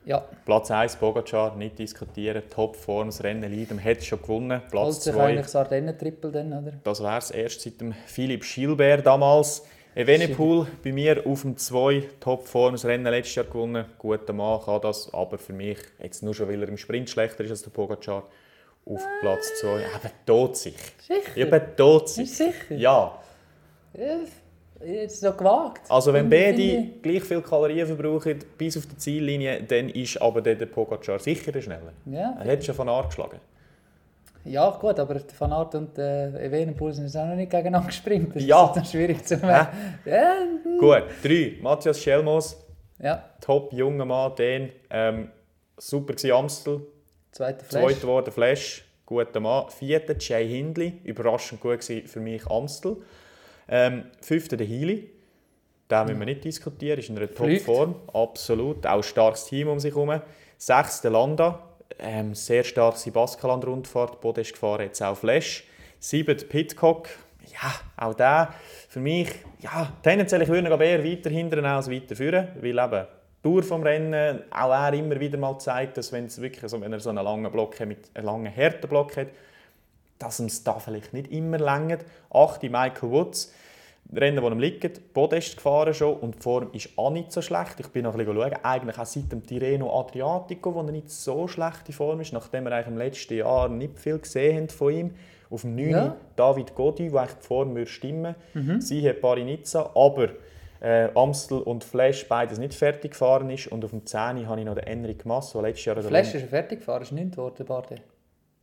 Ja, 0.06 0.24
Platz 0.46 0.70
1, 0.70 0.98
Pogacar, 0.98 1.56
nicht 1.56 1.80
diskutieren. 1.80 2.44
Topform, 2.50 3.08
das 3.08 3.24
Rennen 3.24 3.50
Leiden, 3.50 3.82
hat 3.82 4.00
es 4.00 4.06
schon 4.06 4.22
gewonnen. 4.22 4.62
Platz 4.70 5.04
sich 5.04 5.14
2, 5.14 5.24
eigentlich 5.24 5.46
das 5.46 5.56
Ardennen-Triple 5.56 6.32
dann, 6.32 6.52
oder? 6.52 6.74
das 6.84 7.02
wäre 7.02 7.18
es 7.18 7.32
erst 7.32 7.62
seit 7.62 7.80
dem 7.80 7.94
Philipp 7.94 8.44
Gilbert 8.44 9.06
damals. 9.06 9.64
Evenepoel 9.96 10.68
bei 10.84 10.92
mir 10.92 11.26
auf 11.26 11.44
dem 11.44 11.56
2, 11.56 12.04
Topform, 12.20 12.74
das 12.74 12.84
Rennen 12.84 13.06
letztes 13.06 13.36
Jahr 13.36 13.46
gewonnen. 13.46 13.86
Guter 13.98 14.34
Mann 14.34 14.60
kann 14.62 14.82
das, 14.82 15.14
aber 15.14 15.38
für 15.38 15.54
mich, 15.54 15.78
jetzt 16.02 16.24
nur 16.24 16.34
schon, 16.34 16.50
weil 16.50 16.62
er 16.62 16.68
im 16.68 16.78
Sprint 16.78 17.10
schlechter 17.10 17.44
ist 17.44 17.52
als 17.52 17.62
der 17.62 17.70
Pogacar, 17.70 18.24
auf 18.86 19.02
Platz 19.22 19.60
2. 19.62 19.78
Eben 19.78 19.86
tot 20.26 20.58
sich. 20.58 20.76
Sicher? 21.00 21.38
Eben 21.38 21.62
tot 21.78 22.10
sich. 22.10 22.30
Sicher? 22.30 22.76
Ja. 22.76 23.20
Ja, 23.94 24.20
jetzt 24.86 25.20
so 25.22 25.32
gewagt. 25.34 25.82
Also 25.90 26.14
wenn 26.14 26.30
beide 26.30 26.88
gleich 27.02 27.24
viel 27.24 27.42
Kalorien 27.42 27.88
verbrauchen 27.88 28.40
bis 28.58 28.78
auf 28.78 28.86
die 28.86 28.98
Ziellinie, 28.98 29.64
dann 29.64 29.90
ist 29.90 30.22
aber 30.22 30.42
der 30.42 30.56
Pogacar 30.66 31.20
sicher 31.20 31.52
der 31.52 31.62
schneller. 31.62 31.94
Ja. 32.06 32.38
Er 32.44 32.52
hat 32.54 32.64
schon 32.64 32.76
von 32.76 32.90
Art 32.90 33.08
geschlagen. 33.08 33.40
ja, 34.46 34.70
gut, 34.72 35.00
aber 35.00 35.22
Van 35.40 35.54
Aert 35.54 35.76
und 35.76 35.98
äh, 35.98 36.46
Evenepoel 36.46 36.94
sind 36.94 37.06
jetzt 37.06 37.16
auch 37.18 37.26
noch 37.28 37.36
nicht 37.36 37.50
gegeneinander 37.52 37.88
gesprintet. 37.88 38.36
Das 38.36 38.44
Ja. 38.46 38.66
ist 38.68 38.74
dann 38.76 38.86
schwierig 38.86 39.24
zu 39.26 39.38
Hä? 39.42 39.66
Ja, 40.06 40.34
Gut, 40.80 41.04
drei. 41.24 41.58
Matthias 41.62 42.00
Schelmos, 42.02 42.58
ja, 43.00 43.24
top 43.40 43.72
junger 43.74 44.06
Mann, 44.06 44.36
den 44.36 44.70
ähm, 44.90 45.30
super 45.78 46.14
gsi 46.14 46.32
Amstel, 46.32 46.82
zweiter 47.32 47.64
Flash. 47.64 47.82
zweiter 47.84 48.02
geworden 48.02 48.32
Flash, 48.32 48.86
guter 49.06 49.40
Mann. 49.40 49.70
Vierter 49.70 50.16
Jay 50.20 50.48
Hindley, 50.48 51.00
überraschend 51.06 51.62
gut 51.62 51.84
für 51.84 52.20
mich 52.20 52.46
Amstel. 52.48 52.98
Ähm, 53.68 54.06
fünfter 54.22 54.58
der 54.58 54.68
Healy, 54.68 55.10
den 55.90 56.06
müssen 56.06 56.20
wir 56.20 56.26
nicht 56.26 56.44
diskutieren, 56.44 57.00
ist 57.00 57.10
in 57.10 57.18
einer. 57.18 57.34
Topform, 57.34 57.96
absolut, 58.14 58.86
auch 58.86 58.98
ein 58.98 59.04
starkes 59.04 59.46
Team 59.46 59.68
um 59.68 59.80
sich 59.80 59.94
herum. 59.94 60.22
Sechster 60.58 61.10
Landa, 61.10 61.60
ähm, 62.00 62.34
sehr 62.34 62.64
stark 62.64 63.02
die 63.04 63.12
Baskenland-Rundfahrt, 63.12 64.22
Podest 64.22 64.54
gefahren, 64.54 64.82
jetzt 64.82 65.02
auch 65.02 65.18
Flash. 65.18 65.66
Siebter 66.00 66.36
Pitcock, 66.36 67.08
ja, 67.52 67.74
auch 67.96 68.14
der 68.14 68.54
für 68.90 69.00
mich, 69.00 69.30
ja, 69.60 69.94
tendenziell 70.04 70.42
ich 70.42 70.50
würde 70.50 70.72
aber 70.72 70.84
eher 70.84 71.04
weiter 71.04 71.30
hindern 71.30 71.66
als 71.66 71.90
weiter 71.90 72.16
führen, 72.16 72.50
weil 72.60 72.78
eben 72.78 72.92
die 72.92 73.42
Tour 73.42 73.64
vom 73.64 73.84
Rennen, 73.84 74.42
auch 74.52 74.72
er 74.72 74.94
immer 74.94 75.20
wieder 75.20 75.38
mal 75.38 75.58
zeigt, 75.60 75.98
dass 75.98 76.12
wenn, 76.12 76.26
es 76.26 76.42
wirklich, 76.42 76.64
also 76.64 76.80
wenn 76.82 76.92
er 76.92 77.00
so 77.00 77.10
einen 77.10 77.24
langen 77.24 77.52
Block 77.52 77.80
hat, 77.80 77.88
mit 77.88 78.10
einem 78.14 78.26
langen 78.26 78.56
harten 78.56 78.88
Block 78.88 79.16
hat, 79.18 79.28
dass 80.24 80.40
es 80.40 80.64
da 80.64 80.80
vielleicht 80.80 81.14
nicht 81.14 81.32
immer 81.32 81.58
längert. 81.58 82.06
Achte 82.32 82.70
Michael 82.70 83.12
Woods, 83.12 83.54
Rennen, 84.16 84.44
die 84.44 84.52
ihm 84.52 84.60
liegen, 84.60 84.92
Podest 85.14 85.58
gefahren 85.58 85.94
schon 85.94 86.16
und 86.18 86.36
die 86.36 86.42
Form 86.42 86.70
ist 86.74 86.90
auch 86.98 87.10
nicht 87.10 87.32
so 87.32 87.42
schlecht. 87.42 87.80
Ich 87.80 87.88
bin 87.88 88.04
noch 88.04 88.14
ein 88.14 88.18
bisschen 88.18 88.36
schauen, 88.36 88.54
eigentlich 88.64 89.00
auch 89.00 89.06
seit 89.06 89.32
dem 89.32 89.46
Tirreno 89.46 90.00
Adriatico, 90.00 90.74
wo 90.76 90.82
er 90.82 90.92
nicht 90.92 91.10
so 91.10 91.48
schlechte 91.48 91.94
Form 91.94 92.22
ist, 92.22 92.34
nachdem 92.34 92.66
wir 92.66 92.74
eigentlich 92.74 92.88
im 92.88 92.98
letzten 92.98 93.38
Jahr 93.38 93.70
nicht 93.70 94.00
viel 94.00 94.20
gesehen 94.20 94.58
haben 94.58 94.70
von 94.70 94.94
ihm. 94.94 95.12
Auf 95.50 95.62
dem 95.62 95.76
9. 95.76 95.90
Ja. 95.90 96.16
David 96.36 96.74
Godi, 96.74 97.12
wo 97.12 97.18
eigentlich 97.18 97.38
die 97.38 97.46
Form 97.46 97.76
würde 97.76 97.90
stimmen 97.90 98.36
würde. 98.54 98.82
Sie 98.82 99.08
hat 99.08 99.22
Parinizza, 99.22 99.92
aber 99.94 100.30
äh, 100.82 101.10
Amstel 101.16 101.60
und 101.60 101.84
Flash 101.84 102.28
beides 102.28 102.58
nicht 102.58 102.74
fertig 102.74 103.12
gefahren 103.12 103.50
ist. 103.50 103.68
Und 103.68 103.86
auf 103.86 103.92
dem 103.92 104.06
10. 104.06 104.48
habe 104.48 104.60
ich 104.60 104.66
noch 104.66 104.76
den 104.76 104.86
Enric 104.86 105.26
Mas, 105.26 105.52
der 105.54 105.62
letztes 105.62 105.86
Jahr... 105.86 106.02
Flash 106.02 106.34
ist 106.34 106.50
fertig 106.50 106.80
gefahren, 106.80 107.04
ist 107.04 107.12
nicht 107.12 107.32
geworden, 107.32 107.66
Barde. 107.66 107.96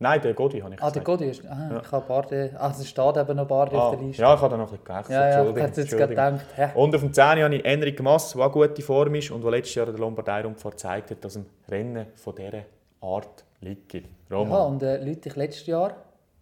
Nein, 0.01 0.19
der 0.19 0.33
Godi 0.33 0.59
habe 0.61 0.73
ich 0.73 0.81
Ah, 0.81 0.89
der. 0.89 1.03
Godi 1.03 1.25
ist. 1.29 1.45
Ah, 1.45 1.79
ich 1.83 1.91
habe 1.91 2.05
Barde. 2.07 2.55
Ah, 2.57 2.71
es 2.71 2.87
steht 2.87 3.17
eben 3.17 3.37
noch 3.37 3.47
Barde 3.47 3.75
Ah, 3.77 3.89
auf 3.89 3.95
der 3.95 4.05
Liste. 4.07 4.21
ja, 4.23 4.33
ich 4.33 4.41
habe 4.41 4.49
da 4.49 4.57
noch 4.57 4.71
ein 4.73 4.77
bisschen 4.79 4.83
gewechselt. 4.83 5.15
ja, 5.15 5.29
ja 5.43 5.49
ich 5.49 5.55
hätte 5.61 5.81
jetzt 5.81 5.97
gedacht, 5.97 6.41
hä? 6.55 6.69
Und 6.73 6.95
auf 6.95 7.01
dem 7.01 7.13
10. 7.13 7.23
habe 7.43 7.55
ich 7.55 7.63
Enric 7.63 8.01
Mas, 8.01 8.33
der 8.33 8.41
auch 8.45 8.51
gute 8.51 8.81
Form 8.81 9.13
ist 9.13 9.29
und 9.29 9.43
der 9.43 9.51
letztes 9.51 9.75
Jahr 9.75 9.85
an 9.87 9.93
der 9.93 9.99
Lombardei-Rundfahrt 10.01 10.73
gezeigt 10.73 11.11
hat, 11.11 11.23
dass 11.23 11.37
ein 11.37 11.45
Rennen 11.69 12.07
von 12.15 12.33
dieser 12.35 12.63
Art 13.01 13.45
liegt. 13.59 13.93
Ja, 13.93 14.01
Roman, 14.31 14.73
und 14.73 14.83
äh, 14.83 14.97
Leute, 15.03 15.29
ich 15.29 15.35
letztes 15.35 15.67
Jahr 15.67 15.93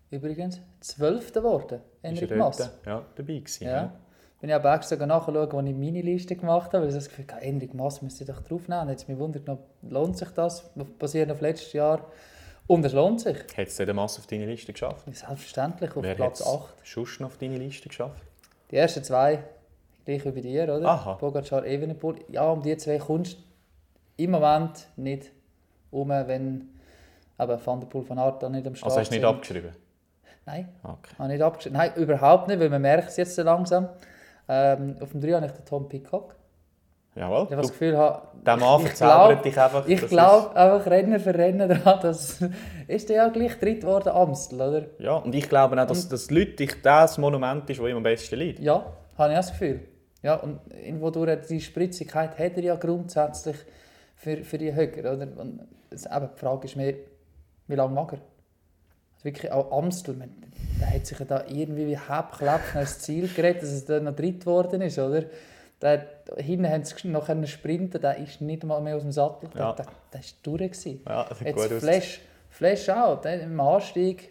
übrigens 0.10 0.62
Zwölfter 0.80 1.42
geworden. 1.42 1.82
Enric 2.02 2.32
er 2.32 2.38
Mas. 2.38 2.58
dort 2.58 2.72
ja, 2.86 3.02
dabei 3.16 3.34
gewesen. 3.40 3.66
Ja. 3.66 3.92
bin 4.40 4.50
ich 4.50 4.56
aber 4.56 4.74
extra 4.74 5.06
nachschauen, 5.06 5.52
wo 5.52 5.60
ich 5.60 5.76
meine 5.76 6.02
Liste 6.02 6.38
gemacht 6.38 6.72
habe, 6.74 6.84
weil 6.84 6.90
ich 6.90 6.96
das 6.96 7.10
Gefühl 7.10 7.26
hatte, 7.30 7.46
Henrik 7.46 7.74
Mass 7.74 8.02
müsste 8.02 8.24
ich 8.24 8.30
doch 8.30 8.40
draufnehmen. 8.42 8.88
Es 8.88 9.06
mich 9.10 9.18
wundert, 9.18 9.44
lohnt 9.82 10.18
sich 10.18 10.30
das, 10.30 10.64
basierend 10.98 11.34
auf 11.34 11.42
letztes 11.42 11.74
Jahr. 11.74 12.06
Und 12.70 12.86
es 12.86 12.94
lohnt 12.94 13.20
sich. 13.20 13.36
Hat 13.36 13.68
es 13.68 13.78
den 13.78 13.96
Mass 13.96 14.20
auf 14.20 14.28
deine 14.28 14.46
Liste 14.46 14.72
geschafft? 14.74 15.04
Selbstverständlich, 15.12 15.90
auf 15.96 16.04
Wer 16.04 16.14
Platz 16.14 16.40
hat's 16.40 16.48
8. 16.48 16.74
Sonst 16.86 17.20
noch 17.20 17.30
auf 17.30 17.38
deine 17.40 17.58
Liste 17.58 17.90
geschafft? 17.90 18.22
Die 18.70 18.76
ersten 18.76 19.04
zwei, 19.04 19.44
gleich 20.06 20.24
wie 20.24 20.30
bei 20.32 20.42
dir, 20.42 20.64
oder? 20.66 20.88
Aha. 20.88 21.14
Pogacar, 21.16 21.66
Evenepoel. 21.66 22.18
Ja, 22.28 22.48
um 22.52 22.62
die 22.62 22.78
zwei 22.78 23.00
kommst 23.00 23.38
du 23.40 24.24
im 24.24 24.30
Moment 24.32 24.88
nicht 24.98 25.32
um, 25.90 26.10
wenn 26.10 26.70
eben 27.40 27.66
Van 27.66 27.80
der 27.80 27.88
Poel 27.88 28.04
von 28.04 28.18
dann 28.18 28.52
nicht 28.52 28.68
am 28.68 28.76
Start 28.76 28.92
Also 28.92 29.00
hast 29.00 29.10
du 29.10 29.16
nicht 29.16 29.22
sind. 29.24 29.26
abgeschrieben? 29.26 29.72
Nein, 30.46 30.70
Okay. 30.84 31.16
habe 31.18 31.30
nicht 31.30 31.42
abgeschrieben. 31.42 31.78
Nein, 31.80 31.94
überhaupt 31.96 32.48
nicht, 32.50 32.60
weil 32.60 32.70
man 32.70 32.84
merkt 32.84 33.10
es 33.10 33.18
jetzt 33.18 33.34
so 33.34 33.42
langsam. 33.42 33.90
Ähm, 34.48 34.96
auf 35.02 35.10
dem 35.10 35.22
3 35.22 35.32
habe 35.34 35.46
ich 35.48 35.52
den 35.54 35.66
Tom 35.66 35.90
Pitcock. 35.90 36.36
Jawohl. 37.16 37.46
Ich 37.46 37.52
habe 37.52 37.62
das 37.62 37.72
Gefühl, 37.72 37.98
habe, 37.98 38.22
der 38.46 38.58
Mann 38.58 38.82
ich 38.82 38.88
verzaubert 38.88 39.44
dich 39.44 39.60
einfach. 39.60 39.88
ich 39.88 40.00
das 40.00 40.10
glaube 40.10 40.56
einfach 40.56 40.90
Renner 40.90 41.20
für 41.20 41.34
Renner 41.34 41.68
daran, 41.68 42.00
dass 42.02 42.40
ist 42.88 43.10
ja 43.10 43.28
gleich 43.30 43.60
dritt 43.60 43.82
geworden 43.82 44.10
Amstel, 44.10 44.62
oder? 44.62 44.86
Ja, 45.00 45.16
und 45.16 45.34
ich 45.34 45.50
glaube 45.50 45.82
auch, 45.82 45.88
dass 45.88 46.08
das 46.08 46.30
Leute 46.30 46.68
das 46.82 47.18
Monument 47.18 47.70
ist, 47.70 47.80
das 47.80 47.88
ihm 47.88 47.98
am 47.98 48.04
besten 48.04 48.36
liegt. 48.36 48.60
Ja, 48.60 48.86
habe 49.18 49.34
ich 49.34 49.38
auch 49.38 49.42
das 49.42 49.52
Gefühl. 49.52 49.82
Ja, 50.22 50.36
und 50.36 50.60
irgendwo 50.74 51.10
durch 51.10 51.48
die 51.48 51.62
Spritzigkeit 51.62 52.38
hat 52.38 52.58
er 52.58 52.64
ja 52.64 52.76
grundsätzlich 52.76 53.56
für, 54.16 54.44
für 54.44 54.58
die 54.58 54.76
Höcker, 54.76 55.14
oder? 55.14 55.28
Und 55.38 55.68
das, 55.90 56.06
eben, 56.06 56.30
die 56.36 56.40
Frage 56.40 56.68
ist 56.68 56.76
mehr, 56.76 56.94
wie 57.68 57.76
lange 57.76 57.94
mag 57.94 58.14
er? 58.14 58.20
Also 59.16 59.26
wirklich 59.26 59.52
auch 59.52 59.72
Amstel, 59.72 60.16
man, 60.16 60.30
der 60.80 60.94
hat 60.94 61.06
sich 61.06 61.20
ja 61.20 61.26
da 61.26 61.46
irgendwie 61.48 61.88
wie 61.88 61.98
Hebklapp 61.98 62.76
ins 62.76 63.00
Ziel 63.00 63.28
geredet, 63.28 63.64
dass 63.64 63.70
es 63.70 63.86
dann 63.86 64.06
noch 64.06 64.16
dritt 64.16 64.42
geworden 64.42 64.82
ist, 64.82 65.00
oder? 65.00 65.24
Der, 65.82 66.06
hinten 66.38 66.70
haben 66.70 66.84
sie 66.84 67.08
noch 67.08 67.26
können 67.28 67.48
sprinten, 67.48 68.02
der 68.02 68.18
ist 68.18 68.42
nicht 68.42 68.64
mal 68.66 68.82
mehr 68.82 68.98
aus 68.98 69.04
dem 69.04 69.12
Sattel, 69.14 69.50
Ja. 69.58 69.72
der, 69.74 69.86
der 70.12 70.20
ist 70.20 70.38
durch 70.44 70.60
gewesen. 70.60 71.02
Ja, 71.08 71.24
das 71.24 71.40
Jetzt 71.40 71.56
gut. 71.56 71.80
Flash, 71.80 72.22
Flash 72.50 72.90
auch, 72.90 73.22
der 73.22 73.42
im 73.44 73.60
Anstieg, 73.60 74.30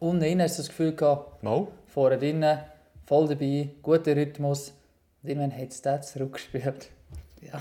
unten 0.00 0.22
rein 0.22 0.42
hast 0.42 0.58
du 0.58 0.62
das 0.62 0.68
Gefühl 0.68 0.96
gehabt, 0.96 1.42
Mal. 1.44 1.68
vorne 1.86 2.18
drinnen, 2.18 2.58
voll 3.06 3.28
dabei, 3.28 3.68
guter 3.82 4.16
Rhythmus. 4.16 4.72
Und 5.22 5.28
irgendwann 5.28 5.56
hat 5.56 5.68
es 5.70 5.80
das 5.80 6.12
zurückgespielt. 6.12 6.88
Ja, 7.40 7.60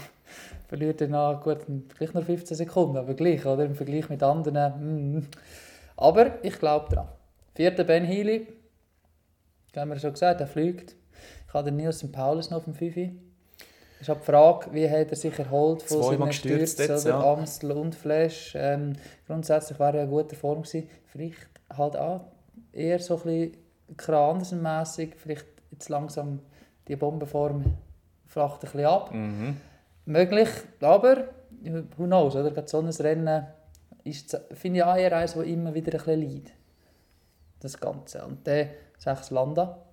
verliert 0.67 1.01
er 1.01 1.07
noch, 1.09 1.39
gut, 1.43 1.59
gleich 1.97 2.13
noch 2.15 2.23
15 2.23 2.57
Sekunden, 2.57 2.97
aber 2.97 3.13
gleich, 3.13 3.45
oder? 3.45 3.63
Im 3.65 3.75
Vergleich 3.75 4.09
mit 4.09 4.23
anderen. 4.23 5.17
mm. 5.19 5.27
Aber 5.97 6.43
ich 6.43 6.57
glaube 6.57 6.87
daran. 6.95 7.09
Vierter 7.53 7.83
Ben 7.83 8.05
Healy, 8.05 8.47
haben 9.75 9.89
wir 9.91 9.99
schon 9.99 10.13
gesagt, 10.13 10.41
er 10.41 10.47
fliegt. 10.47 10.95
Ich 11.51 11.53
habe 11.53 11.65
den 11.65 11.75
Nielsen 11.75 12.13
Paulus 12.13 12.49
noch 12.49 12.63
dem 12.63 12.73
5. 12.73 12.95
Ich 12.95 14.07
habe 14.07 14.21
die 14.21 14.25
Frage, 14.25 14.71
wie 14.71 14.89
hat 14.89 15.09
er 15.09 15.15
sich 15.17 15.37
erholt 15.37 15.81
von 15.81 15.99
gestürzt 16.27 16.75
Stürzen, 16.75 16.95
jetzt, 16.95 17.05
oder 17.05 17.15
ja. 17.15 17.33
Amstel 17.33 17.71
und 17.73 17.93
Flash. 17.93 18.53
Ähm, 18.55 18.93
grundsätzlich 19.27 19.77
wäre 19.77 19.97
er 19.97 20.03
in 20.05 20.09
guter 20.11 20.37
Form 20.37 20.61
gewesen. 20.61 20.87
Vielleicht 21.07 21.49
halt 21.69 21.97
auch 21.97 22.21
eher 22.71 22.99
so 22.99 23.17
ein 23.17 23.23
bisschen 23.23 23.57
Kransenmässig, 23.97 25.17
vielleicht 25.17 25.45
jetzt 25.71 25.89
langsam 25.89 26.39
die 26.87 26.95
Bombenform 26.95 27.65
flacht 28.27 28.63
ein 28.63 28.71
bisschen 28.71 28.85
ab. 28.85 29.13
Mhm. 29.13 29.57
Möglich, 30.05 30.47
aber 30.79 31.25
who 31.97 32.05
knows, 32.05 32.37
oder? 32.37 32.51
Gerade 32.51 32.69
so 32.69 32.79
ein 32.79 32.87
Rennen 32.87 33.45
ist, 34.05 34.39
finde 34.53 34.79
ich 34.79 34.85
auch 34.85 34.95
eher 34.95 35.17
eines, 35.17 35.33
das 35.33 35.43
immer 35.43 35.73
wieder 35.73 35.91
ein 35.91 35.97
bisschen 35.97 36.21
leidet. 36.21 36.53
Das 37.59 37.77
Ganze. 37.77 38.23
Und 38.23 38.47
der 38.47 38.69
sechs 38.97 39.31
Landa, 39.31 39.65
da 39.65 39.90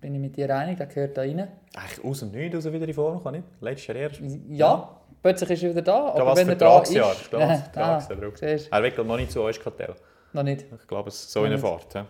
bin 0.00 0.14
ich 0.14 0.20
mit 0.20 0.36
dir 0.36 0.54
einig, 0.54 0.76
der 0.78 0.86
gehört 0.86 1.16
da 1.16 1.22
rein. 1.22 1.48
Eigentlich 1.74 2.04
aus 2.04 2.20
dem 2.20 2.30
Nichts, 2.30 2.56
aus 2.56 2.72
wieder 2.72 2.86
in 2.86 2.94
Form 2.94 3.22
kann 3.22 3.34
nicht. 3.34 3.44
Letztes 3.60 3.86
Jahr 3.88 3.96
erst. 3.96 4.20
Ja, 4.48 4.96
plötzlich 5.22 5.50
ist 5.50 5.62
er 5.62 5.70
wieder 5.70 5.82
da, 5.82 6.08
aber 6.08 6.26
was 6.26 6.38
wenn 6.38 6.48
er 6.48 6.56
da 6.56 6.80
ist... 6.80 6.88
Steht 6.90 7.34
Ah, 7.76 7.98
du, 8.08 8.32
Er 8.70 8.82
wickelt 8.82 9.06
noch 9.06 9.16
nicht 9.16 9.30
zu 9.32 9.42
euch 9.42 9.60
Kartell. 9.60 9.94
noch 10.32 10.42
nicht. 10.42 10.64
Ich 10.80 10.86
glaube, 10.86 11.08
es 11.08 11.16
ist 11.16 11.32
so 11.32 11.44
in 11.44 11.50
der 11.50 11.58
Noch 11.60 11.68
Fahrt. 11.80 11.94
Ja. 11.94 12.06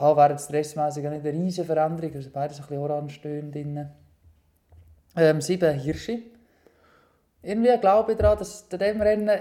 Ja, 0.00 0.16
wäre 0.16 0.30
jetzt 0.30 0.46
stressmässig 0.46 1.04
nicht 1.04 1.24
eine 1.24 1.32
riesige 1.32 1.64
Veränderung, 1.66 2.12
also 2.14 2.28
beide 2.32 2.52
so 2.52 2.62
ein 2.62 2.68
bisschen 2.68 2.82
orange 2.82 3.14
stehen 3.14 3.52
drin. 3.52 3.88
Ähm, 5.16 5.40
sieben 5.40 5.72
Hirsche. 5.78 6.18
Irgendwie 7.42 7.78
glaube 7.78 8.12
ich 8.12 8.18
daran, 8.18 8.38
dass 8.38 8.62
in 8.70 8.78
diesem 8.78 9.00
Rennen, 9.02 9.28
äh, 9.28 9.40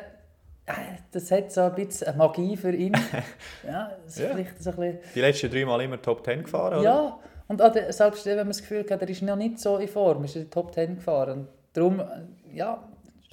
das 1.12 1.32
hat 1.32 1.52
so 1.52 1.62
ein 1.62 1.74
bisschen 1.74 2.16
Magie 2.18 2.56
für 2.56 2.72
ihn. 2.72 2.94
ja, 3.68 3.92
das 4.06 4.18
ist 4.18 4.20
Ja. 4.24 4.30
vielleicht 4.30 4.62
so 4.62 4.70
ein 4.72 4.76
bisschen... 4.76 5.00
Die 5.16 5.22
letzten 5.22 5.50
drei 5.52 5.66
Mal 5.66 5.82
immer 5.82 6.00
Top 6.02 6.24
10 6.24 6.44
gefahren, 6.44 6.74
oder? 6.80 6.84
Ja, 6.84 7.20
und 7.48 7.62
auch 7.62 7.72
der, 7.72 7.92
selbst 7.92 8.26
wenn 8.26 8.38
man 8.38 8.48
das 8.48 8.62
Gefühl 8.62 8.86
hat, 8.90 9.02
er 9.02 9.10
ist 9.10 9.22
noch 9.22 9.36
nicht 9.36 9.60
so 9.60 9.78
in 9.78 9.88
Form, 9.88 10.24
ist 10.24 10.36
er 10.36 10.42
in 10.42 10.48
die 10.48 10.52
Top 10.52 10.74
10 10.74 10.96
gefahren. 10.96 11.40
Und 11.40 11.48
darum, 11.74 12.00
äh, 12.00 12.56
ja, 12.56 12.84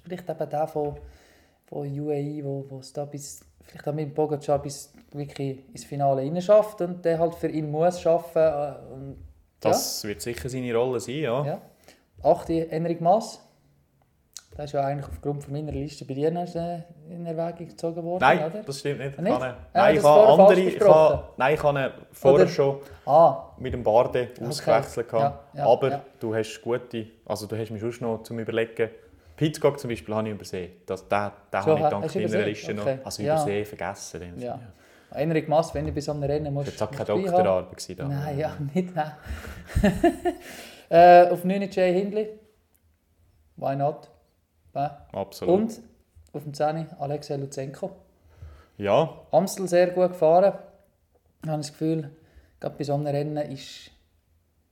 vielleicht 0.03 0.29
eben 0.29 0.51
der 0.51 0.67
von, 0.67 0.97
von 1.67 2.01
UAE, 2.01 2.45
wo, 2.45 2.65
wo 2.69 2.79
es 2.79 2.93
da 2.93 3.05
bis, 3.05 3.41
vielleicht 3.63 3.87
auch 3.87 3.95
mit 3.95 4.07
dem 4.07 4.15
Pogacar 4.15 4.61
bis 4.61 4.93
wirklich 5.13 5.59
ins 5.73 5.85
Finale 5.85 6.23
rein 6.23 6.41
schafft 6.41 6.81
und 6.81 7.05
der 7.05 7.19
halt 7.19 7.35
für 7.35 7.49
ihn 7.49 7.71
muss 7.71 8.01
schaffen. 8.01 8.43
Äh, 8.43 8.75
und, 8.93 9.17
Das 9.61 10.05
wird 10.05 10.21
sicher 10.21 10.49
seine 10.49 10.75
Rolle 10.75 11.01
sein, 11.01 11.17
ja. 11.17 11.45
ja, 11.45 11.47
ja. 11.47 11.63
Achte, 12.23 12.71
Enric 12.71 13.01
Maas. 13.01 13.41
Der 14.61 14.67
ist 14.67 14.73
ja 14.73 14.85
eigentlich 14.85 15.09
aufgrund 15.09 15.43
von 15.43 15.55
meiner 15.55 15.73
Liste 15.73 16.05
bei 16.05 16.13
dir 16.13 16.31
noch, 16.31 16.45
in 17.09 17.25
Erwägung 17.25 17.67
gezogen 17.69 18.05
worden, 18.05 18.21
Nein, 18.21 18.45
oder? 18.45 18.63
das 18.63 18.79
stimmt 18.79 18.99
nicht. 18.99 19.13
Ich 19.15 19.19
Nicht? 19.19 19.41
Ja, 19.41 19.57
nein, 19.73 19.97
ich 19.97 20.03
das 20.03 20.05
habe 20.11 20.43
andere. 20.43 20.61
Ich 20.61 20.81
habe, 20.83 21.25
nein, 21.39 21.55
ich 21.55 21.63
habe 21.63 21.93
vorher 22.13 22.43
Oder- 22.45 22.53
schon 22.53 22.77
Ah, 23.07 23.45
mit 23.57 23.73
dem 23.73 23.83
Barde 23.83 24.29
ausgewechselt. 24.47 25.09
gehabt. 25.09 25.55
Ja, 25.55 25.61
ja, 25.65 25.67
aber 25.67 25.91
ja. 25.91 26.03
du 26.21 26.35
hast 26.35 26.61
gute, 26.61 27.07
also 27.25 27.47
du 27.47 27.57
hast 27.57 27.71
mich 27.71 27.81
schon 27.81 28.07
noch 28.07 28.23
zum 28.23 28.39
Überlegen. 28.39 28.91
Pitcock 29.35 29.81
zum 29.81 29.89
Beispiel 29.89 30.15
habe 30.15 30.29
ich 30.29 30.35
übersehen. 30.35 30.73
Das, 30.85 31.09
den, 31.09 31.31
den 31.51 31.63
So, 31.63 31.71
habe 31.71 31.81
ich 31.81 31.87
dank 31.87 32.13
deiner 32.13 32.21
übersehen? 32.27 32.45
Liste 32.45 32.75
noch. 32.75 32.83
Okay. 32.83 32.99
Also 33.03 33.23
Ja. 33.23 33.35
übersehen, 33.37 33.65
vergessen. 33.65 34.21
Den. 34.21 34.41
ja. 34.41 34.61
Enric 35.13 35.49
Maas, 35.49 35.75
wenn 35.75 35.87
du 35.87 35.93
bei 35.93 36.03
so 36.03 36.13
einem 36.13 36.25
Rennen 36.25 36.53
musst... 36.53 36.69
Das 36.79 36.81
war 36.83 36.91
keine. 36.91 37.05
Doktorarbeit. 37.07 37.99
Da. 37.99 38.07
Nein, 38.09 38.39
ja, 38.39 38.53
nicht 38.75 38.95
nein. 38.95 39.13
äh, 40.91 41.31
auf 41.31 41.45
9 41.45 41.63
Jay 41.71 41.95
Hindley. 41.95 42.29
Why 43.57 43.75
not? 43.75 44.11
Ja. 44.75 45.07
Absolut. 45.13 45.55
Und 45.55 45.81
auf 46.33 46.43
dem 46.43 46.55
10 46.55 46.93
Alexei 46.99 47.37
Lutsenko. 47.37 47.91
Ja, 48.77 49.13
Amstel 49.31 49.69
sehr 49.69 49.91
gut 49.91 50.13
gefahren. 50.13 50.55
Ich 51.43 51.49
habe 51.49 51.59
das 51.59 51.73
Gefühl, 51.73 52.11
gerade 52.59 52.77
bei 52.77 52.85
so 52.85 52.95
einem 52.95 53.07
Rennen 53.07 53.37
ist, 53.37 53.91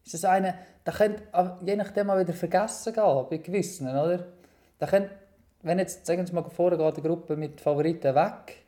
ist 0.04 0.14
das 0.14 0.24
eine, 0.24 0.54
der 0.86 0.92
könnte 0.92 1.22
auch 1.32 1.60
je 1.62 1.76
nachdem 1.76 2.10
auch 2.10 2.18
wieder 2.18 2.32
vergessen 2.32 2.92
gehen, 2.92 3.26
bei 3.28 3.36
gewissen, 3.38 3.88
oder? 3.88 4.24
Der 4.80 4.88
könnte, 4.88 5.10
wenn 5.62 5.78
jetzt, 5.78 6.06
sagen 6.06 6.26
wir 6.26 6.34
mal, 6.34 6.48
vorne 6.48 6.78
geht 6.78 6.94
eine 6.94 7.02
Gruppe 7.02 7.36
mit 7.36 7.60
Favoriten 7.60 8.14
weg, 8.14 8.64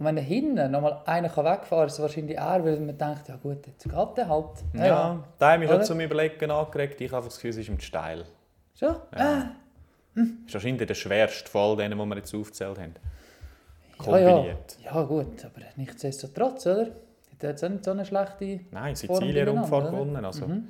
und 0.00 0.06
wenn 0.06 0.16
er 0.16 0.22
hinten 0.22 0.70
nochmal 0.70 1.02
einer 1.04 1.28
kann 1.28 1.44
wegfahren 1.44 1.68
kann, 1.68 1.86
ist 1.86 1.92
es 1.92 2.00
wahrscheinlich 2.00 2.38
er, 2.38 2.64
weil 2.64 2.80
man 2.80 2.96
denkt, 2.96 3.28
ja 3.28 3.36
gut, 3.36 3.66
jetzt 3.66 3.84
geht 3.84 4.16
der 4.16 4.28
halt. 4.30 4.46
ja, 4.72 5.22
da 5.38 5.52
habe 5.52 5.62
ich 5.62 5.68
mich 5.68 5.76
schon 5.76 5.84
zum 5.84 6.00
Überlegen 6.00 6.50
angeregt. 6.50 7.02
Ich 7.02 7.12
habe 7.12 7.26
das 7.26 7.34
Gefühl, 7.34 7.50
es 7.50 7.58
ist 7.58 7.68
ihm 7.68 7.78
zu 7.78 7.84
steil. 7.84 8.24
Schon? 8.74 8.96
Ja. 9.14 9.50
Das 10.14 10.24
ist 10.46 10.54
wahrscheinlich 10.54 10.86
der 10.86 10.94
schwerste 10.94 11.48
von 11.50 11.60
all 11.60 11.76
denen, 11.76 11.98
die 11.98 12.04
wir 12.04 12.16
jetzt 12.16 12.34
aufgezählt 12.34 12.78
haben. 12.78 12.94
Ja, 14.06 14.18
ja. 14.18 14.30
Kombiniert. 14.32 14.76
ja 14.84 15.02
gut, 15.02 15.44
aber 15.44 15.60
nichtsdestotrotz, 15.76 16.66
oder? 16.66 16.86
Hat 16.86 17.42
jetzt 17.42 17.64
auch 17.64 17.68
nicht 17.68 17.84
so 17.84 17.90
eine 17.92 18.04
schlechte... 18.04 18.60
Nein, 18.70 18.94
Sizilien-Rundfahrt 18.96 19.90
gewonnen. 19.90 20.24
Also. 20.24 20.46
Mhm. 20.46 20.68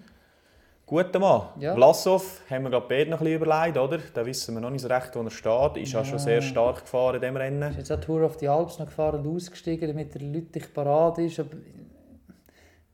Guter 0.86 1.20
Mann. 1.20 1.42
Ja. 1.60 1.74
Vlasov 1.74 2.40
haben 2.50 2.64
wir 2.64 2.70
gerade 2.70 2.86
beide 2.88 3.10
noch 3.10 3.20
ein 3.20 3.24
bisschen 3.24 3.42
überlegt, 3.42 3.78
oder? 3.78 3.98
Da 4.12 4.26
wissen 4.26 4.54
wir 4.54 4.60
noch 4.60 4.70
nicht 4.70 4.82
so 4.82 4.88
recht, 4.88 5.14
wo 5.14 5.20
er 5.22 5.30
steht. 5.30 5.76
Ist 5.76 5.94
auch 5.94 6.04
schon 6.04 6.14
Ja. 6.14 6.18
sehr 6.18 6.42
stark 6.42 6.80
gefahren 6.80 7.14
in 7.14 7.20
diesem 7.20 7.36
ist 7.36 7.42
Rennen. 7.42 7.74
jetzt 7.78 7.92
auch 7.92 8.00
Tour 8.00 8.22
of 8.24 8.38
the 8.40 8.48
Alps 8.48 8.78
noch 8.80 8.86
gefahren 8.86 9.24
und 9.24 9.36
ausgestiegen, 9.36 9.86
damit 9.86 10.14
der 10.14 10.22
Lüttich 10.22 10.74
parat 10.74 11.18
ist. 11.18 11.38
Aber 11.38 11.50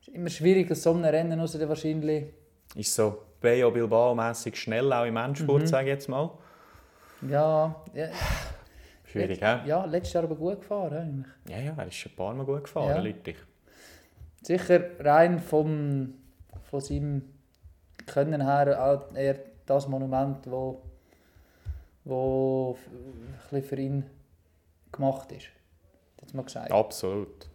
es 0.03 0.09
ist 0.09 0.15
immer 0.15 0.29
schwierig, 0.29 0.71
aus 0.71 0.83
so 0.83 0.93
einem 0.93 1.05
Rennen 1.07 1.41
raus 1.41 1.59
wahrscheinlich. 1.59 2.27
Ist 2.75 2.95
so 2.95 3.23
Bayo 3.41 3.71
Bilbao-mässig 3.71 4.57
schnell, 4.57 4.93
auch 4.93 5.05
im 5.05 5.17
Endspurt, 5.17 5.63
Mhm. 5.63 5.67
sage 5.67 5.87
ich 5.89 5.95
jetzt 5.95 6.09
mal. 6.09 6.31
Ja, 7.23 7.75
ja, 7.95 8.09
Schwierig, 9.05 9.41
hä? 9.41 9.61
ja 9.67 9.85
letztes 9.85 10.13
Jahr 10.15 10.25
aber 10.25 10.35
gut 10.37 10.61
gefahren. 10.61 10.93
Eigentlich. 10.95 11.57
Ja, 11.57 11.59
ja, 11.65 11.75
er 11.77 11.87
ist 11.87 11.95
schon 11.95 12.13
ein 12.13 12.17
paar 12.17 12.35
Mal 12.35 12.45
gut 12.45 12.65
gefahren, 12.65 12.89
Ja. 12.89 12.99
Lüttich. 13.01 13.37
Sicher 14.43 14.81
rein 15.01 15.41
vom, 15.41 16.15
von 16.71 16.81
seinem 16.81 17.23
Können 18.07 18.43
her 18.45 18.83
auch 18.85 19.15
eher 19.17 19.37
das 19.65 19.89
Monument, 19.89 20.49
wo, 20.51 20.83
wo 22.05 22.77
ein 23.51 23.63
für 23.63 23.77
ihn 23.77 24.05
gemacht 24.93 25.33
ist. 25.33 25.47
Jetzt 26.21 26.35
mal 26.35 26.43
gesagt. 26.45 26.71
Absolut. 26.71 27.49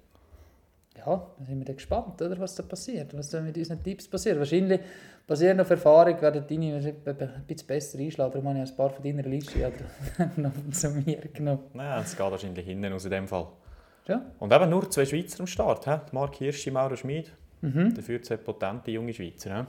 Ja, 0.97 1.25
dann 1.37 1.47
sind 1.47 1.59
wir 1.59 1.65
dann 1.65 1.75
gespannt, 1.77 2.21
oder, 2.21 2.37
was 2.37 2.55
da 2.55 2.63
passiert, 2.63 3.17
was 3.17 3.29
da 3.29 3.39
mit 3.41 3.57
unseren 3.57 3.81
Tipps 3.81 4.07
passiert. 4.07 4.37
Wahrscheinlich, 4.37 4.81
basierend 5.27 5.61
auf 5.61 5.69
Erfahrung, 5.69 6.19
werden 6.21 6.45
deine 6.47 6.75
ein 6.77 7.45
bisschen 7.47 7.67
besser 7.67 7.99
einschlagen. 7.99 8.31
Darum 8.33 8.47
habe 8.49 8.63
ich 8.63 8.69
ein 8.69 8.75
paar 8.75 8.89
von 8.89 9.03
deiner 9.03 9.23
Liste 9.23 9.71
noch 10.37 10.51
zu 10.71 10.89
mir 10.89 11.17
genommen. 11.33 11.63
Nein, 11.73 12.01
es 12.03 12.15
geht 12.17 12.31
wahrscheinlich 12.31 12.65
hinten 12.65 12.93
aus 12.93 13.05
in 13.05 13.11
dem 13.11 13.27
Fall. 13.27 13.47
Ja, 14.07 14.21
Und 14.39 14.51
eben 14.51 14.69
nur 14.69 14.89
zwei 14.89 15.05
Schweizer 15.05 15.41
am 15.41 15.47
Start. 15.47 15.85
He? 15.85 15.97
Mark 16.11 16.35
Hirschi, 16.35 16.71
Mauro 16.71 16.95
Schmid. 16.95 17.31
Mhm. 17.61 17.93
Dafür 17.93 18.21
zwei 18.21 18.37
potente 18.37 18.91
junge 18.91 19.13
Schweizer. 19.13 19.49
Ne? 19.49 19.67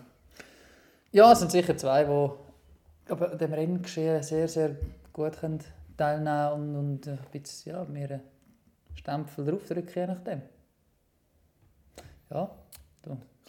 Ja, 1.12 1.32
es 1.32 1.40
sind 1.40 1.52
sicher 1.52 1.76
zwei, 1.76 2.04
die 2.04 3.10
aber 3.12 3.32
an 3.32 3.38
dem 3.38 3.52
Renngeschehen 3.52 4.22
sehr, 4.22 4.48
sehr 4.48 4.76
gut 5.12 5.38
können 5.38 5.60
teilnehmen 5.96 6.52
und, 6.52 6.76
und 6.76 7.08
ein 7.08 7.18
bisschen, 7.30 7.72
ja, 7.72 7.82
einen 7.82 8.20
Stempel 8.94 9.44
draufdrücken, 9.44 9.92
je 9.94 10.06
nachdem. 10.06 10.42
Ja, 12.30 12.50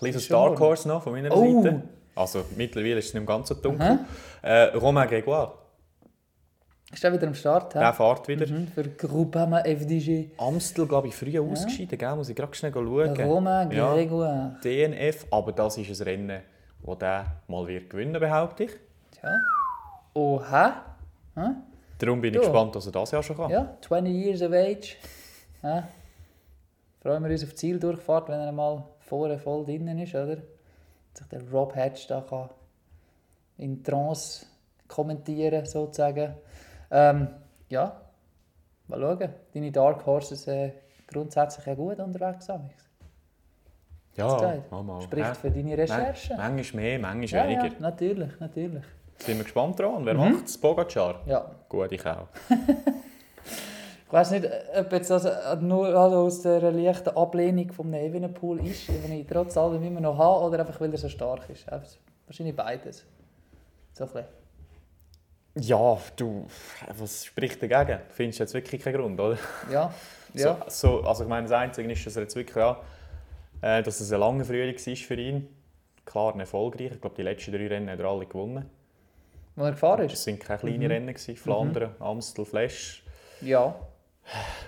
ist 0.02 0.26
schon 0.28 0.36
Dark. 0.50 0.60
Horse 0.60 0.88
noch 0.88 1.02
von 1.04 1.14
meiner 1.14 1.36
Oh. 1.36 1.62
Seite. 1.64 1.82
Also 2.16 2.44
mittlerweile 2.58 3.00
ist 3.00 3.08
es 3.08 3.14
nicht 3.14 3.26
mehr 3.28 3.36
ganz 3.36 3.48
so 3.50 3.56
dunkel. 3.56 4.00
Äh, 4.42 4.64
Romain 4.76 5.08
Grégoire, 5.10 5.52
Ist 6.92 7.04
der 7.04 7.12
wieder 7.14 7.26
am 7.28 7.34
Start? 7.34 7.74
der 7.74 7.88
hä? 7.90 7.94
fährt 7.94 8.28
wieder. 8.28 8.46
Mhm, 8.48 8.68
für 8.68 8.84
Groupama 8.88 9.62
FDG. 9.62 10.30
Amstel, 10.38 10.86
glaube 10.88 11.08
ich, 11.08 11.16
früh 11.16 11.40
ausgeschieden, 11.40 11.98
gell? 11.98 12.16
muss 12.16 12.30
ich 12.30 12.36
gerade 12.36 12.54
schnell 12.54 12.72
schauen. 12.74 13.20
Romain 13.22 13.72
Ja. 13.72 13.94
Grégoire. 13.94 14.60
DNF, 14.62 15.26
aber 15.32 15.52
das 15.54 15.78
ist 15.78 16.02
ein 16.02 16.04
Rennen, 16.08 16.42
das 16.86 16.98
der 17.00 17.26
mal 17.48 17.66
wird 17.68 17.90
gewinnen 17.90 18.20
behaupte 18.20 18.66
ich. 18.66 18.72
Ja. 19.24 19.30
Oha. 20.14 20.84
Hä? 21.36 21.42
Darum 21.98 22.22
bin 22.22 22.34
ich 22.34 22.40
Du. 22.42 22.46
gespannt, 22.46 22.76
was 22.76 22.86
er 22.86 22.92
das 22.92 23.10
Jahr 23.12 23.24
schon 23.24 23.38
kann. 23.38 23.50
Ja, 23.50 23.76
20 23.82 24.14
years 24.14 24.42
of 24.44 24.52
age. 24.52 24.98
Ja. 25.64 25.88
Freuen 27.02 27.24
wir 27.24 27.32
uns 27.32 27.44
auf 27.44 27.50
die 27.52 27.56
Zieldurchfahrt, 27.56 28.30
wenn 28.30 28.40
er 28.40 28.52
mal 28.52 28.84
vorne 29.14 29.38
voll 29.38 29.64
drinnen 29.64 30.00
ist, 30.00 30.16
oder? 30.16 30.38
Dass 30.38 31.20
sich 31.20 31.28
der 31.28 31.42
Rob 31.52 31.76
Hatch 31.76 32.08
da 32.08 32.22
kann 32.22 32.50
in 33.58 33.84
Trance 33.84 34.48
kommentieren, 34.88 35.66
sozusagen. 35.66 36.34
Ähm, 36.90 37.28
ja, 37.70 38.02
mal 38.88 39.00
schauen. 39.00 39.30
Deine 39.54 39.72
Dark 39.72 40.04
Horses 40.08 40.48
äh, 40.48 40.72
grundsätzlich 41.08 41.64
ja 41.68 41.76
gut 41.76 42.00
unterwegs. 42.00 42.50
Alex. 42.50 42.90
Ja, 44.16 44.56
mal, 44.72 44.84
mal. 44.84 45.02
Spricht 45.02 45.28
Hä? 45.30 45.36
für 45.36 45.52
deine 45.52 45.78
Recherchen. 45.78 46.38
Man- 46.38 46.56
Manchmal 46.56 46.84
mehr, 46.84 47.00
manchmal 47.00 47.42
Ja, 47.44 47.48
weniger. 47.62 47.74
ja, 47.76 47.80
natürlich, 47.80 48.40
natürlich. 48.40 48.84
Sind 49.20 49.38
wir 49.38 49.44
gespannt 49.44 49.80
dran. 49.80 50.06
Wer 50.06 50.16
Mhm. 50.16 50.32
macht 50.34 50.46
es? 50.46 50.58
Pogacar? 50.60 51.22
Ja. 51.28 51.52
Gut, 51.70 51.92
ich 51.92 52.06
auch. 52.06 52.28
Weiß 54.14 54.30
nicht, 54.30 54.48
ob 54.78 54.92
jetzt 54.92 55.10
das 55.10 55.26
äh, 55.26 55.56
nur 55.60 55.98
aus 56.00 56.44
der 56.44 56.72
leichten 56.72 57.10
Ablehnung 57.18 57.72
vom 57.72 57.92
Evenepoel 57.96 58.64
ist, 58.68 58.88
den 58.88 59.12
ich 59.12 59.26
trotz 59.26 59.58
allem 59.58 59.82
immer 59.84 60.02
noch 60.02 60.16
habe, 60.20 60.46
oder 60.46 60.60
einfach 60.60 60.80
weil 60.80 60.92
er 60.92 61.00
so 61.00 61.10
stark 61.10 61.50
ist. 61.50 61.68
Einfach 61.68 61.90
Wahrscheinlich 62.28 62.56
beides. 62.56 63.04
So 63.94 64.04
ein 64.04 64.12
bisschen. 64.12 64.28
Ja, 65.56 65.98
du, 66.16 66.46
was 66.96 67.26
spricht 67.26 67.64
dagegen? 67.64 68.00
Du 68.08 68.14
findest 68.14 68.38
jetzt 68.40 68.54
wirklich 68.54 68.84
keinen 68.84 68.98
Grund, 69.02 69.20
oder? 69.20 69.38
Ja, 69.72 69.92
ja. 70.36 70.58
So, 70.68 71.00
so, 71.02 71.08
also 71.08 71.24
ich 71.24 71.30
meine, 71.30 71.48
das 71.48 71.52
Einzige 71.52 71.92
ist, 71.92 72.06
dass 72.06 72.16
er 72.16 72.22
jetzt 72.22 72.36
wirklich, 72.36 72.56
ja, 72.56 72.80
äh, 73.62 73.82
dass 73.82 74.00
es 74.00 74.14
ein 74.14 74.20
langer 74.20 74.46
Frühling 74.46 74.76
war 74.76 74.96
für 74.96 75.16
ihn. 75.16 75.48
Klar, 76.06 76.36
ein 76.36 76.40
erfolgreich. 76.40 76.92
Ich 76.92 77.02
glaube, 77.02 77.16
die 77.16 77.24
letzten 77.24 77.52
drei 77.52 77.66
Rennen 77.68 77.90
hat 77.90 78.00
er 78.00 78.06
alle 78.06 78.28
gewonnen. 78.28 78.70
Wo 79.56 79.64
er 79.64 79.72
gefahren 79.72 80.06
Es 80.06 80.14
ist? 80.14 80.24
sind 80.24 80.40
keine 80.40 80.60
kleinen 80.60 80.82
Mhm. 80.82 80.86
Rennen. 80.86 81.08
Gewesen. 81.16 81.36
Flandern, 81.36 81.96
Amstel, 82.00 82.46
Flash. 82.46 83.04
Ja. 83.42 83.74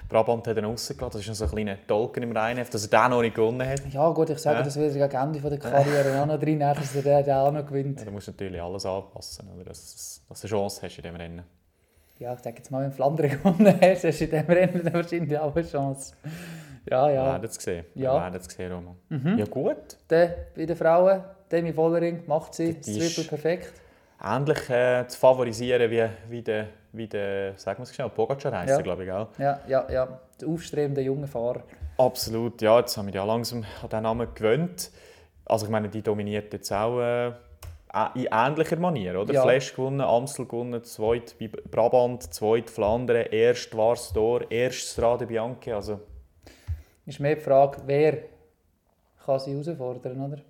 Brabant 0.10 0.48
hat 0.48 0.58
er 0.58 0.64
rausgelassen. 0.64 1.12
Das 1.20 1.22
ist 1.22 1.28
noch 1.28 1.36
so 1.36 1.46
ein 1.46 1.52
kleiner 1.52 1.78
Tolken 1.88 2.24
im 2.24 2.32
Rheinheft, 2.36 2.74
dass 2.74 2.86
er 2.88 3.02
den 3.02 3.10
noch 3.12 3.22
nicht 3.22 3.36
gewonnen 3.36 3.68
hat. 3.68 3.82
Ja 3.92 4.10
gut, 4.10 4.30
ich 4.30 4.38
sage, 4.40 4.58
Ja. 4.60 4.64
das 4.64 4.76
wird 4.76 4.94
gegen 4.94 5.12
Ende 5.12 5.40
der 5.40 5.58
Karriere 5.60 6.22
auch 6.22 6.26
noch 6.26 6.40
drin, 6.40 6.60
dass 6.60 6.96
er 6.96 7.24
den 7.24 7.34
auch 7.34 7.52
noch 7.52 7.66
gewinnt. 7.66 8.00
Ja, 8.00 8.06
da 8.06 8.12
musst 8.12 8.28
du 8.28 8.32
natürlich 8.32 8.62
alles 8.62 8.86
anpassen, 8.86 9.48
oder? 9.56 9.64
Dass, 9.66 10.22
dass 10.30 10.42
du 10.42 10.48
eine 10.48 10.50
Chance 10.52 10.82
hast 10.84 10.98
in 10.98 11.02
diesem 11.04 11.16
Rennen. 11.16 11.44
Ja, 12.20 12.34
ich 12.34 12.42
denke 12.42 12.60
jetzt 12.60 12.70
mal, 12.72 12.84
wenn 12.84 12.92
Flandern 12.92 13.30
gewonnen 13.44 13.68
hast, 13.82 14.04
hast 14.04 14.20
du 14.22 14.26
in 14.26 14.30
diesem 14.32 14.46
Rennen 14.48 14.82
dann 14.84 14.94
wahrscheinlich 14.94 15.38
auch 15.40 15.56
eine 15.56 15.68
Chance. 15.68 16.14
Ja, 16.90 17.08
Wir 17.08 17.14
ja. 17.16 17.26
werden 17.26 17.46
es 17.46 17.56
sehen. 17.56 17.86
Ja. 17.96 18.14
Wir 18.14 18.22
werden 18.22 18.40
es 18.40 18.54
sehen, 18.54 18.72
Roman. 18.72 18.96
Mhm. 19.10 19.38
Ja 19.40 19.46
gut. 19.46 19.98
Dann 20.08 20.30
bei 20.56 20.66
den 20.66 20.76
Frauen, 20.76 21.24
Demi 21.52 21.74
Vollering 21.74 22.24
macht 22.28 22.54
sie 22.54 22.76
das 22.76 22.86
Triple 22.86 23.24
perfekt. 23.24 23.74
Ähnlich 24.24 24.70
äh, 24.70 25.08
zu 25.08 25.20
favorisieren 25.20 25.92
wie, 25.92 26.08
wie 26.30 26.42
der, 26.42 26.68
wie 26.94 27.08
der, 27.08 27.58
sagen 27.58 27.80
wir 27.80 27.84
es 27.84 27.94
schnell, 27.94 28.10
Pogacar 28.10 28.58
heisst 28.58 28.70
Ja. 28.78 28.82
glaube 28.82 29.06
ich, 29.06 29.12
auch. 29.12 29.28
Ja, 29.38 29.60
ja, 29.68 29.90
ja. 29.92 30.20
Der 30.40 30.48
aufstrebende 30.48 31.02
junge 31.02 31.28
Fahrer. 31.28 31.64
Absolut, 31.98 32.62
ja, 32.62 32.80
jetzt 32.80 32.98
haben 32.98 33.08
wir 33.08 33.14
ja 33.14 33.24
langsam 33.24 33.64
an 33.82 33.90
diesen 33.90 34.04
Namen 34.04 34.28
gewöhnt. 34.34 34.92
Also 35.46 35.66
ich 35.66 35.72
meine, 35.72 35.90
die 35.90 36.02
dominiert 36.02 36.52
jetzt 36.54 36.72
auch 36.72 37.00
äh, 37.00 37.32
in 38.16 38.28
ähnlicher 38.32 38.76
Manier, 38.78 39.20
oder? 39.22 39.34
Ja. 39.34 39.44
Flash 39.44 39.74
gewonnen, 39.74 40.02
Amstel 40.02 40.46
gewonnen, 40.46 40.84
zweit 40.84 41.36
bei 41.40 41.48
Brabant, 41.48 42.34
zweit 42.34 42.70
Flandern, 42.70 43.28
erst 43.32 43.74
Vars 43.76 44.14
d'Or, 44.14 44.50
erst 44.50 44.80
Strade 44.92 45.26
Bianche, 45.26 45.76
also 45.76 46.00
Ist 47.06 47.20
mehr 47.20 47.36
die 47.36 47.42
Frage, 47.42 47.78
wer 47.86 48.18
kann 49.26 49.40
sie 49.40 49.52
herausfordern, 49.52 50.20
oder? 50.20 50.42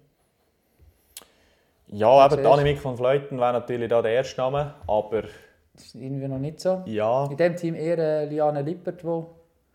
Ja, 1.88 2.26
eben. 2.34 2.46
Annemiek 2.46 2.80
von 2.80 2.98
Vleuten 2.98 3.38
wäre 3.40 3.54
natürlich 3.54 3.90
da 3.90 4.02
der 4.02 4.12
erste 4.14 4.42
Name, 4.42 4.74
aber 4.88 5.24
Das 5.74 5.84
ist 5.86 5.96
irgendwie 5.96 6.28
noch 6.28 6.40
nicht 6.40 6.60
so. 6.60 6.82
ja, 6.86 7.26
In 7.30 7.38
diesem 7.38 7.56
Team 7.56 7.76
eher 7.76 7.98
äh, 7.98 8.26
Liane 8.26 8.62
Lippert, 8.62 9.02
die 9.04 9.24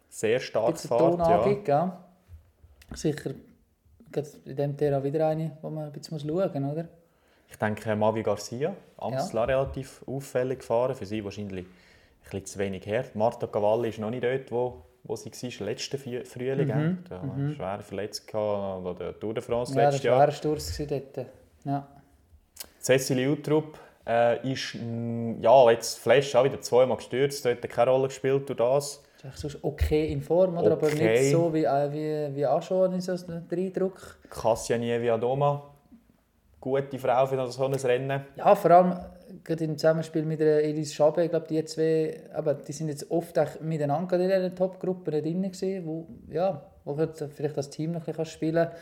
sehr 0.08 0.40
stark 0.40 0.72
bisschen 0.72 0.90
Ton 0.96 1.16
fährt, 1.16 1.28
ja. 1.28 1.40
angibt. 1.42 1.64
Gell? 1.64 1.92
Sicher 2.94 3.30
in 4.44 4.56
diesem 4.56 4.76
Thema 4.76 5.02
wieder 5.04 5.28
eine, 5.28 5.52
wo 5.62 5.70
man 5.70 5.84
ein 5.84 5.92
bisschen 5.92 6.18
schauen 6.18 6.62
muss, 6.62 6.72
oder? 6.72 6.88
Ich 7.48 7.56
denke, 7.56 7.94
Mavi 7.96 8.22
Garcia, 8.22 8.74
Amstel 8.96 9.38
auch 9.40 9.48
relativ 9.48 10.02
auffällig 10.06 10.60
gefahren, 10.60 10.94
für 10.94 11.06
sie 11.06 11.24
wahrscheinlich 11.24 11.64
ein 11.66 11.70
bisschen 12.24 12.46
zu 12.46 12.58
wenig 12.58 12.86
her. 12.86 13.04
Marta 13.14 13.46
Cavalli 13.46 13.88
ist 13.90 13.98
noch 13.98 14.10
nicht 14.10 14.22
dort, 14.24 14.50
wo, 14.52 14.82
wo 15.04 15.16
sie 15.16 15.30
war, 15.32 15.66
letzten 15.66 15.98
Früh- 15.98 16.24
Frühling. 16.24 16.68
Mhm, 16.68 17.04
Da 17.08 17.22
mhm. 17.22 17.54
schwer 17.54 17.80
verletzt 17.80 18.26
gehabt, 18.26 18.86
an 18.86 18.96
der 18.96 19.18
Tour 19.18 19.34
de 19.34 19.42
France 19.42 19.74
Ja, 19.74 19.82
das 19.82 19.94
letztes 19.94 20.10
war 20.10 20.18
Jahr. 20.18 20.26
ein 20.28 20.32
Sturz 20.32 20.76
gewesen 20.76 21.02
dort. 21.14 21.26
Ja. 21.64 21.88
Cecilie 22.80 23.30
Utrup 23.30 23.78
äh, 24.06 24.52
ist, 24.52 24.74
mm, 24.74 25.40
ja, 25.40 25.70
jetzt 25.70 25.98
Flash 25.98 26.34
auch 26.34 26.44
wieder 26.44 26.60
zweimal 26.60 26.96
gestürzt, 26.96 27.44
hat 27.44 27.68
keine 27.68 27.90
Rolle 27.90 28.08
gespielt 28.08 28.48
durch 28.48 28.58
das. 28.58 29.02
Ist 29.22 29.38
sonst 29.38 29.58
okay 29.62 30.10
in 30.10 30.22
Form, 30.22 30.56
oder? 30.56 30.72
aber 30.72 30.86
Okay. 30.86 31.20
nicht 31.20 31.30
so 31.30 31.52
wie, 31.52 31.64
äh, 31.64 31.92
wie, 31.92 32.36
wie 32.36 32.46
auch 32.46 32.62
schon, 32.62 32.94
ist 32.94 33.08
das 33.08 33.26
der 33.26 33.58
Eindruck. 33.58 34.18
Kassia 34.30 34.78
Nieviadoma, 34.78 35.62
gute 36.58 36.98
Frau 36.98 37.26
für 37.26 37.46
so 37.50 37.64
ein 37.66 37.74
Rennen. 37.74 38.24
Ja, 38.36 38.54
vor 38.54 38.70
allem 38.70 38.96
gerade 39.44 39.64
im 39.64 39.76
Zusammenspiel 39.76 40.24
mit 40.24 40.40
der 40.40 40.64
Elise 40.64 40.94
Schabe, 40.94 41.24
ich 41.24 41.30
glaube, 41.30 41.46
die 41.48 41.62
zwei, 41.66 42.18
aber 42.32 42.54
die 42.54 42.72
sind 42.72 42.88
jetzt 42.88 43.10
oft 43.10 43.38
auch 43.38 43.60
miteinander 43.60 44.16
in 44.18 44.28
dieser 44.28 44.54
Top-Gruppe 44.54 45.10
drin 45.10 45.42
gewesen, 45.42 45.86
wo, 45.86 46.06
ja, 46.30 46.62
wo 46.84 46.96
halt 46.96 47.22
vielleicht 47.34 47.56
das 47.58 47.68
Team 47.68 47.92
noch 47.92 48.00
ein 48.00 48.06
bisschen 48.06 48.24
spielen 48.24 48.66
kann. 48.66 48.76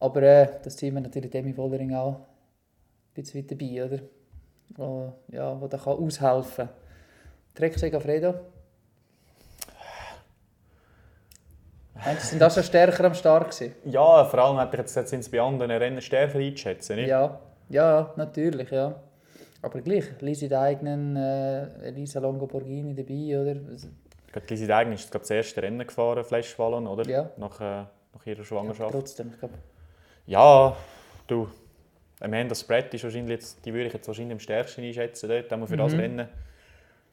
Aber 0.00 0.22
äh, 0.22 0.48
das 0.62 0.76
Team 0.76 0.96
hat 0.96 1.04
natürlich 1.04 1.30
Demi 1.30 1.52
Vollering 1.52 1.94
auch 1.94 2.20
bisschen 3.22 3.42
weit 3.42 3.50
dabei, 3.50 3.84
oder? 3.84 3.98
Wo, 4.76 5.12
ja, 5.28 5.60
wo 5.60 5.66
da 5.68 5.78
kann 5.78 5.92
aushelfen 5.94 6.66
kann. 6.66 6.74
Trek 7.54 7.78
Segafredo. 7.78 8.34
Meinst 11.94 12.24
du, 12.24 12.26
sind 12.28 12.38
das 12.40 12.54
schon 12.54 12.62
stärker 12.62 13.04
am 13.04 13.14
Start 13.14 13.50
gewesen? 13.50 13.74
Ja, 13.84 14.24
vor 14.24 14.38
allem 14.38 14.58
hätte 14.58 14.76
ich 14.82 14.94
jetzt, 14.94 15.08
sind 15.08 15.24
sie 15.24 15.30
bei 15.30 15.40
anderen 15.40 15.70
Rennen 15.70 16.00
stärker 16.02 16.38
einzuschätzen. 16.38 16.96
Nicht? 16.96 17.08
Ja, 17.08 17.38
ja, 17.70 18.12
natürlich, 18.16 18.70
ja. 18.70 18.94
Aber 19.62 19.80
gleich, 19.80 20.04
Lisi 20.20 20.48
Deignen, 20.48 21.16
äh, 21.16 21.88
Elisa 21.88 22.20
Longo 22.20 22.46
Borghini 22.46 22.94
dabei, 22.94 23.40
oder? 23.40 23.54
Gerade 24.32 24.46
Lisi 24.50 24.66
Degen 24.66 24.92
ist 24.92 25.10
gerade 25.10 25.22
das 25.22 25.30
erste 25.30 25.62
Rennen 25.62 25.86
gefahren, 25.86 26.22
Flash 26.22 26.56
Wallon, 26.58 26.86
oder? 26.86 27.08
Ja. 27.08 27.30
Nach, 27.38 27.60
äh, 27.60 27.84
nach 28.14 28.26
ihrer 28.26 28.38
Ja, 28.38 28.44
Schwangerschaft. 28.44 28.92
trotzdem, 28.92 29.30
ich 29.32 29.38
glaube. 29.38 29.54
Ja, 30.26 30.76
du, 31.26 31.48
Amanda 32.20 32.54
Spratt 32.54 32.92
ist 32.94 33.04
wahrscheinlich 33.04 33.30
jetzt, 33.40 33.64
die 33.64 33.72
würde 33.72 33.86
ich 33.88 33.92
jetzt 33.92 34.06
wahrscheinlich 34.08 34.32
am 34.32 34.40
stärksten 34.40 34.82
einschätzen 34.82 35.28
dort, 35.28 35.52
einmal 35.52 35.68
für 35.68 35.76
das 35.76 35.92
Mhm. 35.92 36.00
Rennen. 36.00 36.28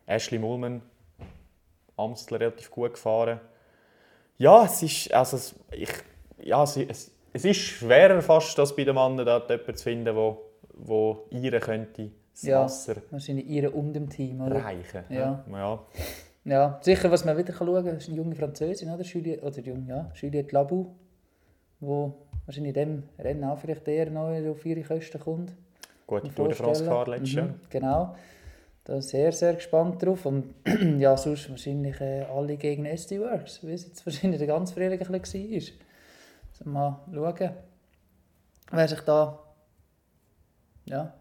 Ashley 0.05 0.39
Mullman, 0.39 0.81
Amstel 1.97 2.37
relativ 2.37 2.69
gut 2.71 2.93
gefahren. 2.93 3.39
Ja, 4.37 4.65
es 4.65 4.81
ist, 4.83 5.13
also 5.13 5.37
es- 5.37 5.55
ich, 5.71 5.89
ja, 6.41 6.63
es, 6.63 6.77
es, 6.77 7.11
es 7.33 7.45
ist 7.45 7.57
schwerer 7.57 8.21
fast, 8.21 8.57
das 8.57 8.75
bei 8.75 8.83
den 8.83 8.95
Männern 8.95 9.25
dort 9.25 9.49
jemanden 9.49 9.75
zu 9.75 9.83
finden, 9.83 10.15
wo, 10.15 10.41
wo 10.73 11.25
ihre 11.29 11.59
könnte 11.59 12.09
das 12.31 12.41
Ja. 12.43 12.63
Wasser 12.63 12.95
Wahrscheinlich 13.11 13.45
ihre 13.47 13.71
um 13.71 13.93
dem 13.93 14.09
Team, 14.09 14.41
oder? 14.41 14.55
reichen. 14.63 15.03
Ja. 15.09 15.43
ja. 15.51 15.85
Ja, 16.45 16.79
sicher, 16.81 17.09
was 17.09 17.23
man 17.23 17.37
wieder 17.37 17.53
schauen 17.53 17.85
kann, 17.85 17.95
ist 17.97 18.07
eine 18.09 18.17
junge 18.17 18.35
Französin, 18.35 18.89
oder? 18.91 19.03
Juliette, 19.03 19.43
oder 19.45 19.59
jung, 19.59 19.85
ja, 19.87 20.11
Juliette 20.15 20.53
Labou, 20.53 20.93
wo 21.79 22.13
wahrscheinlich 22.45 22.75
in 22.75 22.85
diesem 22.85 23.03
Rennen 23.19 23.43
auch 23.43 23.57
vielleicht 23.57 23.87
eher 23.87 24.09
noch 24.09 24.29
auf 24.51 24.65
ihre 24.65 24.81
Kosten 24.83 25.19
kommt. 25.19 25.53
Gute 26.07 26.27
mir 26.27 26.35
Tour 26.35 26.47
de 26.49 26.57
France 26.57 26.83
gefahren 26.83 27.09
letztes 27.11 27.33
Jahr. 27.33 27.47
Mhm, 27.47 27.59
Genau. 27.69 28.15
Da 28.85 29.01
sehr, 29.01 29.31
sehr 29.31 29.53
gespannt 29.53 30.03
drauf. 30.03 30.25
Und 30.25 30.53
ja, 30.99 31.15
sonst 31.15 31.49
wahrscheinlich 31.49 32.01
äh, 32.01 32.23
alle 32.23 32.57
gegen 32.57 32.85
SD 32.85 33.21
Works, 33.21 33.65
wie 33.65 33.71
es 33.73 33.85
jetzt 33.85 34.05
wahrscheinlich 34.05 34.39
der 34.39 34.47
ganze 34.47 34.73
Frühling 34.73 34.99
ein 35.01 35.21
bisschen 35.21 35.49
war. 35.51 35.61
Also 36.51 36.69
mal 36.69 36.99
schauen, 37.13 37.51
wer 38.71 38.87
sich 38.87 38.99
da 39.01 39.39
ja, 40.85 41.13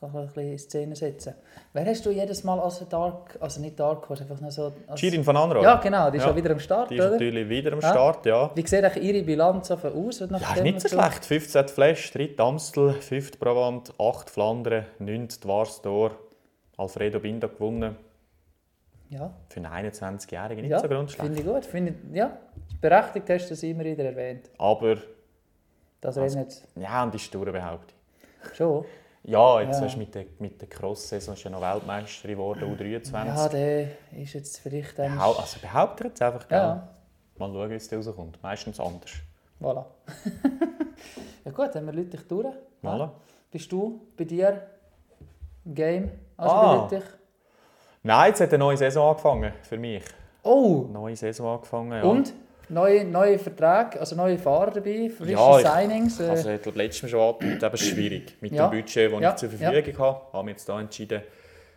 Sachen 0.00 0.18
ein 0.20 0.26
bisschen 0.28 0.52
in 0.52 0.58
Szene 0.58 0.96
setzen. 0.96 1.34
Wer 1.74 1.84
hast 1.84 2.06
du 2.06 2.10
jedes 2.10 2.42
Mal 2.42 2.58
als 2.58 2.82
Dark, 2.88 3.36
also 3.38 3.60
nicht 3.60 3.78
Dark 3.78 4.08
Horse, 4.08 4.22
einfach 4.22 4.40
nur 4.40 4.50
so... 4.50 4.72
Als, 4.86 4.98
Shirin 4.98 5.22
von 5.22 5.36
Anrad. 5.36 5.62
ja, 5.62 5.76
genau, 5.76 6.10
die 6.10 6.16
ist 6.16 6.24
Ja. 6.24 6.30
ja 6.30 6.36
wieder 6.36 6.50
am 6.52 6.58
Start, 6.58 6.90
Die 6.90 6.94
ist 6.96 7.00
oder? 7.02 7.10
natürlich 7.12 7.48
wieder 7.48 7.72
am 7.74 7.80
Ja. 7.80 7.90
Start, 7.90 8.24
ja. 8.26 8.50
Wie 8.54 8.66
sieht 8.66 8.96
Ihre 8.96 9.22
Bilanz 9.22 9.70
auf 9.70 9.84
aus? 9.84 10.20
Ja, 10.20 10.26
ist 10.54 10.62
nicht 10.62 10.80
so 10.80 10.88
schlecht. 10.88 11.24
15 11.24 11.68
Flash, 11.68 12.12
3 12.12 12.30
Amstel, 12.38 12.94
5 12.94 13.38
Brabant, 13.38 13.92
8 13.98 14.30
Flandern, 14.30 14.86
9 14.98 15.28
die 15.28 15.48
Warstor. 15.48 16.12
Alfredo 16.78 17.20
Binda 17.20 17.48
gewonnen. 17.48 17.94
Ja, 19.10 19.34
Für 19.48 19.60
einen 19.62 19.90
21-Jährigen 19.90 20.62
nicht 20.62 20.70
ja 20.70 20.78
so 20.78 20.88
grundschlecht. 20.88 21.26
finde 21.26 21.40
ich 21.40 21.46
gut. 21.46 21.66
Finde 21.66 21.94
ich, 22.10 22.16
ja, 22.16 22.38
berechtigt 22.80 23.28
hast 23.28 23.46
du 23.46 23.50
das 23.50 23.62
immer 23.64 23.84
wieder 23.84 24.04
erwähnt. 24.04 24.48
Aber, 24.56 24.96
Das 26.00 26.16
Also- 26.16 26.38
jetzt 26.38 26.66
ja, 26.76 27.02
und 27.02 27.12
die 27.12 27.18
Sture 27.18 27.52
behaupte 27.52 27.92
ich. 28.50 28.56
schon. 28.56 28.84
Ja, 29.22 29.60
jetzt 29.60 29.78
Ja. 29.78 29.84
hast 29.86 29.94
du 29.94 29.98
mit 29.98 30.14
der, 30.14 30.24
mit 30.38 30.60
der 30.60 30.68
Cross-Saison 30.68 31.34
ist 31.34 31.44
ja 31.44 31.50
noch 31.50 31.60
Weltmeisterin 31.60 32.36
geworden, 32.36 32.76
U23. 32.76 33.26
Ja, 33.26 33.48
der 33.48 33.88
ist 34.16 34.32
jetzt 34.32 34.58
vielleicht... 34.58 34.98
Ähm, 34.98 35.18
also 35.20 35.60
behauptet 35.60 36.06
jetzt 36.08 36.22
einfach, 36.22 36.48
gell? 36.48 36.58
ja, 36.58 36.88
Mal 37.38 37.52
schauen, 37.52 37.70
wie 37.70 37.74
es 37.74 37.92
rauskommt. 37.92 38.42
Meistens 38.42 38.80
anders. 38.80 39.10
voilà. 39.60 39.84
ja 41.44 41.50
gut, 41.52 41.74
haben 41.74 41.86
wir 41.86 41.92
Leute 41.92 42.10
dich 42.16 42.26
durch. 42.28 42.54
Voilà. 42.82 43.10
Bist 43.50 43.70
du 43.72 44.00
bei 44.16 44.24
dir 44.24 44.66
im 45.64 45.74
Game? 45.74 46.10
Also 46.36 46.54
Ah. 46.54 46.88
bei? 46.90 47.02
Nein, 48.02 48.28
jetzt 48.28 48.40
hat 48.40 48.48
eine 48.50 48.58
neue 48.58 48.76
Saison 48.78 49.10
angefangen 49.10 49.52
für 49.62 49.76
mich. 49.76 50.02
Oh! 50.42 50.86
Neue 50.90 51.16
Saison 51.16 51.54
angefangen, 51.56 51.92
ja. 51.92 52.02
Und? 52.02 52.32
Neue, 52.70 53.04
neue 53.04 53.38
Verträge, 53.38 53.98
also 54.00 54.14
neue 54.16 54.38
Fahrer 54.38 54.70
dabei, 54.70 55.10
frische 55.10 55.32
Ja, 55.32 55.58
ich- 55.58 55.66
Signings. 55.66 56.20
Äh, 56.20 56.28
Also, 56.28 56.50
ich 56.50 56.62
glaube, 56.62 56.78
letztes 56.78 57.02
Mal 57.02 57.08
schon 57.08 57.20
angedeutet, 57.34 57.62
eben 57.64 57.76
schwierig. 57.76 58.36
Mit 58.40 58.52
Ja. 58.52 58.68
dem 58.68 58.78
Budget, 58.80 59.12
das 59.12 59.20
Ja, 59.20 59.30
ich 59.30 59.36
zur 59.36 59.50
Verfügung 59.50 59.98
habe, 59.98 60.20
habe 60.32 60.50
ich 60.50 60.56
jetzt 60.56 60.68
da 60.68 60.80
entschieden, 60.80 61.22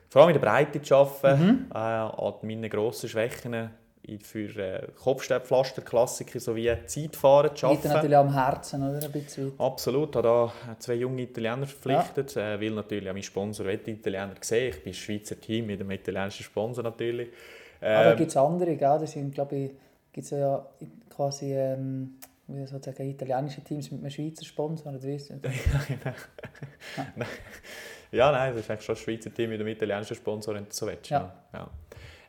vor 0.09 0.21
allem 0.21 0.35
in 0.35 0.39
der 0.41 0.47
Breite 0.47 0.81
zu 0.81 0.95
arbeiten, 0.95 1.41
Mhm. 1.45 1.65
äh, 1.73 1.77
an 1.77 2.33
meinen 2.43 2.69
grossen 2.69 3.09
Schwächen 3.09 3.69
für 4.21 4.59
äh, 4.59 4.87
Kopfsteinpflaster-Klassiker 5.01 6.39
sowie 6.39 6.71
Zeitfahren 6.85 7.55
zu 7.55 7.67
liegt 7.67 7.85
arbeiten. 7.85 7.93
natürlich 7.93 8.17
am 8.17 8.33
Herzen, 8.33 8.83
oder? 8.89 9.03
Ein 9.05 9.11
bisschen. 9.11 9.53
Absolut, 9.57 10.09
ich 10.09 10.15
habe 10.17 10.51
da 10.67 10.75
zwei 10.79 10.93
junge 10.95 11.21
Italiener 11.23 11.65
verpflichtet, 11.65 12.35
äh, 12.37 12.59
weil 12.61 12.71
natürlich 12.71 13.09
auch 13.09 13.13
mein 13.13 13.23
Sponsor 13.23 13.65
will 13.65 13.77
die 13.77 13.91
Italiener 13.91 14.33
sehen. 14.41 14.69
Ich 14.75 14.83
bin 14.83 14.91
ein 14.91 14.93
Schweizer 14.93 15.39
Team 15.39 15.67
mit 15.67 15.79
einem 15.79 15.89
italienischen 15.91 16.43
Sponsor 16.43 16.83
natürlich. 16.83 17.29
Aber 17.81 18.11
Ähm, 18.11 18.17
gibt 18.17 18.29
es 18.29 18.37
andere, 18.37 18.75
gell? 18.75 18.97
Das 18.99 19.11
sind, 19.11 19.33
glaube 19.33 19.55
ich, 19.55 19.71
gibt's 20.13 20.29
ja 20.29 20.65
quasi 21.09 21.53
ähm, 21.53 22.15
wie 22.47 22.65
soll 22.65 22.79
ich 22.79 22.85
sagen, 22.85 23.09
italienische 23.09 23.61
Teams 23.61 23.91
mit 23.91 24.01
einem 24.01 24.09
Schweizer 24.09 24.45
Sponsor, 24.45 24.93
oder 24.93 25.03
wie 25.03 25.15
ist 25.15 25.29
das? 25.29 25.39
Ja, 28.11 28.31
nein, 28.31 28.53
das 28.53 28.61
ist 28.61 28.69
eigentlich 28.69 28.85
schon 28.85 28.95
ein 28.95 29.01
Schweizer 29.01 29.33
Team 29.33 29.49
mit 29.49 29.59
einem 29.59 29.69
italienischen 29.69 30.15
Sponsor, 30.15 30.53
wenn 30.53 30.65
du 30.65 30.71
so 30.71 30.85
willst. 30.85 31.09
Ja. 31.09 31.33
Ja. 31.51 31.69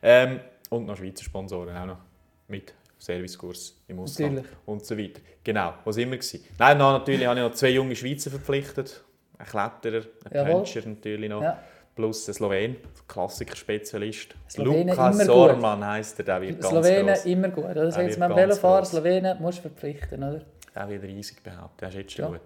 Ähm, 0.01 0.39
und 0.69 0.87
noch 0.87 0.97
Schweizer 0.97 1.23
Sponsoren 1.23 1.77
auch 1.77 1.85
noch. 1.85 1.99
Mit 2.47 2.73
Servicekurs 2.97 3.83
im 3.87 3.99
Ausland 3.99 4.35
Natürlich. 4.35 4.57
und 4.65 4.85
so 4.85 4.97
weiter. 4.97 5.21
Genau, 5.43 5.73
was 5.83 5.97
immer 5.97 6.17
gewesen. 6.17 6.43
Nein, 6.57 6.79
dann 6.79 6.93
natürlich 6.93 7.25
habe 7.27 7.39
ich 7.39 7.45
noch 7.45 7.53
zwei 7.53 7.69
junge 7.69 7.95
Schweizer 7.95 8.31
verpflichtet. 8.31 9.03
Ein 9.37 9.45
Kletterer, 9.45 10.05
ein 10.25 10.31
Jawohl. 10.33 10.53
Puncher 10.53 10.81
natürlich 10.87 11.29
noch. 11.29 11.41
Ja. 11.41 11.61
Plus 11.95 12.27
ein 12.27 12.33
Slowen, 12.33 12.75
Klassikerspezialist. 13.07 14.35
Slowenen 14.49 14.89
Lukas 14.89 15.15
immer 15.15 15.25
gut. 15.25 15.25
Sorman 15.25 15.85
heisst 15.87 16.19
er, 16.19 16.25
der 16.25 16.41
wird 16.41 16.61
ganz 16.61 16.67
Slowenen 16.69 17.07
gross. 17.07 17.25
immer 17.25 17.49
gut, 17.49 17.63
oder? 17.65 17.73
Das 17.85 17.95
dem 17.95 18.19
ganz 18.19 18.35
Velofahrer. 18.35 18.85
Slowenen 18.85 19.41
musst 19.41 19.57
du 19.59 19.61
verpflichten, 19.63 20.23
oder? 20.23 20.41
Der 20.75 20.89
wird 20.89 21.03
riesig 21.03 21.41
behauptet, 21.41 21.81
der 21.81 21.89
ist 21.89 21.95
jetzt 21.95 22.11
schon 22.13 22.25
Ja. 22.25 22.31
gut. 22.31 22.41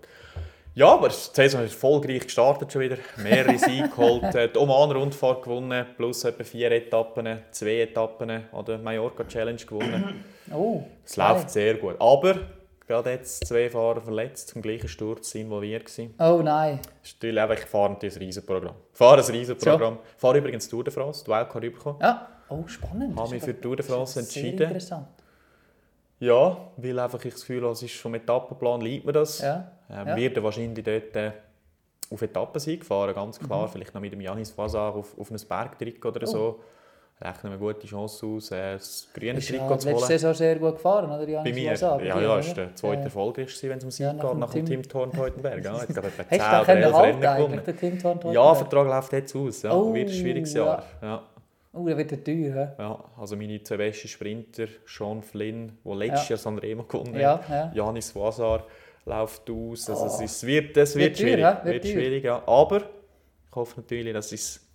Ja, 0.76 0.88
aber 0.93 1.10
die 1.10 1.16
Saison 1.16 1.64
ist 1.64 1.74
erfolgreich 1.74 2.22
gestartet 2.22 2.72
schon 2.72 2.82
wieder. 2.84 2.97
Mehrere 3.18 3.58
Siege 3.58 3.89
geholt, 3.89 4.24
die 4.34 4.58
Oman-Rundfahrt 4.58 5.41
gewonnen, 5.43 5.86
plus 5.97 6.24
etwa 6.24 6.43
vier 6.43 6.72
Etappen, 6.72 7.39
zwei 7.50 7.82
Etappen 7.82 8.30
an 8.30 8.66
der 8.66 8.78
Mallorca 8.78 9.24
Challenge 9.28 9.58
gewonnen. 9.66 10.24
Oh, 10.54 10.84
Es 11.04 11.18
läuft 11.18 11.50
sehr 11.50 11.74
gut. 11.74 11.95
Aber 12.00 12.36
gerade 12.89 13.11
jetzt 13.11 13.45
zwei 13.47 13.69
Fahrer 13.69 14.01
verletzt, 14.01 14.49
zum 14.49 14.61
gleichen 14.61 14.87
Sturz 14.89 15.33
involviert 15.35 15.85
gewesen. 15.85 16.13
Oh 16.19 16.41
nein. 16.43 16.79
Das 17.01 17.09
ist 17.11 17.15
natürlich 17.21 17.41
einfach, 17.41 17.55
ich 17.63 17.65
fahre 17.69 17.91
natürlich 17.93 18.15
ein 18.15 18.21
Riesenprogramm. 18.23 18.75
Ich 18.91 18.97
fahre 18.97 19.21
ein 19.23 19.31
Riesenprogramm. 19.31 19.99
Ich 20.15 20.19
fahre 20.21 20.37
übrigens 20.39 20.67
Tour 20.67 20.83
de 20.83 20.91
France, 20.93 21.23
die 21.23 21.31
Wildcard 21.31 21.61
bekommen. 21.61 21.99
Ja. 22.01 22.27
Oh, 22.49 22.67
spannend. 22.67 23.17
Habe 23.17 23.29
mich 23.29 23.43
für 23.43 23.53
die 23.53 23.61
Tour 23.61 23.75
de 23.75 23.85
France 23.85 24.19
entschieden. 24.19 24.63
interessant. 24.63 25.07
Ja, 26.19 26.57
weil 26.77 26.99
einfach 26.99 27.23
ich 27.23 27.31
das 27.33 27.41
Gefühl 27.41 27.61
habe, 27.61 27.71
es 27.73 27.83
ist 27.83 27.95
vom 27.95 28.13
Etappenplan 28.15 28.81
liegt 28.81 29.05
mir 29.05 29.13
das. 29.13 29.39
Ja. 29.39 29.71
Ähm, 29.89 30.07
Ja. 30.07 30.15
Wird 30.17 30.43
wahrscheinlich 30.43 30.83
dort 30.83 31.15
äh, 31.15 31.31
auf 32.11 32.21
Etappensieg 32.21 32.83
fahren, 32.83 33.13
ganz 33.13 33.39
klar. 33.39 33.67
Mhm. 33.67 33.71
Vielleicht 33.71 33.93
noch 33.93 34.01
mit 34.01 34.11
dem 34.11 34.19
Janis 34.21 34.51
Fasar 34.51 34.95
auf, 34.95 35.17
auf 35.17 35.31
ein 35.31 35.37
Bergtrikot 35.47 36.09
oder 36.09 36.27
Oh. 36.27 36.31
so. 36.31 36.59
Rechnen 37.22 37.51
wir 37.51 37.57
gute 37.59 37.86
Chance 37.86 38.26
aus, 38.26 38.49
äh, 38.51 38.74
das 38.74 39.09
grüne 39.13 39.34
ja 39.34 39.39
Trikot 39.39 39.76
zu 39.78 39.89
letzte 39.89 39.93
holen. 39.93 40.07
Saison 40.07 40.34
sehr 40.34 40.55
gut 40.55 40.76
gefahren, 40.76 41.11
oder? 41.11 41.43
Bei 41.43 41.51
mir, 41.51 41.74
ja, 41.74 41.99
ja, 42.01 42.39
ist 42.39 42.55
der 42.55 42.74
zweite 42.76 43.01
erfolgreichste, 43.03 43.70
wenn 43.70 43.78
es 43.78 43.84
um 43.84 43.91
Sieg 43.91 44.05
Ja, 44.05 44.13
geht, 44.13 44.38
nach 44.38 44.53
dem 44.53 44.65
Tim- 44.65 44.82
Tim 44.84 44.89
Thorn-Teutenberg. 44.89 45.65
Ja, 45.65 45.74
jetzt 45.82 45.89
ich 45.89 45.97
etwa 45.97 46.07
Hast 46.07 46.30
10 46.30 46.39
du 46.39 46.45
oder 46.45 46.57
den 46.57 46.65
können 46.65 46.84
11 46.84 46.93
halten 46.95 47.26
Rennen 47.26 47.97
gewonnen. 47.99 48.34
Ja, 48.34 48.55
Vertrag 48.55 48.88
läuft 48.88 49.11
jetzt 49.13 49.36
aus. 49.36 49.61
Ja, 49.63 49.74
Oh, 49.76 49.93
wird 49.93 50.07
ein 50.07 50.13
schwieriges 50.13 50.53
ja. 50.53 50.65
Jahr. 50.65 50.84
Ja. 51.01 51.24
Oh, 51.74 51.86
der 51.86 51.97
wird 51.97 52.11
ja 52.11 52.17
teuer? 52.17 52.76
Ja, 52.80 53.03
also 53.20 53.36
meine 53.36 53.61
zwei 53.63 53.76
besten 53.78 54.07
Sprinter, 54.07 54.67
Sean 54.88 55.22
Flynn, 55.22 55.78
der 55.84 55.95
letztes 55.95 56.30
Ja. 56.30 56.36
Jahr 56.36 56.39
Sanremo 56.39 56.84
gewonnen 56.84 57.15
hat, 57.15 57.22
Ja, 57.22 57.41
ja. 57.49 57.72
Janis 57.76 58.15
Wasar 58.15 58.65
läuft 59.05 59.49
aus. 59.49 59.89
Also 59.89 60.03
Oh. 60.03 60.07
es, 60.07 60.22
ist, 60.22 60.47
wird, 60.47 60.78
es 60.78 60.95
wird, 60.95 61.20
Wird 61.20 61.20
teuer, 61.20 61.26
schwierig. 61.28 61.45
hä? 61.45 61.55
Wird 61.65 61.65
Wird 61.65 61.84
teuer. 61.84 61.91
schwierig 61.91 62.24
ja. 62.24 62.43
Aber 62.47 62.78
ich 62.78 63.55
hoffe 63.55 63.82
natürlich, 63.82 64.13
dass, 64.13 64.32
es, 64.32 64.65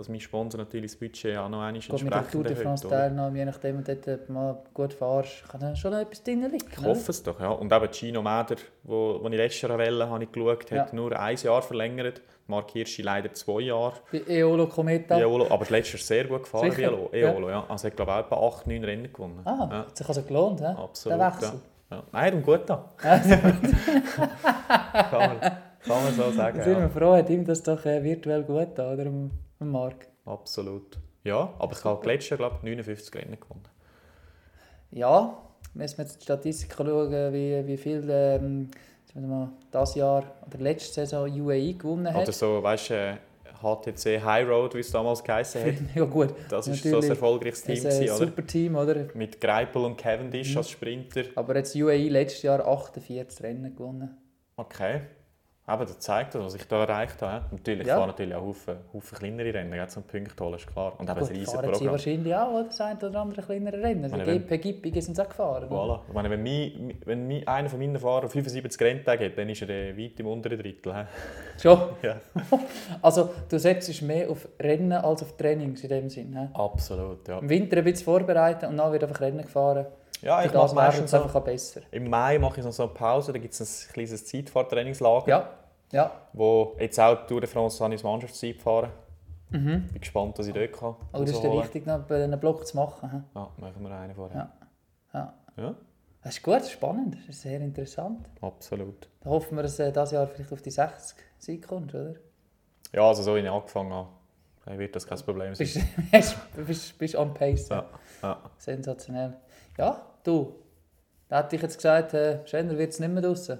dass 0.00 0.08
mein 0.08 0.20
Sponsor 0.20 0.58
natürlich 0.58 0.90
das 0.92 0.98
Budget 1.00 1.36
auch 1.36 1.48
noch 1.48 1.60
einmal 1.62 1.80
Gut, 1.80 2.02
mit 2.02 2.12
der 2.12 2.28
Tour 2.30 2.40
entsprechend 2.40 2.44
de 2.46 2.52
erhöht. 2.52 2.62
France 2.64 2.86
oder? 2.86 2.96
teilnehmen, 2.96 3.36
je 3.36 3.44
nachdem, 3.44 3.76
wenn 3.76 3.84
du 3.84 3.96
dort 3.96 4.28
mal 4.28 4.62
gut 4.74 4.92
fährst, 4.94 5.48
kann 5.48 5.60
dann 5.60 5.76
schon 5.76 5.92
etwas 5.92 6.22
drin 6.22 6.42
liegen. 6.50 6.66
Ich 6.70 6.82
hoffe 6.84 7.10
es 7.10 7.22
doch, 7.22 7.38
ja. 7.40 7.50
Und 7.50 7.72
eben 7.72 7.88
Gino 7.92 8.22
Meder, 8.22 8.56
wo, 8.82 9.18
wo 9.22 9.28
ich 9.28 9.36
letztes 9.36 9.62
Jahr 9.62 9.78
wählen 9.78 10.08
habe 10.08 10.24
ich 10.24 10.32
geschaut, 10.32 10.70
hat 10.70 10.70
Ja. 10.70 10.88
nur 10.92 11.18
ein 11.18 11.36
Jahr 11.36 11.62
verlängert. 11.62 12.22
Mark 12.46 12.70
Hirschi 12.72 13.02
leider 13.02 13.32
zwei 13.32 13.60
Jahre. 13.60 13.92
Bei 14.10 14.22
Eolo 14.42 14.66
Cometa. 14.66 15.16
Eolo, 15.18 15.46
aber 15.50 15.64
letztes 15.70 15.92
Jahr 16.08 16.18
sehr 16.18 16.24
gut 16.28 16.42
gefahren 16.42 16.70
Sicher? 16.72 16.90
Eolo. 16.92 17.10
Eolo 17.12 17.50
ja. 17.50 17.64
Also 17.68 17.86
hat 17.86 17.94
glaube 17.94 18.10
ich 18.10 18.16
auch 18.16 18.24
etwa 18.26 18.36
8, 18.48 18.66
9 18.66 18.84
Rennen 18.84 19.12
gewonnen. 19.12 19.40
Ah, 19.44 19.68
ja. 19.70 19.78
hat 19.86 19.96
sich 19.96 20.08
also 20.08 20.22
gelohnt, 20.22 20.60
hä? 20.60 20.74
Absolut. 20.76 21.18
Der 21.20 21.26
Ja. 21.26 21.32
Wechsel. 21.34 21.60
Ja. 21.92 22.02
Nein, 22.12 22.34
und 22.34 22.42
gut 22.44 22.60
da. 22.66 22.88
kann, 22.96 23.20
man, 25.10 25.40
kann 25.40 26.04
man 26.04 26.12
so 26.14 26.30
sagen. 26.30 26.58
Da 26.58 26.64
sind 26.64 26.74
wir 26.76 26.82
Ja. 26.82 26.88
froh, 26.88 27.14
hat 27.16 27.30
ihm 27.30 27.44
das 27.44 27.62
doch 27.62 27.84
äh, 27.86 28.02
virtuell 28.02 28.42
gut 28.44 28.68
da, 28.76 28.92
oder? 28.92 29.06
Am, 29.60 29.70
Marc. 29.70 30.08
Absolut. 30.24 30.98
Ja, 31.22 31.52
aber 31.58 31.72
ich 31.72 31.84
habe 31.84 32.06
letztes 32.06 32.30
Jahr 32.30 32.38
glaube 32.38 32.56
ich 32.58 32.62
59 32.62 33.14
Rennen 33.14 33.38
gewonnen. 33.38 33.62
Ja, 34.90 35.38
müssen 35.74 35.98
wir 35.98 36.04
jetzt 36.04 36.20
die 36.20 36.24
Statistik 36.24 36.74
schauen, 36.76 37.12
wie, 37.32 37.66
wie 37.66 37.76
viel 37.76 38.04
ähm, 38.10 38.70
mal, 39.14 39.50
das 39.70 39.94
Jahr 39.94 40.24
oder 40.46 40.58
letzte 40.58 40.94
Saison 41.06 41.28
UAE 41.30 41.74
gewonnen 41.74 42.12
hat. 42.12 42.22
Oder 42.22 42.32
so, 42.32 42.62
weißt 42.62 42.90
du, 42.90 42.94
äh, 42.94 43.16
HTC 43.62 44.22
High 44.24 44.48
Road, 44.48 44.74
wie 44.74 44.80
es 44.80 44.90
damals 44.90 45.22
geheißen 45.22 45.62
hat. 45.62 45.74
ja 45.94 46.04
gut, 46.06 46.34
Das 46.48 46.66
war 46.66 46.74
so 46.74 46.86
ein 46.88 46.90
Natürlich. 46.92 47.10
erfolgreiches 47.10 47.62
das 47.62 47.66
Team, 47.66 47.74
ist 47.74 47.84
ein 47.84 47.90
gewesen, 48.00 48.16
oder? 48.16 48.26
super 48.26 48.46
Team, 48.46 48.76
oder? 48.76 49.06
Mit 49.14 49.40
Greipel 49.40 49.84
und 49.84 49.96
Cavendish 49.98 50.52
Mhm. 50.52 50.56
als 50.58 50.70
Sprinter. 50.70 51.22
Aber 51.34 51.56
jetzt 51.56 51.76
UAE 51.76 52.08
letztes 52.08 52.42
Jahr 52.42 52.66
48 52.66 53.42
Rennen 53.42 53.76
gewonnen. 53.76 54.16
Okay. 54.56 55.02
Aber 55.70 55.84
das 55.84 55.98
zeigt 56.00 56.34
das, 56.34 56.42
was 56.44 56.54
ich 56.56 56.66
da 56.66 56.82
erreicht 56.82 57.22
habe. 57.22 57.44
Natürlich, 57.52 57.86
Ja. 57.86 57.94
ich 57.94 57.98
fahre 57.98 58.06
natürlich 58.08 58.34
auch 58.34 58.42
Haufen, 58.42 58.76
Haufen 58.92 59.18
kleinere 59.18 59.54
Rennen, 59.54 59.88
zum 59.88 60.02
Punkt 60.02 60.40
holen, 60.40 60.54
ist 60.54 60.66
klar. 60.66 60.94
Und 60.98 61.08
eben 61.08 61.16
ein 61.18 61.24
riesiges 61.24 61.52
fahren 61.52 61.64
sie 61.66 61.70
Programm. 61.70 61.92
wahrscheinlich 61.92 62.34
auch 62.34 62.50
oder? 62.52 62.64
das 62.64 62.80
ein 62.80 62.96
oder 62.98 63.20
andere 63.20 63.42
kleinere 63.42 63.80
Rennen. 63.80 64.04
Also 64.04 64.16
wenn- 64.18 64.26
GP 64.46 64.58
Gippingen 64.58 65.00
sind 65.00 65.14
sie 65.14 65.22
auch 65.22 65.28
gefahren. 65.28 65.68
Voilà. 65.70 66.00
Ich 66.08 66.12
meine, 66.14 66.28
wenn, 66.30 66.42
mein, 66.42 66.94
wenn 67.04 67.28
mein, 67.28 67.46
einer 67.46 67.68
von 67.68 67.78
meinen 67.78 67.98
Fahrer 67.98 68.28
75 68.28 68.80
Renntage 68.80 69.26
hat, 69.26 69.38
dann 69.38 69.48
ist 69.48 69.62
er 69.62 69.68
äh, 69.70 69.96
weit 69.96 70.18
im 70.18 70.26
unteren 70.26 70.58
Drittel. 70.58 70.94
hä? 70.94 71.04
Schon. 71.62 71.78
Ja. 72.02 72.16
Also 73.02 73.30
du 73.48 73.58
setzt 73.58 74.02
mehr 74.02 74.28
auf 74.30 74.48
Rennen 74.60 74.92
als 74.92 75.22
auf 75.22 75.36
Trainings 75.36 75.82
in 75.84 75.88
dem 75.88 76.08
Sinn. 76.10 76.36
He? 76.36 76.48
Absolut, 76.54 77.26
ja. 77.28 77.38
Im 77.38 77.48
Winter 77.48 77.76
ein 77.78 77.84
bisschen 77.84 78.04
vorbereiten 78.04 78.66
und 78.66 78.76
dann 78.76 78.90
wird 78.92 79.04
einfach 79.04 79.20
Rennen 79.20 79.42
gefahren. 79.42 79.86
Ja, 80.22 80.44
ich 80.44 80.52
mache 80.52 80.74
meistens 80.74 81.14
einfach 81.14 81.34
auch 81.34 81.44
besser. 81.44 81.80
im 81.90 82.08
Mai 82.10 82.38
mache 82.38 82.60
ich 82.60 82.66
noch 82.66 82.72
so 82.72 82.84
eine 82.84 82.92
Pause, 82.92 83.32
da 83.32 83.38
gibt 83.38 83.54
es 83.58 83.88
ein 83.88 83.92
kleines 83.92 84.26
Zeitfahrtrainingslager, 84.26 85.28
Ja, 85.28 85.48
ja. 85.92 86.10
wo 86.32 86.76
jetzt 86.78 86.98
auch 87.00 87.16
die 87.22 87.26
Tour 87.26 87.40
de 87.40 87.48
France 87.48 87.82
habe 87.82 87.94
ich 87.94 88.00
das 88.00 88.10
Mannschaftszeit 88.10 88.56
fahren. 88.60 88.90
Mhm. 89.50 89.88
Bin 89.88 90.00
gespannt, 90.00 90.38
was 90.38 90.46
ich 90.46 90.54
dort 90.54 90.72
kann. 90.72 90.94
Aber 91.12 91.24
das 91.24 91.30
ist 91.30 91.36
rausholen. 91.38 91.64
wichtig, 91.64 91.88
einem 91.88 92.38
Block 92.40 92.66
zu 92.66 92.76
machen. 92.76 93.10
he? 93.10 93.18
Ja, 93.38 93.48
machen 93.56 93.82
wir 93.82 93.90
einen 93.90 94.14
vorher. 94.14 94.36
Ja. 94.36 94.52
Ja. 95.18 95.34
Ja, 95.56 95.74
Das 96.22 96.36
ist 96.36 96.42
gut, 96.44 96.64
spannend, 96.66 97.16
das 97.18 97.34
ist 97.36 97.42
sehr 97.42 97.60
interessant. 97.60 98.28
absolut. 98.40 99.08
Da 99.22 99.30
hoffen 99.30 99.56
wir, 99.56 99.62
dass 99.64 99.76
du 99.76 99.90
dieses 99.90 100.10
Jahr 100.12 100.26
vielleicht 100.28 100.52
auf 100.52 100.62
die 100.62 100.70
60 100.70 101.16
Siege 101.38 101.66
kommst, 101.66 101.94
oder? 101.94 102.14
Ja, 102.92 103.02
also 103.08 103.22
so 103.22 103.34
wie 103.34 103.40
ich 103.40 103.50
angefangen 103.50 103.92
habe, 103.92 104.08
dann 104.66 104.78
wird 104.78 104.94
das 104.94 105.04
kein 105.06 105.18
Problem 105.18 105.54
sein. 105.54 105.66
Bist, 106.12 106.36
bist, 106.66 106.98
bist 106.98 107.14
on 107.16 107.34
pace. 107.34 107.68
Ja, 107.70 107.86
ja. 108.22 108.38
Sensationell. 108.58 109.36
Ja, 109.78 110.00
du. 110.24 110.54
Da 111.28 111.38
hätte 111.38 111.56
ich 111.56 111.62
jetzt 111.62 111.76
gesagt, 111.76 112.14
äh, 112.14 112.46
schöner 112.46 112.76
wird 112.76 112.92
es 112.92 113.00
nicht 113.00 113.12
mehr 113.12 113.22
draussen. 113.22 113.58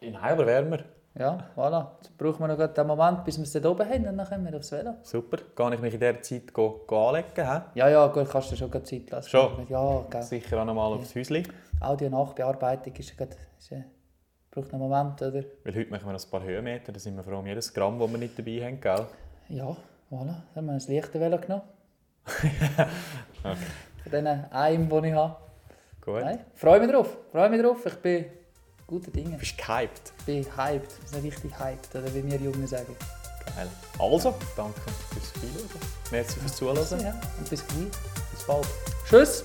Nein, 0.00 0.16
aber 0.16 0.46
wärmer. 0.46 0.78
Ja, 1.18 1.50
voilà. 1.56 1.96
Jetzt 2.00 2.16
brauchen 2.16 2.38
wir 2.40 2.48
noch 2.48 2.72
den 2.72 2.86
Moment, 2.86 3.24
bis 3.24 3.38
wir 3.38 3.42
es 3.42 3.52
dort 3.52 3.66
oben 3.66 3.88
haben 3.88 4.06
und 4.06 4.16
dann 4.16 4.28
kommen 4.28 4.44
wir 4.44 4.56
aufs 4.56 4.70
Velo. 4.70 4.94
Super. 5.02 5.38
Kann 5.56 5.72
ich 5.72 5.80
mich 5.80 5.94
in 5.94 6.00
dieser 6.00 6.22
Zeit 6.22 6.52
go, 6.52 6.84
go 6.86 7.08
anlegen? 7.08 7.26
He? 7.34 7.60
Ja, 7.74 7.88
ja, 7.88 8.06
gut, 8.06 8.28
kannst 8.30 8.52
du 8.52 8.56
schon 8.56 8.70
Zeit 8.84 9.10
lassen. 9.10 9.28
Schon? 9.28 9.66
Ja, 9.68 10.04
gell. 10.08 10.22
Sicher 10.22 10.60
auch 10.60 10.64
noch 10.64 10.74
mal 10.74 10.92
aufs 10.92 11.14
Häuschen. 11.16 11.48
Audio-Nachbearbeitung 11.80 12.94
ist 12.94 13.08
ja 13.08 13.16
gerade... 13.16 13.36
Ist 13.58 13.70
ja, 13.70 13.78
braucht 14.50 14.72
noch 14.72 14.80
einen 14.80 14.88
Moment, 14.88 15.20
oder? 15.20 15.42
Weil 15.64 15.74
heute 15.74 15.90
machen 15.90 16.06
wir 16.06 16.12
noch 16.12 16.24
ein 16.24 16.30
paar 16.30 16.42
Höhenmeter. 16.44 16.92
Da 16.92 17.00
sind 17.00 17.16
wir 17.16 17.24
froh 17.24 17.38
um 17.38 17.46
jedes 17.46 17.74
Gramm, 17.74 17.98
das 17.98 18.10
wir 18.10 18.18
nicht 18.18 18.38
dabei 18.38 18.64
haben. 18.64 18.80
Gell? 18.80 19.06
Ja, 19.48 19.76
voilà. 20.10 20.36
Dann 20.54 20.56
haben 20.56 20.66
wir 20.66 20.72
ein 20.74 20.94
leichtes 20.94 21.20
Velo 21.20 21.38
genommen. 21.38 21.62
Von 23.42 23.56
diesen 24.04 24.26
einem, 24.26 24.88
den 24.88 25.04
ich 25.04 25.14
habe. 25.14 25.47
Gut. 26.00 26.20
Nein, 26.20 26.44
freue 26.54 26.80
mich 26.80 26.90
drauf. 26.90 27.16
Freue 27.30 27.50
mich 27.50 27.62
drauf. 27.62 27.78
Ich 27.84 27.94
bin 27.96 28.26
guter 28.86 29.10
Dinge. 29.10 29.32
Du 29.32 29.38
bist 29.38 29.58
gehypt. 29.58 30.12
Ich 30.18 30.24
bin 30.24 30.46
hyped. 30.56 30.92
Ich 31.04 31.10
bin 31.10 31.20
richtig 31.20 31.58
hyped, 31.58 31.94
oder 31.94 32.14
wie 32.14 32.24
wir 32.30 32.38
Jungen 32.38 32.66
sagen. 32.66 32.96
Geil. 33.56 33.68
Also, 33.98 34.34
danke 34.56 34.80
fürs 34.80 35.32
Zuschauen. 35.32 35.80
Merci 36.10 36.40
fürs 36.40 36.56
Zuhören. 36.56 37.00
Ja, 37.00 37.20
und 37.38 37.50
bis 37.50 37.66
gleich. 37.66 37.88
Bis 38.32 38.44
bald. 38.46 38.66
Tschüss. 39.08 39.44